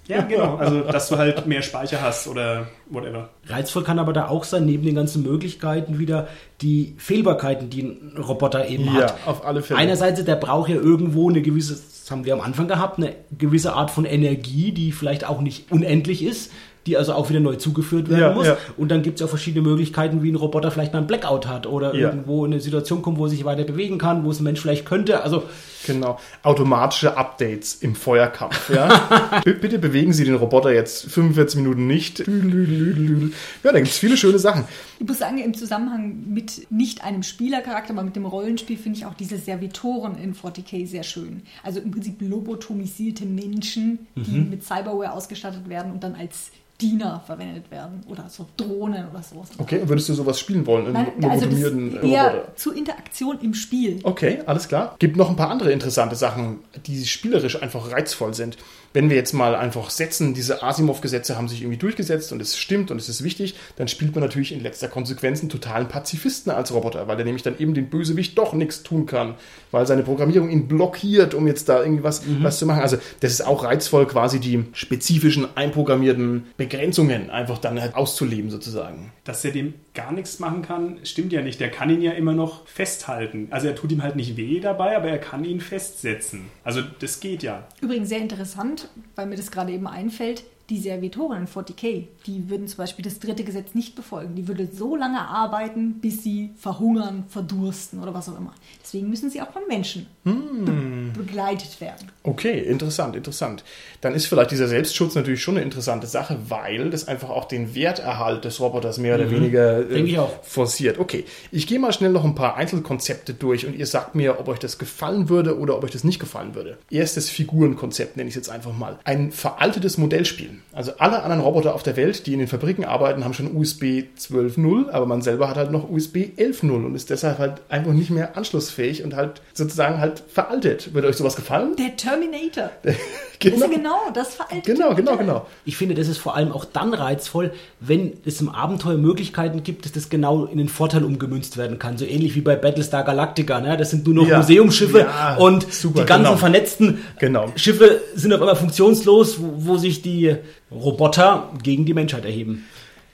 Ja 0.06 0.22
genau, 0.22 0.56
also 0.58 0.80
dass 0.82 1.08
du 1.08 1.16
halt 1.16 1.46
mehr 1.46 1.62
Speicher 1.62 2.00
hast 2.02 2.26
oder 2.28 2.66
whatever. 2.90 3.30
Reizvoll 3.46 3.84
kann 3.84 3.98
aber 3.98 4.12
da 4.12 4.28
auch 4.28 4.44
sein, 4.44 4.66
neben 4.66 4.84
den 4.84 4.94
ganzen 4.94 5.22
Möglichkeiten 5.22 5.98
wieder 5.98 6.28
die 6.60 6.94
Fehlbarkeiten, 6.98 7.70
die 7.70 7.82
ein 7.82 8.16
Roboter 8.18 8.68
eben 8.68 8.84
Ja, 8.86 8.92
hat. 8.94 9.14
auf 9.26 9.44
alle 9.44 9.62
Fälle. 9.62 9.78
Einerseits, 9.80 10.22
der 10.24 10.36
braucht 10.36 10.68
ja 10.68 10.76
irgendwo 10.76 11.28
eine 11.28 11.42
gewisse, 11.42 11.74
das 11.74 12.10
haben 12.10 12.24
wir 12.24 12.34
am 12.34 12.40
Anfang 12.40 12.68
gehabt, 12.68 12.98
eine 12.98 13.14
gewisse 13.36 13.72
Art 13.74 13.90
von 13.90 14.04
Energie, 14.04 14.72
die 14.72 14.92
vielleicht 14.92 15.24
auch 15.26 15.40
nicht 15.40 15.70
unendlich 15.72 16.22
ist, 16.24 16.52
die 16.86 16.96
also 16.96 17.14
auch 17.14 17.30
wieder 17.30 17.40
neu 17.40 17.56
zugeführt 17.56 18.08
werden 18.10 18.20
Ja, 18.20 18.32
muss. 18.34 18.46
ja. 18.46 18.56
Und 18.76 18.90
dann 18.90 19.02
gibt 19.02 19.18
es 19.20 19.24
auch 19.26 19.30
verschiedene 19.30 19.66
Möglichkeiten, 19.66 20.22
wie 20.22 20.30
ein 20.30 20.36
Roboter 20.36 20.70
vielleicht 20.70 20.92
mal 20.92 20.98
einen 20.98 21.06
Blackout 21.06 21.46
hat 21.46 21.66
oder 21.66 21.94
Ja. 21.94 22.08
irgendwo 22.10 22.44
in 22.44 22.52
eine 22.52 22.60
Situation 22.60 23.00
kommt, 23.02 23.18
wo 23.18 23.24
er 23.24 23.30
sich 23.30 23.44
weiter 23.44 23.64
bewegen 23.64 23.98
kann, 23.98 24.24
wo 24.24 24.30
es 24.30 24.40
ein 24.40 24.44
Mensch 24.44 24.60
vielleicht 24.60 24.84
könnte. 24.86 25.22
Also 25.22 25.44
Genau. 25.86 26.18
Automatische 26.42 27.18
Updates 27.18 27.74
im 27.74 27.94
Feuerkampf. 27.94 28.70
Ja? 28.70 29.40
Bitte 29.44 29.78
bewegen 29.78 30.14
Sie 30.14 30.24
den 30.24 30.34
Roboter 30.36 30.72
jetzt 30.72 31.10
45 31.10 31.60
Minuten 31.60 31.86
nicht. 31.86 32.20
Ja, 32.20 33.72
da 33.72 33.72
gibt 33.72 33.88
es 33.88 33.98
viele 33.98 34.16
schöne 34.16 34.38
Sachen. 34.38 34.64
Ich 34.98 35.06
muss 35.06 35.18
sagen, 35.18 35.36
im 35.38 35.52
Zusammenhang 35.52 36.24
mit 36.32 36.70
nicht 36.70 37.04
einem 37.04 37.22
Spielercharakter, 37.22 37.92
aber 37.92 38.02
mit 38.02 38.16
dem 38.16 38.24
Rollenspiel 38.24 38.78
finde 38.78 38.98
ich 38.98 39.06
auch 39.06 39.12
diese 39.14 39.36
Servitoren 39.36 40.16
in 40.16 40.34
40k 40.34 40.86
sehr 40.86 41.02
schön. 41.02 41.42
Also 41.62 41.80
im 41.80 41.90
Prinzip 41.90 42.14
lobotomisierte 42.20 43.26
Menschen, 43.26 44.06
die 44.16 44.38
Mhm. 44.40 44.50
mit 44.50 44.64
Cyberware 44.64 45.12
ausgestattet 45.12 45.68
werden 45.68 45.92
und 45.92 46.02
dann 46.02 46.14
als 46.14 46.50
Diener 46.80 47.22
verwendet 47.24 47.70
werden 47.70 48.02
oder 48.08 48.28
so 48.28 48.46
Drohnen 48.56 49.08
oder 49.08 49.22
sowas. 49.22 49.50
Okay, 49.58 49.82
würdest 49.87 50.08
du 50.08 50.14
sowas 50.14 50.40
spielen 50.40 50.66
wollen? 50.66 50.92
Nein, 50.92 51.12
also 51.22 51.46
das 51.46 51.58
eher 51.58 51.72
Roboter? 51.72 52.56
zur 52.56 52.76
Interaktion 52.76 53.38
im 53.40 53.54
Spiel. 53.54 54.00
Okay, 54.02 54.40
alles 54.44 54.66
klar. 54.66 54.96
Gibt 54.98 55.16
noch 55.16 55.30
ein 55.30 55.37
paar 55.37 55.50
andere 55.50 55.70
interessante 55.70 56.16
Sachen, 56.16 56.60
die 56.87 57.06
spielerisch 57.06 57.62
einfach 57.62 57.92
reizvoll 57.92 58.34
sind. 58.34 58.58
Wenn 58.94 59.11
wir 59.11 59.16
jetzt 59.16 59.33
mal 59.33 59.57
einfach 59.57 59.90
setzen, 59.90 60.35
diese 60.35 60.62
Asimov-Gesetze 60.62 61.37
haben 61.37 61.48
sich 61.48 61.62
irgendwie 61.62 61.78
durchgesetzt 61.78 62.33
und 62.33 62.40
es 62.40 62.57
stimmt 62.57 62.92
und 62.92 62.96
es 62.96 63.09
ist 63.09 63.24
wichtig, 63.24 63.57
dann 63.74 63.88
spielt 63.88 64.14
man 64.14 64.22
natürlich 64.22 64.52
in 64.52 64.62
letzter 64.62 64.87
Konsequenz 64.87 65.40
einen 65.40 65.50
totalen 65.50 65.88
Pazifisten 65.88 66.52
als 66.52 66.72
Roboter, 66.72 67.09
weil 67.09 67.18
er 67.18 67.24
nämlich 67.24 67.42
dann 67.42 67.59
eben 67.59 67.74
dem 67.74 67.90
Bösewicht 67.90 68.38
doch 68.38 68.52
nichts 68.52 68.85
tun 68.85 69.07
kann, 69.07 69.35
weil 69.72 69.85
seine 69.87 70.04
Programmierung 70.04 70.48
ihn 70.48 70.68
blockiert, 70.68 71.35
um 71.35 71.48
jetzt 71.48 71.68
da 71.68 71.83
irgendwie 71.83 72.04
was, 72.04 72.22
was 72.40 72.61
zu 72.61 72.66
machen. 72.66 72.83
Also 72.83 72.96
das 73.18 73.33
ist 73.33 73.44
auch 73.44 73.64
reizvoll, 73.64 74.07
quasi 74.07 74.38
die 74.38 74.64
spezifischen 74.72 75.48
einprogrammierten 75.57 76.46
Begrenzungen 76.57 77.30
einfach 77.30 77.59
dann 77.59 77.80
halt 77.80 77.96
auszuleben 77.96 78.50
sozusagen. 78.50 79.12
Dass 79.24 79.44
er 79.44 79.50
dem 79.50 79.74
gar 79.94 80.12
nichts 80.12 80.38
machen 80.38 80.62
kann, 80.62 80.98
stimmt 81.02 81.33
ja 81.33 81.42
nicht. 81.42 81.59
Der 81.59 81.70
kann 81.70 81.90
ihn 81.90 82.00
ja 82.00 82.12
immer 82.12 82.33
noch 82.33 82.66
festhalten. 82.68 83.48
Also 83.50 83.66
er 83.66 83.74
tut 83.74 83.90
ihm 83.90 84.02
halt 84.02 84.14
nicht 84.16 84.37
weh 84.37 84.61
dabei, 84.61 84.96
aber 84.96 85.09
er 85.09 85.18
kann 85.18 85.44
ihn 85.44 85.61
festsetzen. 85.61 86.46
Also 86.62 86.80
das 87.00 87.20
geht 87.20 87.42
ja. 87.42 87.66
Übrigens 87.80 88.09
sehr 88.09 88.18
interessant, 88.18 88.83
weil 89.14 89.26
mir 89.26 89.36
das 89.36 89.50
gerade 89.50 89.72
eben 89.72 89.86
einfällt, 89.86 90.44
die 90.70 90.79
Servitoren 90.79 91.42
in 91.42 91.46
40k, 91.46 92.07
die 92.27 92.48
würden 92.48 92.66
zum 92.68 92.79
Beispiel 92.79 93.05
das 93.05 93.18
dritte 93.18 93.44
Gesetz 93.44 93.74
nicht 93.74 93.94
befolgen. 93.94 94.35
Die 94.35 94.48
würden 94.48 94.68
so 94.72 94.96
lange 94.96 95.20
arbeiten, 95.20 96.00
bis 96.00 96.22
sie 96.22 96.50
verhungern, 96.57 97.24
verdursten 97.29 98.00
oder 98.00 98.14
was 98.14 98.29
auch 98.29 98.38
immer. 98.38 98.55
Deswegen 98.83 99.11
müssen 99.11 99.29
sie 99.29 99.42
auch 99.42 99.53
von 99.53 99.62
Menschen 99.68 100.07
be 100.24 101.05
begleitet 101.14 101.81
werden. 101.81 102.09
Okay, 102.22 102.59
interessant, 102.61 103.14
interessant. 103.14 103.62
Dann 104.00 104.14
ist 104.14 104.27
vielleicht 104.27 104.50
dieser 104.50 104.68
Selbstschutz 104.68 105.14
natürlich 105.14 105.42
schon 105.42 105.57
eine 105.57 105.64
interessante 105.64 106.07
Sache, 106.07 106.38
weil 106.48 106.90
das 106.90 107.07
einfach 107.07 107.31
auch 107.31 107.44
den 107.44 107.74
Werterhalt 107.74 108.44
des 108.44 108.61
Roboters 108.61 108.98
mehr 108.98 109.16
oder 109.16 109.31
weniger 109.31 109.88
äh, 109.90 110.18
forciert. 110.42 110.98
Okay, 110.98 111.24
ich 111.53 111.66
gehe 111.66 111.79
mal 111.79 111.92
schnell 111.92 112.11
noch 112.11 112.24
ein 112.24 112.35
paar 112.35 112.57
Einzelkonzepte 112.57 113.35
durch 113.35 113.66
und 113.66 113.77
ihr 113.77 113.87
sagt 113.87 114.14
mir, 114.14 114.40
ob 114.40 114.48
euch 114.48 114.59
das 114.59 114.79
gefallen 114.79 115.29
würde 115.29 115.59
oder 115.59 115.77
ob 115.77 115.85
euch 115.85 115.90
das 115.90 116.05
nicht 116.05 116.18
gefallen 116.18 116.55
würde. 116.55 116.79
Erstes 116.90 117.29
Figurenkonzept 117.31 118.16
nenne 118.16 118.29
ich 118.29 118.33
es 118.35 118.46
jetzt 118.46 118.50
einfach 118.50 118.77
mal. 118.77 118.98
Ein 119.05 119.31
veraltetes 119.31 119.98
Modellspiel. 119.98 120.53
Also 120.72 120.92
alle 120.98 121.22
anderen 121.22 121.42
Roboter 121.42 121.74
auf 121.74 121.82
der 121.82 121.96
Welt, 121.96 122.26
die 122.26 122.32
in 122.32 122.38
den 122.40 122.48
Fabriken 122.48 122.84
arbeiten, 122.84 123.24
haben 123.24 123.34
schon 123.34 123.56
USB 123.56 124.04
12.0, 124.18 124.90
aber 124.90 125.06
man 125.06 125.22
selber 125.22 125.48
hat 125.48 125.56
halt 125.56 125.70
noch 125.70 125.88
USB 125.90 126.16
11.0 126.36 126.70
und 126.84 126.94
ist 126.94 127.10
deshalb 127.10 127.38
halt 127.38 127.62
einfach 127.68 127.92
nicht 127.92 128.10
mehr 128.10 128.36
anschlussfähig 128.36 129.04
und 129.04 129.14
halt 129.14 129.40
sozusagen 129.52 129.98
halt 129.98 130.22
veraltet. 130.28 130.94
Würde 130.94 131.08
euch 131.08 131.16
sowas 131.16 131.36
gefallen? 131.36 131.76
Der 131.76 131.96
Terminator. 131.96 132.70
Genau, 133.40 133.68
genau 133.68 133.96
das 134.14 134.36
veraltet. 134.36 134.64
Genau, 134.64 134.94
genau, 134.94 135.16
genau. 135.18 135.46
Ich 135.66 135.76
finde, 135.76 135.94
das 135.94 136.08
ist 136.08 136.16
vor 136.16 136.34
allem 136.34 136.50
auch 136.50 136.64
dann 136.64 136.94
reizvoll, 136.94 137.52
wenn 137.78 138.14
es 138.24 138.40
im 138.40 138.48
Abenteuer 138.48 138.96
Möglichkeiten 138.96 139.62
gibt, 139.62 139.84
dass 139.84 139.92
das 139.92 140.08
genau 140.08 140.46
in 140.46 140.56
den 140.56 140.70
Vorteil 140.70 141.04
umgemünzt 141.04 141.58
werden 141.58 141.78
kann. 141.78 141.98
So 141.98 142.06
ähnlich 142.06 142.36
wie 142.36 142.40
bei 142.40 142.56
Battlestar 142.56 143.04
Galactica. 143.04 143.60
Ne? 143.60 143.76
Das 143.76 143.90
sind 143.90 144.06
nur 144.06 144.14
noch 144.14 144.26
Ja. 144.28 144.38
Museumsschiffe 144.38 145.00
Ja, 145.00 145.36
und 145.36 145.70
super, 145.70 146.02
die 146.02 146.06
ganzen 146.06 146.24
genau. 146.24 146.36
vernetzten 146.38 146.98
Genau. 147.18 147.52
Schiffe 147.56 148.00
sind 148.14 148.32
auf 148.32 148.40
einmal 148.40 148.56
funktionslos, 148.56 149.38
wo, 149.42 149.52
wo 149.56 149.76
sich 149.76 150.00
die 150.00 150.36
Roboter 150.70 151.52
gegen 151.62 151.85
die 151.85 151.94
Menschheit 151.94 152.24
erheben. 152.24 152.66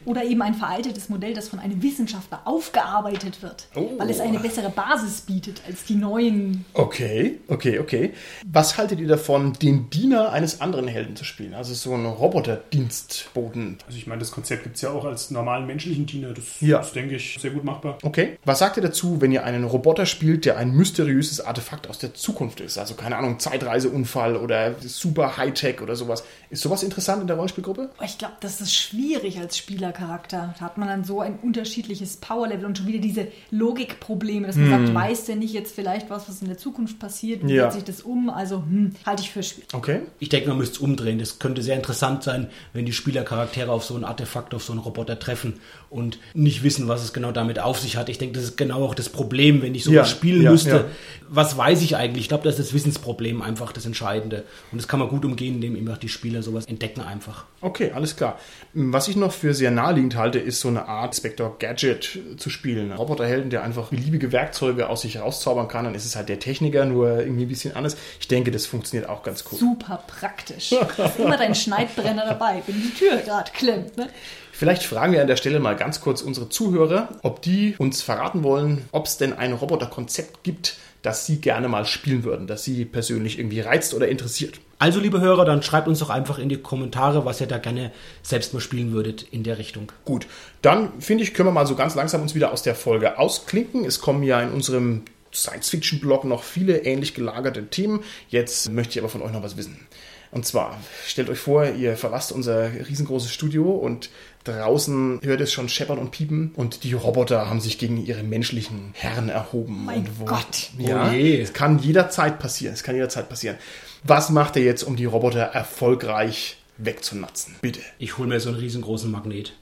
Oder 0.06 0.24
eben 0.24 0.40
ein 0.42 0.54
veraltetes 0.54 1.08
Modell, 1.10 1.34
das 1.34 1.48
von 1.48 1.58
einem 1.58 1.82
Wissenschaftler 1.82 2.40
aufgearbeitet 2.46 3.42
wird, 3.42 3.66
Oh. 3.74 3.90
weil 3.98 4.08
es 4.10 4.20
eine 4.20 4.38
bessere 4.38 4.70
Basis 4.70 5.20
bietet 5.22 5.60
als 5.66 5.84
die 5.84 5.94
neuen. 5.94 6.64
Okay, 6.72 7.38
okay, 7.48 7.78
okay. 7.78 8.12
Was 8.46 8.78
haltet 8.78 8.98
ihr 9.00 9.08
davon, 9.08 9.52
den 9.54 9.90
Diener 9.90 10.32
eines 10.32 10.60
anderen 10.60 10.88
Helden 10.88 11.16
zu 11.16 11.24
spielen? 11.24 11.52
Also 11.54 11.74
so 11.74 11.94
ein 11.94 12.06
Roboterdienstboten. 12.06 13.78
Also 13.86 13.98
ich 13.98 14.06
meine, 14.06 14.20
das 14.20 14.30
Konzept 14.30 14.62
gibt 14.64 14.76
es 14.76 14.82
ja 14.82 14.90
auch 14.90 15.04
als 15.04 15.30
normalen 15.30 15.66
menschlichen 15.66 16.06
Diener. 16.06 16.32
Das 16.32 16.44
Ja. 16.60 16.80
ist, 16.80 16.92
denke 16.94 17.16
ich, 17.16 17.38
sehr 17.40 17.50
gut 17.50 17.64
machbar. 17.64 17.98
Okay. 18.02 18.38
Was 18.44 18.58
sagt 18.60 18.76
ihr 18.76 18.82
dazu, 18.82 19.20
wenn 19.20 19.32
ihr 19.32 19.44
einen 19.44 19.64
Roboter 19.64 20.06
spielt, 20.06 20.44
der 20.44 20.56
ein 20.56 20.70
mysteriöses 20.72 21.40
Artefakt 21.40 21.88
aus 21.88 21.98
der 21.98 22.14
Zukunft 22.14 22.60
ist? 22.60 22.78
Also 22.78 22.94
keine 22.94 23.16
Ahnung, 23.16 23.38
Zeitreiseunfall 23.38 24.36
oder 24.36 24.74
super 24.80 25.36
Hightech 25.36 25.80
oder 25.80 25.96
sowas. 25.96 26.24
Ist 26.50 26.62
sowas 26.62 26.82
interessant 26.82 27.20
in 27.20 27.26
der 27.26 27.36
Rollenspielgruppe? 27.36 27.90
Oh, 28.00 28.04
Ich 28.04 28.18
glaube, 28.18 28.34
das 28.40 28.60
ist 28.60 28.74
schwierig 28.74 29.38
als 29.38 29.56
Spielercharakter. 29.94 30.54
Da 30.58 30.64
hat 30.64 30.78
man 30.78 30.88
dann 30.88 31.04
so 31.04 31.20
ein 31.20 31.38
unterschiedliches 31.42 32.16
Powerlevel 32.18 32.64
und 32.64 32.78
schon 32.78 32.86
wieder 32.86 32.98
diese 33.00 33.28
Logikprobleme, 33.50 34.46
dass 34.46 34.56
man 34.56 34.70
sagt, 34.70 34.94
weiß 34.94 35.24
der 35.26 35.36
nicht 35.36 35.52
jetzt 35.52 35.74
vielleicht 35.74 36.10
was, 36.10 36.28
was 36.28 36.40
in 36.42 36.48
der 36.48 36.58
Zukunft 36.58 36.98
passiert? 36.98 37.42
Wie 37.42 37.48
Hm. 37.50 37.56
Ja. 37.56 37.62
setzt 37.70 37.86
sich 37.86 37.96
das 37.96 38.02
um? 38.04 38.30
Also, 38.30 38.58
hm, 38.58 38.92
halte 39.06 39.22
ich 39.22 39.30
für 39.30 39.42
schwierig. 39.42 39.68
Okay. 39.72 40.00
Ich 40.18 40.28
denke, 40.28 40.48
man 40.48 40.58
müsste 40.58 40.74
es 40.76 40.80
umdrehen. 40.80 41.18
Das 41.18 41.38
könnte 41.38 41.62
sehr 41.62 41.76
interessant 41.76 42.22
sein, 42.22 42.48
wenn 42.72 42.86
die 42.86 42.92
Spielercharaktere 42.92 43.70
auf 43.70 43.84
so 43.84 43.96
ein 43.96 44.04
Artefakt, 44.04 44.54
auf 44.54 44.62
so 44.62 44.72
einen 44.72 44.80
Roboter 44.80 45.18
treffen 45.18 45.54
und 45.90 46.18
nicht 46.34 46.62
wissen, 46.62 46.88
was 46.88 47.02
es 47.02 47.12
genau 47.12 47.32
damit 47.32 47.58
auf 47.58 47.78
sich 47.80 47.96
hat. 47.96 48.08
Ich 48.08 48.18
denke, 48.18 48.34
das 48.36 48.44
ist 48.44 48.56
genau 48.56 48.84
auch 48.84 48.94
das 48.94 49.08
Problem, 49.08 49.62
wenn 49.62 49.74
ich 49.74 49.84
sowas 49.84 49.94
Ja, 49.96 50.04
spielen 50.04 50.42
ja, 50.42 50.50
müsste. 50.52 50.70
ja. 50.70 50.84
Was 51.28 51.56
weiß 51.56 51.82
ich 51.82 51.96
eigentlich? 51.96 52.22
Ich 52.24 52.28
glaube, 52.28 52.44
das 52.44 52.58
ist 52.58 52.68
das 52.68 52.74
Wissensproblem 52.74 53.42
einfach 53.42 53.72
das 53.72 53.86
Entscheidende. 53.86 54.44
Und 54.72 54.78
das 54.80 54.88
kann 54.88 54.98
man 55.00 55.08
gut 55.08 55.24
umgehen, 55.24 55.56
indem 55.56 55.76
eben 55.76 55.88
auch 55.88 55.98
die 55.98 56.08
Spieler 56.08 56.42
sowas 56.42 56.66
entdecken 56.66 57.00
einfach. 57.02 57.44
Okay, 57.60 57.92
alles 57.94 58.16
klar. 58.16 58.38
Was 58.74 59.08
ich 59.08 59.16
noch 59.16 59.32
für 59.32 59.54
sehr 59.54 59.70
naheliegend 59.80 60.16
halte, 60.16 60.38
ist 60.38 60.60
so 60.60 60.68
eine 60.68 60.88
Art 60.88 61.16
Spectre 61.16 61.52
Gadget 61.58 62.18
zu 62.36 62.50
spielen. 62.50 62.92
Ein 62.92 62.98
Roboterhelden, 62.98 63.50
der 63.50 63.62
einfach 63.62 63.88
beliebige 63.88 64.32
Werkzeuge 64.32 64.88
aus 64.88 65.02
sich 65.02 65.14
herauszaubern 65.16 65.68
kann, 65.68 65.84
dann 65.84 65.94
ist 65.94 66.04
es 66.04 66.16
halt 66.16 66.28
der 66.28 66.38
Techniker, 66.38 66.84
nur 66.84 67.20
irgendwie 67.20 67.44
ein 67.44 67.48
bisschen 67.48 67.74
anders. 67.74 67.96
Ich 68.20 68.28
denke, 68.28 68.50
das 68.50 68.66
funktioniert 68.66 69.08
auch 69.08 69.22
ganz 69.22 69.44
cool. 69.50 69.58
Super 69.58 70.02
praktisch. 70.06 70.70
Du 70.70 70.80
hast 70.98 71.18
immer 71.18 71.36
deinen 71.36 71.54
Schneidbrenner 71.54 72.26
dabei, 72.26 72.62
wenn 72.66 72.80
die 72.80 72.94
Tür 72.94 73.16
gerade 73.18 73.50
klemmt. 73.52 73.96
Ne? 73.96 74.08
Vielleicht 74.52 74.82
fragen 74.82 75.12
wir 75.12 75.22
an 75.22 75.26
der 75.26 75.36
Stelle 75.36 75.60
mal 75.60 75.76
ganz 75.76 76.00
kurz 76.00 76.20
unsere 76.20 76.50
Zuhörer, 76.50 77.08
ob 77.22 77.40
die 77.40 77.74
uns 77.78 78.02
verraten 78.02 78.42
wollen, 78.42 78.84
ob 78.92 79.06
es 79.06 79.16
denn 79.16 79.32
ein 79.32 79.54
Roboterkonzept 79.54 80.44
gibt, 80.44 80.76
das 81.00 81.24
sie 81.24 81.40
gerne 81.40 81.68
mal 81.68 81.86
spielen 81.86 82.24
würden, 82.24 82.46
das 82.46 82.64
sie 82.64 82.84
persönlich 82.84 83.38
irgendwie 83.38 83.60
reizt 83.60 83.94
oder 83.94 84.08
interessiert. 84.08 84.60
Also, 84.80 84.98
liebe 84.98 85.20
Hörer, 85.20 85.44
dann 85.44 85.62
schreibt 85.62 85.88
uns 85.88 85.98
doch 85.98 86.08
einfach 86.10 86.38
in 86.38 86.48
die 86.48 86.56
Kommentare, 86.56 87.24
was 87.26 87.40
ihr 87.40 87.46
da 87.46 87.58
gerne 87.58 87.92
selbst 88.22 88.54
mal 88.54 88.60
spielen 88.60 88.92
würdet 88.92 89.22
in 89.30 89.42
der 89.44 89.58
Richtung. 89.58 89.92
Gut, 90.06 90.26
dann 90.62 91.00
finde 91.00 91.22
ich, 91.22 91.34
können 91.34 91.48
wir 91.48 91.52
mal 91.52 91.66
so 91.66 91.76
ganz 91.76 91.94
langsam 91.94 92.22
uns 92.22 92.34
wieder 92.34 92.50
aus 92.50 92.62
der 92.62 92.74
Folge 92.74 93.18
ausklinken. 93.18 93.84
Es 93.84 94.00
kommen 94.00 94.22
ja 94.22 94.40
in 94.40 94.50
unserem 94.50 95.02
Science-Fiction-Blog 95.34 96.24
noch 96.24 96.42
viele 96.42 96.78
ähnlich 96.84 97.14
gelagerte 97.14 97.66
Themen. 97.68 98.00
Jetzt 98.30 98.70
möchte 98.72 98.92
ich 98.94 98.98
aber 99.00 99.10
von 99.10 99.20
euch 99.22 99.32
noch 99.32 99.42
was 99.42 99.56
wissen. 99.58 99.86
Und 100.32 100.46
zwar, 100.46 100.78
stellt 101.06 101.28
euch 101.28 101.40
vor, 101.40 101.66
ihr 101.66 101.96
verlasst 101.96 102.32
unser 102.32 102.70
riesengroßes 102.88 103.30
Studio 103.32 103.70
und 103.72 104.10
draußen 104.44 105.20
hört 105.22 105.40
es 105.40 105.52
schon 105.52 105.68
scheppern 105.68 105.98
und 105.98 106.12
piepen 106.12 106.52
und 106.56 106.84
die 106.84 106.92
Roboter 106.94 107.50
haben 107.50 107.60
sich 107.60 107.78
gegen 107.78 108.02
ihre 108.02 108.22
menschlichen 108.22 108.90
Herren 108.94 109.28
erhoben. 109.28 109.84
Mein 109.84 110.08
und 110.20 110.26
Gott. 110.26 110.70
Ja, 110.78 111.10
Oh 111.10 111.12
je. 111.12 111.40
es 111.40 111.52
kann 111.52 111.80
jederzeit 111.80 112.38
passieren. 112.38 112.72
Es 112.74 112.82
kann 112.82 112.94
jederzeit 112.94 113.28
passieren. 113.28 113.56
Was 114.02 114.30
macht 114.30 114.56
ihr 114.56 114.64
jetzt, 114.64 114.82
um 114.82 114.96
die 114.96 115.04
Roboter 115.04 115.40
erfolgreich 115.42 116.56
wegzunatzen? 116.78 117.56
Bitte. 117.60 117.80
Ich 117.98 118.16
hole 118.18 118.28
mir 118.28 118.40
so 118.40 118.48
einen 118.48 118.58
riesengroßen 118.58 119.10
Magnet. 119.10 119.54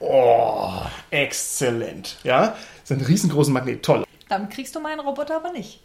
Oh, 0.00 0.72
exzellent. 1.10 2.16
Ja, 2.24 2.56
so 2.84 2.94
ein 2.94 3.00
riesengroßen 3.00 3.52
Magnet. 3.52 3.84
Toll. 3.84 4.04
Damit 4.28 4.50
kriegst 4.50 4.74
du 4.74 4.80
meinen 4.80 5.00
Roboter 5.00 5.36
aber 5.36 5.52
nicht. 5.52 5.80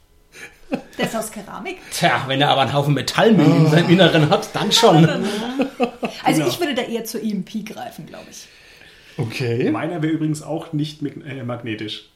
Der 0.98 1.06
ist 1.06 1.16
aus 1.16 1.32
Keramik. 1.32 1.78
Tja, 1.92 2.24
wenn 2.28 2.42
er 2.42 2.50
aber 2.50 2.62
einen 2.62 2.74
Haufen 2.74 2.94
Metallmüll 2.94 3.46
in 3.46 3.70
seinem 3.70 3.90
Inneren 3.90 4.30
hat, 4.30 4.50
dann 4.54 4.72
schon. 4.72 5.08
Also 6.24 6.46
ich 6.46 6.60
würde 6.60 6.76
da 6.76 6.84
eher 6.84 7.04
zur 7.04 7.24
EMP 7.24 7.66
greifen, 7.66 8.06
glaube 8.06 8.28
ich. 8.30 8.48
Okay. 9.18 9.72
Meiner 9.72 10.04
wäre 10.04 10.14
übrigens 10.14 10.44
auch 10.44 10.72
nicht 10.72 11.02
äh, 11.02 11.44
magnetisch. 11.44 12.11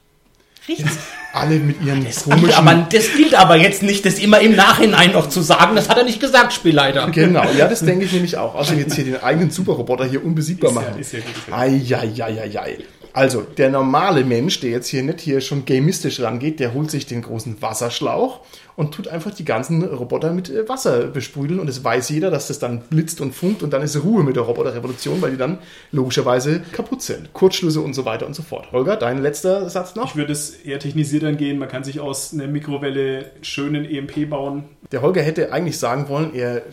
Richtig. 0.68 0.86
Alle 1.34 1.56
mit 1.56 1.82
ihren 1.84 2.02
Gilt 2.06 2.24
komischen... 2.24 2.54
aber, 2.54 2.88
das 2.90 3.12
gilt 3.14 3.36
aber 3.36 3.58
jetzt 3.58 3.84
nicht, 3.84 4.06
das 4.06 4.20
immer 4.20 4.40
im 4.40 4.56
Nachhinein 4.56 5.12
noch 5.12 5.28
zu 5.28 5.42
sagen. 5.42 5.76
Das 5.76 5.90
hat 5.90 5.98
er 5.98 6.06
nicht 6.06 6.22
gesagt, 6.22 6.54
Spielleiter. 6.54 7.10
Genau, 7.12 7.44
ja, 7.58 7.68
das 7.68 7.82
denke 7.82 8.06
ich 8.06 8.14
nämlich 8.14 8.38
auch. 8.38 8.56
Also 8.56 8.74
jetzt 8.74 8.96
hier 8.96 9.04
den 9.04 9.22
eigenen 9.22 9.50
Superroboter 9.52 10.06
hier 10.06 10.24
unbesiegbar 10.24 10.70
Ist 10.72 10.76
ja- 10.78 10.82
machen. 10.82 11.00
ist 11.02 11.12
ja 11.12 11.20
gut, 11.20 11.30
ist 11.36 11.48
ja 11.50 11.54
gut. 11.54 11.92
Eieieiei. 11.92 12.78
Also, 13.16 13.44
der 13.44 13.70
normale 13.70 14.26
Mensch, 14.26 14.60
der 14.60 14.72
jetzt 14.72 14.90
hier 14.90 15.02
nicht 15.02 15.22
hier 15.22 15.40
schon 15.40 15.64
gamistisch 15.64 16.20
rangeht, 16.20 16.60
der 16.60 16.74
holt 16.74 16.92
sich 16.92 17.06
den 17.06 17.22
großen 17.22 17.62
Wasserschlauch 17.62 18.42
und 18.76 18.94
tut 18.94 19.08
einfach 19.08 19.34
die 19.34 19.46
ganzen 19.46 19.86
Roboter 19.86 20.34
mit 20.34 20.50
äh, 20.50 20.68
Wasser 20.68 21.08
besprudeln 21.08 21.62
und 21.62 21.70
es 21.70 21.82
weiß 21.82 22.10
jeder, 22.10 22.30
dass 22.30 22.50
das 22.50 22.60
dann 22.60 22.82
blitzt 22.82 23.22
und 23.22 23.34
funkt 23.34 23.64
und 23.64 23.72
dann 23.72 23.82
ist 23.84 23.96
Ruhe 24.04 24.22
mit 24.22 24.36
der 24.36 24.44
Roboterrevolution, 24.44 25.22
weil 25.22 25.32
die 25.32 25.38
dann 25.38 25.60
logischerweise 25.94 26.62
kaputt 26.74 27.04
sind. 27.04 27.32
Kurzschlüsse 27.32 27.80
und 27.80 27.94
so 27.94 28.04
weiter 28.04 28.28
und 28.28 28.36
so 28.36 28.44
fort. 28.44 28.74
Holger, 28.74 28.98
dein 28.98 29.22
letzter 29.22 29.70
Satz 29.70 29.96
noch? 29.96 30.10
Ich 30.10 30.18
würde 30.18 30.34
es 30.34 30.50
eher 30.50 30.80
technisiert 30.80 31.24
angehen. 31.24 31.58
Man 31.58 31.70
kann 31.70 31.86
sich 31.86 32.02
aus 32.02 32.34
einer 32.34 32.48
Mikrowelle 32.48 33.32
schönen 33.42 33.86
EMP 33.86 34.30
bauen. 34.30 34.66
Der 34.92 35.02
Holger 35.02 35.22
hätte 35.22 35.54
eigentlich 35.54 35.80
sagen 35.80 36.10
wollen, 36.10 36.36
er 36.36 36.64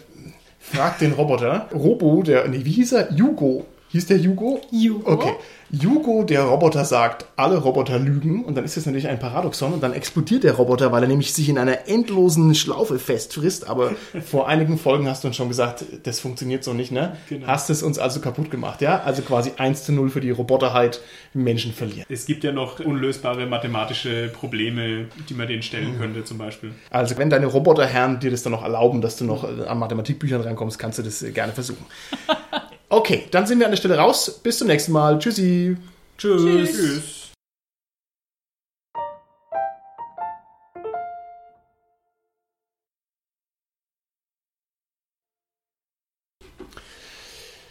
fragt 0.59 1.03
den 1.03 1.12
Roboter, 1.12 1.68
Robo, 1.72 2.24
der, 2.24 2.49
nee, 2.49 2.64
wie 2.64 2.72
hieß 2.72 2.95
er? 2.95 3.12
Jugo. 3.12 3.64
Hieß 3.93 4.07
der 4.07 4.16
Jugo? 4.16 4.61
Jugo. 4.70 5.11
Okay. 5.12 5.32
Jugo, 5.70 6.22
der 6.22 6.43
Roboter 6.45 6.84
sagt, 6.84 7.24
alle 7.36 7.57
Roboter 7.57 7.99
lügen 7.99 8.45
und 8.45 8.55
dann 8.57 8.64
ist 8.64 8.76
das 8.76 8.84
natürlich 8.84 9.09
ein 9.09 9.18
Paradoxon 9.18 9.72
und 9.72 9.82
dann 9.82 9.95
explodiert 9.95 10.45
der 10.45 10.55
Roboter, 10.55 10.93
weil 10.93 11.03
er 11.03 11.09
nämlich 11.09 11.32
sich 11.32 11.49
in 11.49 11.57
einer 11.57 11.88
endlosen 11.88 12.55
Schlaufe 12.55 12.99
festfrisst, 12.99 13.66
aber 13.68 13.93
vor 14.26 14.49
einigen 14.49 14.76
Folgen 14.78 15.09
hast 15.09 15.24
du 15.24 15.28
uns 15.28 15.36
schon 15.36 15.49
gesagt, 15.49 15.84
das 16.03 16.20
funktioniert 16.20 16.62
so 16.62 16.74
nicht, 16.74 16.93
ne? 16.93 17.16
Genau. 17.28 17.47
Hast 17.47 17.70
es 17.70 17.82
uns 17.82 17.99
also 17.99 18.20
kaputt 18.20 18.51
gemacht, 18.51 18.82
ja? 18.82 19.01
Also 19.03 19.22
quasi 19.22 19.53
1 19.57 19.84
zu 19.84 19.93
0 19.93 20.11
für 20.11 20.20
die 20.20 20.30
Roboterheit, 20.30 21.01
Menschen 21.34 21.72
verlieren. 21.72 22.05
Es 22.11 22.26
gibt 22.26 22.45
ja 22.45 22.53
noch 22.53 22.80
unlösbare 22.80 23.47
mathematische 23.47 24.28
Probleme, 24.32 25.07
die 25.28 25.34
man 25.34 25.47
denen 25.49 25.59
Mhm. 25.61 25.62
stellen 25.62 25.99
könnte, 25.99 26.24
zum 26.24 26.36
Beispiel. 26.38 26.72
Also 26.90 27.16
wenn 27.16 27.30
deine 27.30 27.47
Roboterherren 27.47 28.20
dir 28.20 28.30
das 28.30 28.43
dann 28.43 28.53
noch 28.53 28.62
erlauben, 28.62 29.01
dass 29.01 29.16
du 29.16 29.24
noch 29.24 29.45
äh, 29.45 29.64
an 29.66 29.78
Mathematikbüchern 29.78 30.40
reinkommst, 30.43 30.78
kannst 30.78 30.99
du 30.99 31.03
das 31.03 31.22
äh, 31.22 31.30
gerne 31.30 31.53
versuchen. 31.53 31.86
Okay, 32.93 33.26
dann 33.30 33.47
sind 33.47 33.59
wir 33.59 33.64
an 33.64 33.72
der 33.72 33.78
Stelle 33.78 33.97
raus. 33.97 34.40
Bis 34.43 34.59
zum 34.59 34.66
nächsten 34.68 34.93
Mal. 34.93 35.18
Tschüssi. 35.18 35.78
Tschüss. 36.18 36.70
Tschüss. 36.70 37.32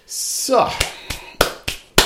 So. 0.08 0.66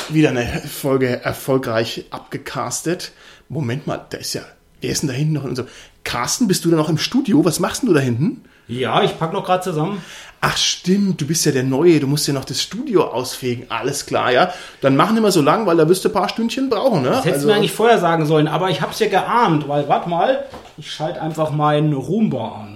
Wieder 0.10 0.32
eine 0.32 0.46
Folge 0.68 1.24
erfolgreich 1.24 2.08
abgecastet. 2.10 3.14
Moment 3.48 3.88
mal, 3.88 4.06
da 4.10 4.18
ist 4.18 4.34
ja. 4.34 4.42
Wer 4.82 4.92
ist 4.92 5.04
denn 5.04 5.08
da 5.08 5.16
hinten 5.16 5.36
noch 5.36 5.46
in 5.46 5.52
unserem. 5.52 5.70
Carsten, 6.04 6.50
bist 6.50 6.66
du 6.66 6.70
da 6.70 6.76
noch 6.76 6.90
im 6.90 6.98
Studio? 6.98 7.46
Was 7.46 7.62
machst 7.62 7.82
denn 7.82 7.88
du 7.88 7.96
da 7.96 8.02
hinten? 8.02 8.44
Ja, 8.68 9.04
ich 9.04 9.18
pack 9.18 9.32
noch 9.32 9.46
gerade 9.46 9.64
zusammen. 9.64 10.04
Ach 10.48 10.58
stimmt, 10.58 11.20
du 11.22 11.26
bist 11.26 11.44
ja 11.48 11.52
der 11.52 11.64
Neue, 11.64 12.00
du 12.00 12.06
musst 12.06 12.28
ja 12.28 12.34
noch 12.36 12.46
das 12.46 12.62
Studio 12.62 13.06
ausfegen. 13.06 13.66
Alles 13.70 14.06
klar, 14.06 14.32
ja. 14.32 14.54
Dann 14.80 14.96
machen 14.96 15.18
immer 15.18 15.32
so 15.32 15.42
lang, 15.42 15.66
weil 15.66 15.76
da 15.76 15.90
wirst 15.90 16.06
du 16.06 16.10
ein 16.10 16.14
paar 16.14 16.30
Stündchen 16.30 16.70
brauchen, 16.70 17.02
ne? 17.02 17.10
Das 17.10 17.26
hättest 17.26 17.46
du 17.46 17.48
mir 17.48 17.56
eigentlich 17.56 17.72
vorher 17.72 17.98
sagen 17.98 18.28
sollen, 18.28 18.48
aber 18.48 18.70
ich 18.70 18.80
hab's 18.80 19.00
ja 19.00 19.08
geahnt, 19.08 19.68
weil, 19.68 19.90
warte 19.90 20.08
mal, 20.08 20.46
ich 20.78 20.92
schalte 20.92 21.20
einfach 21.20 21.50
meinen 21.50 21.94
Roomba 21.94 22.62
an. 22.62 22.75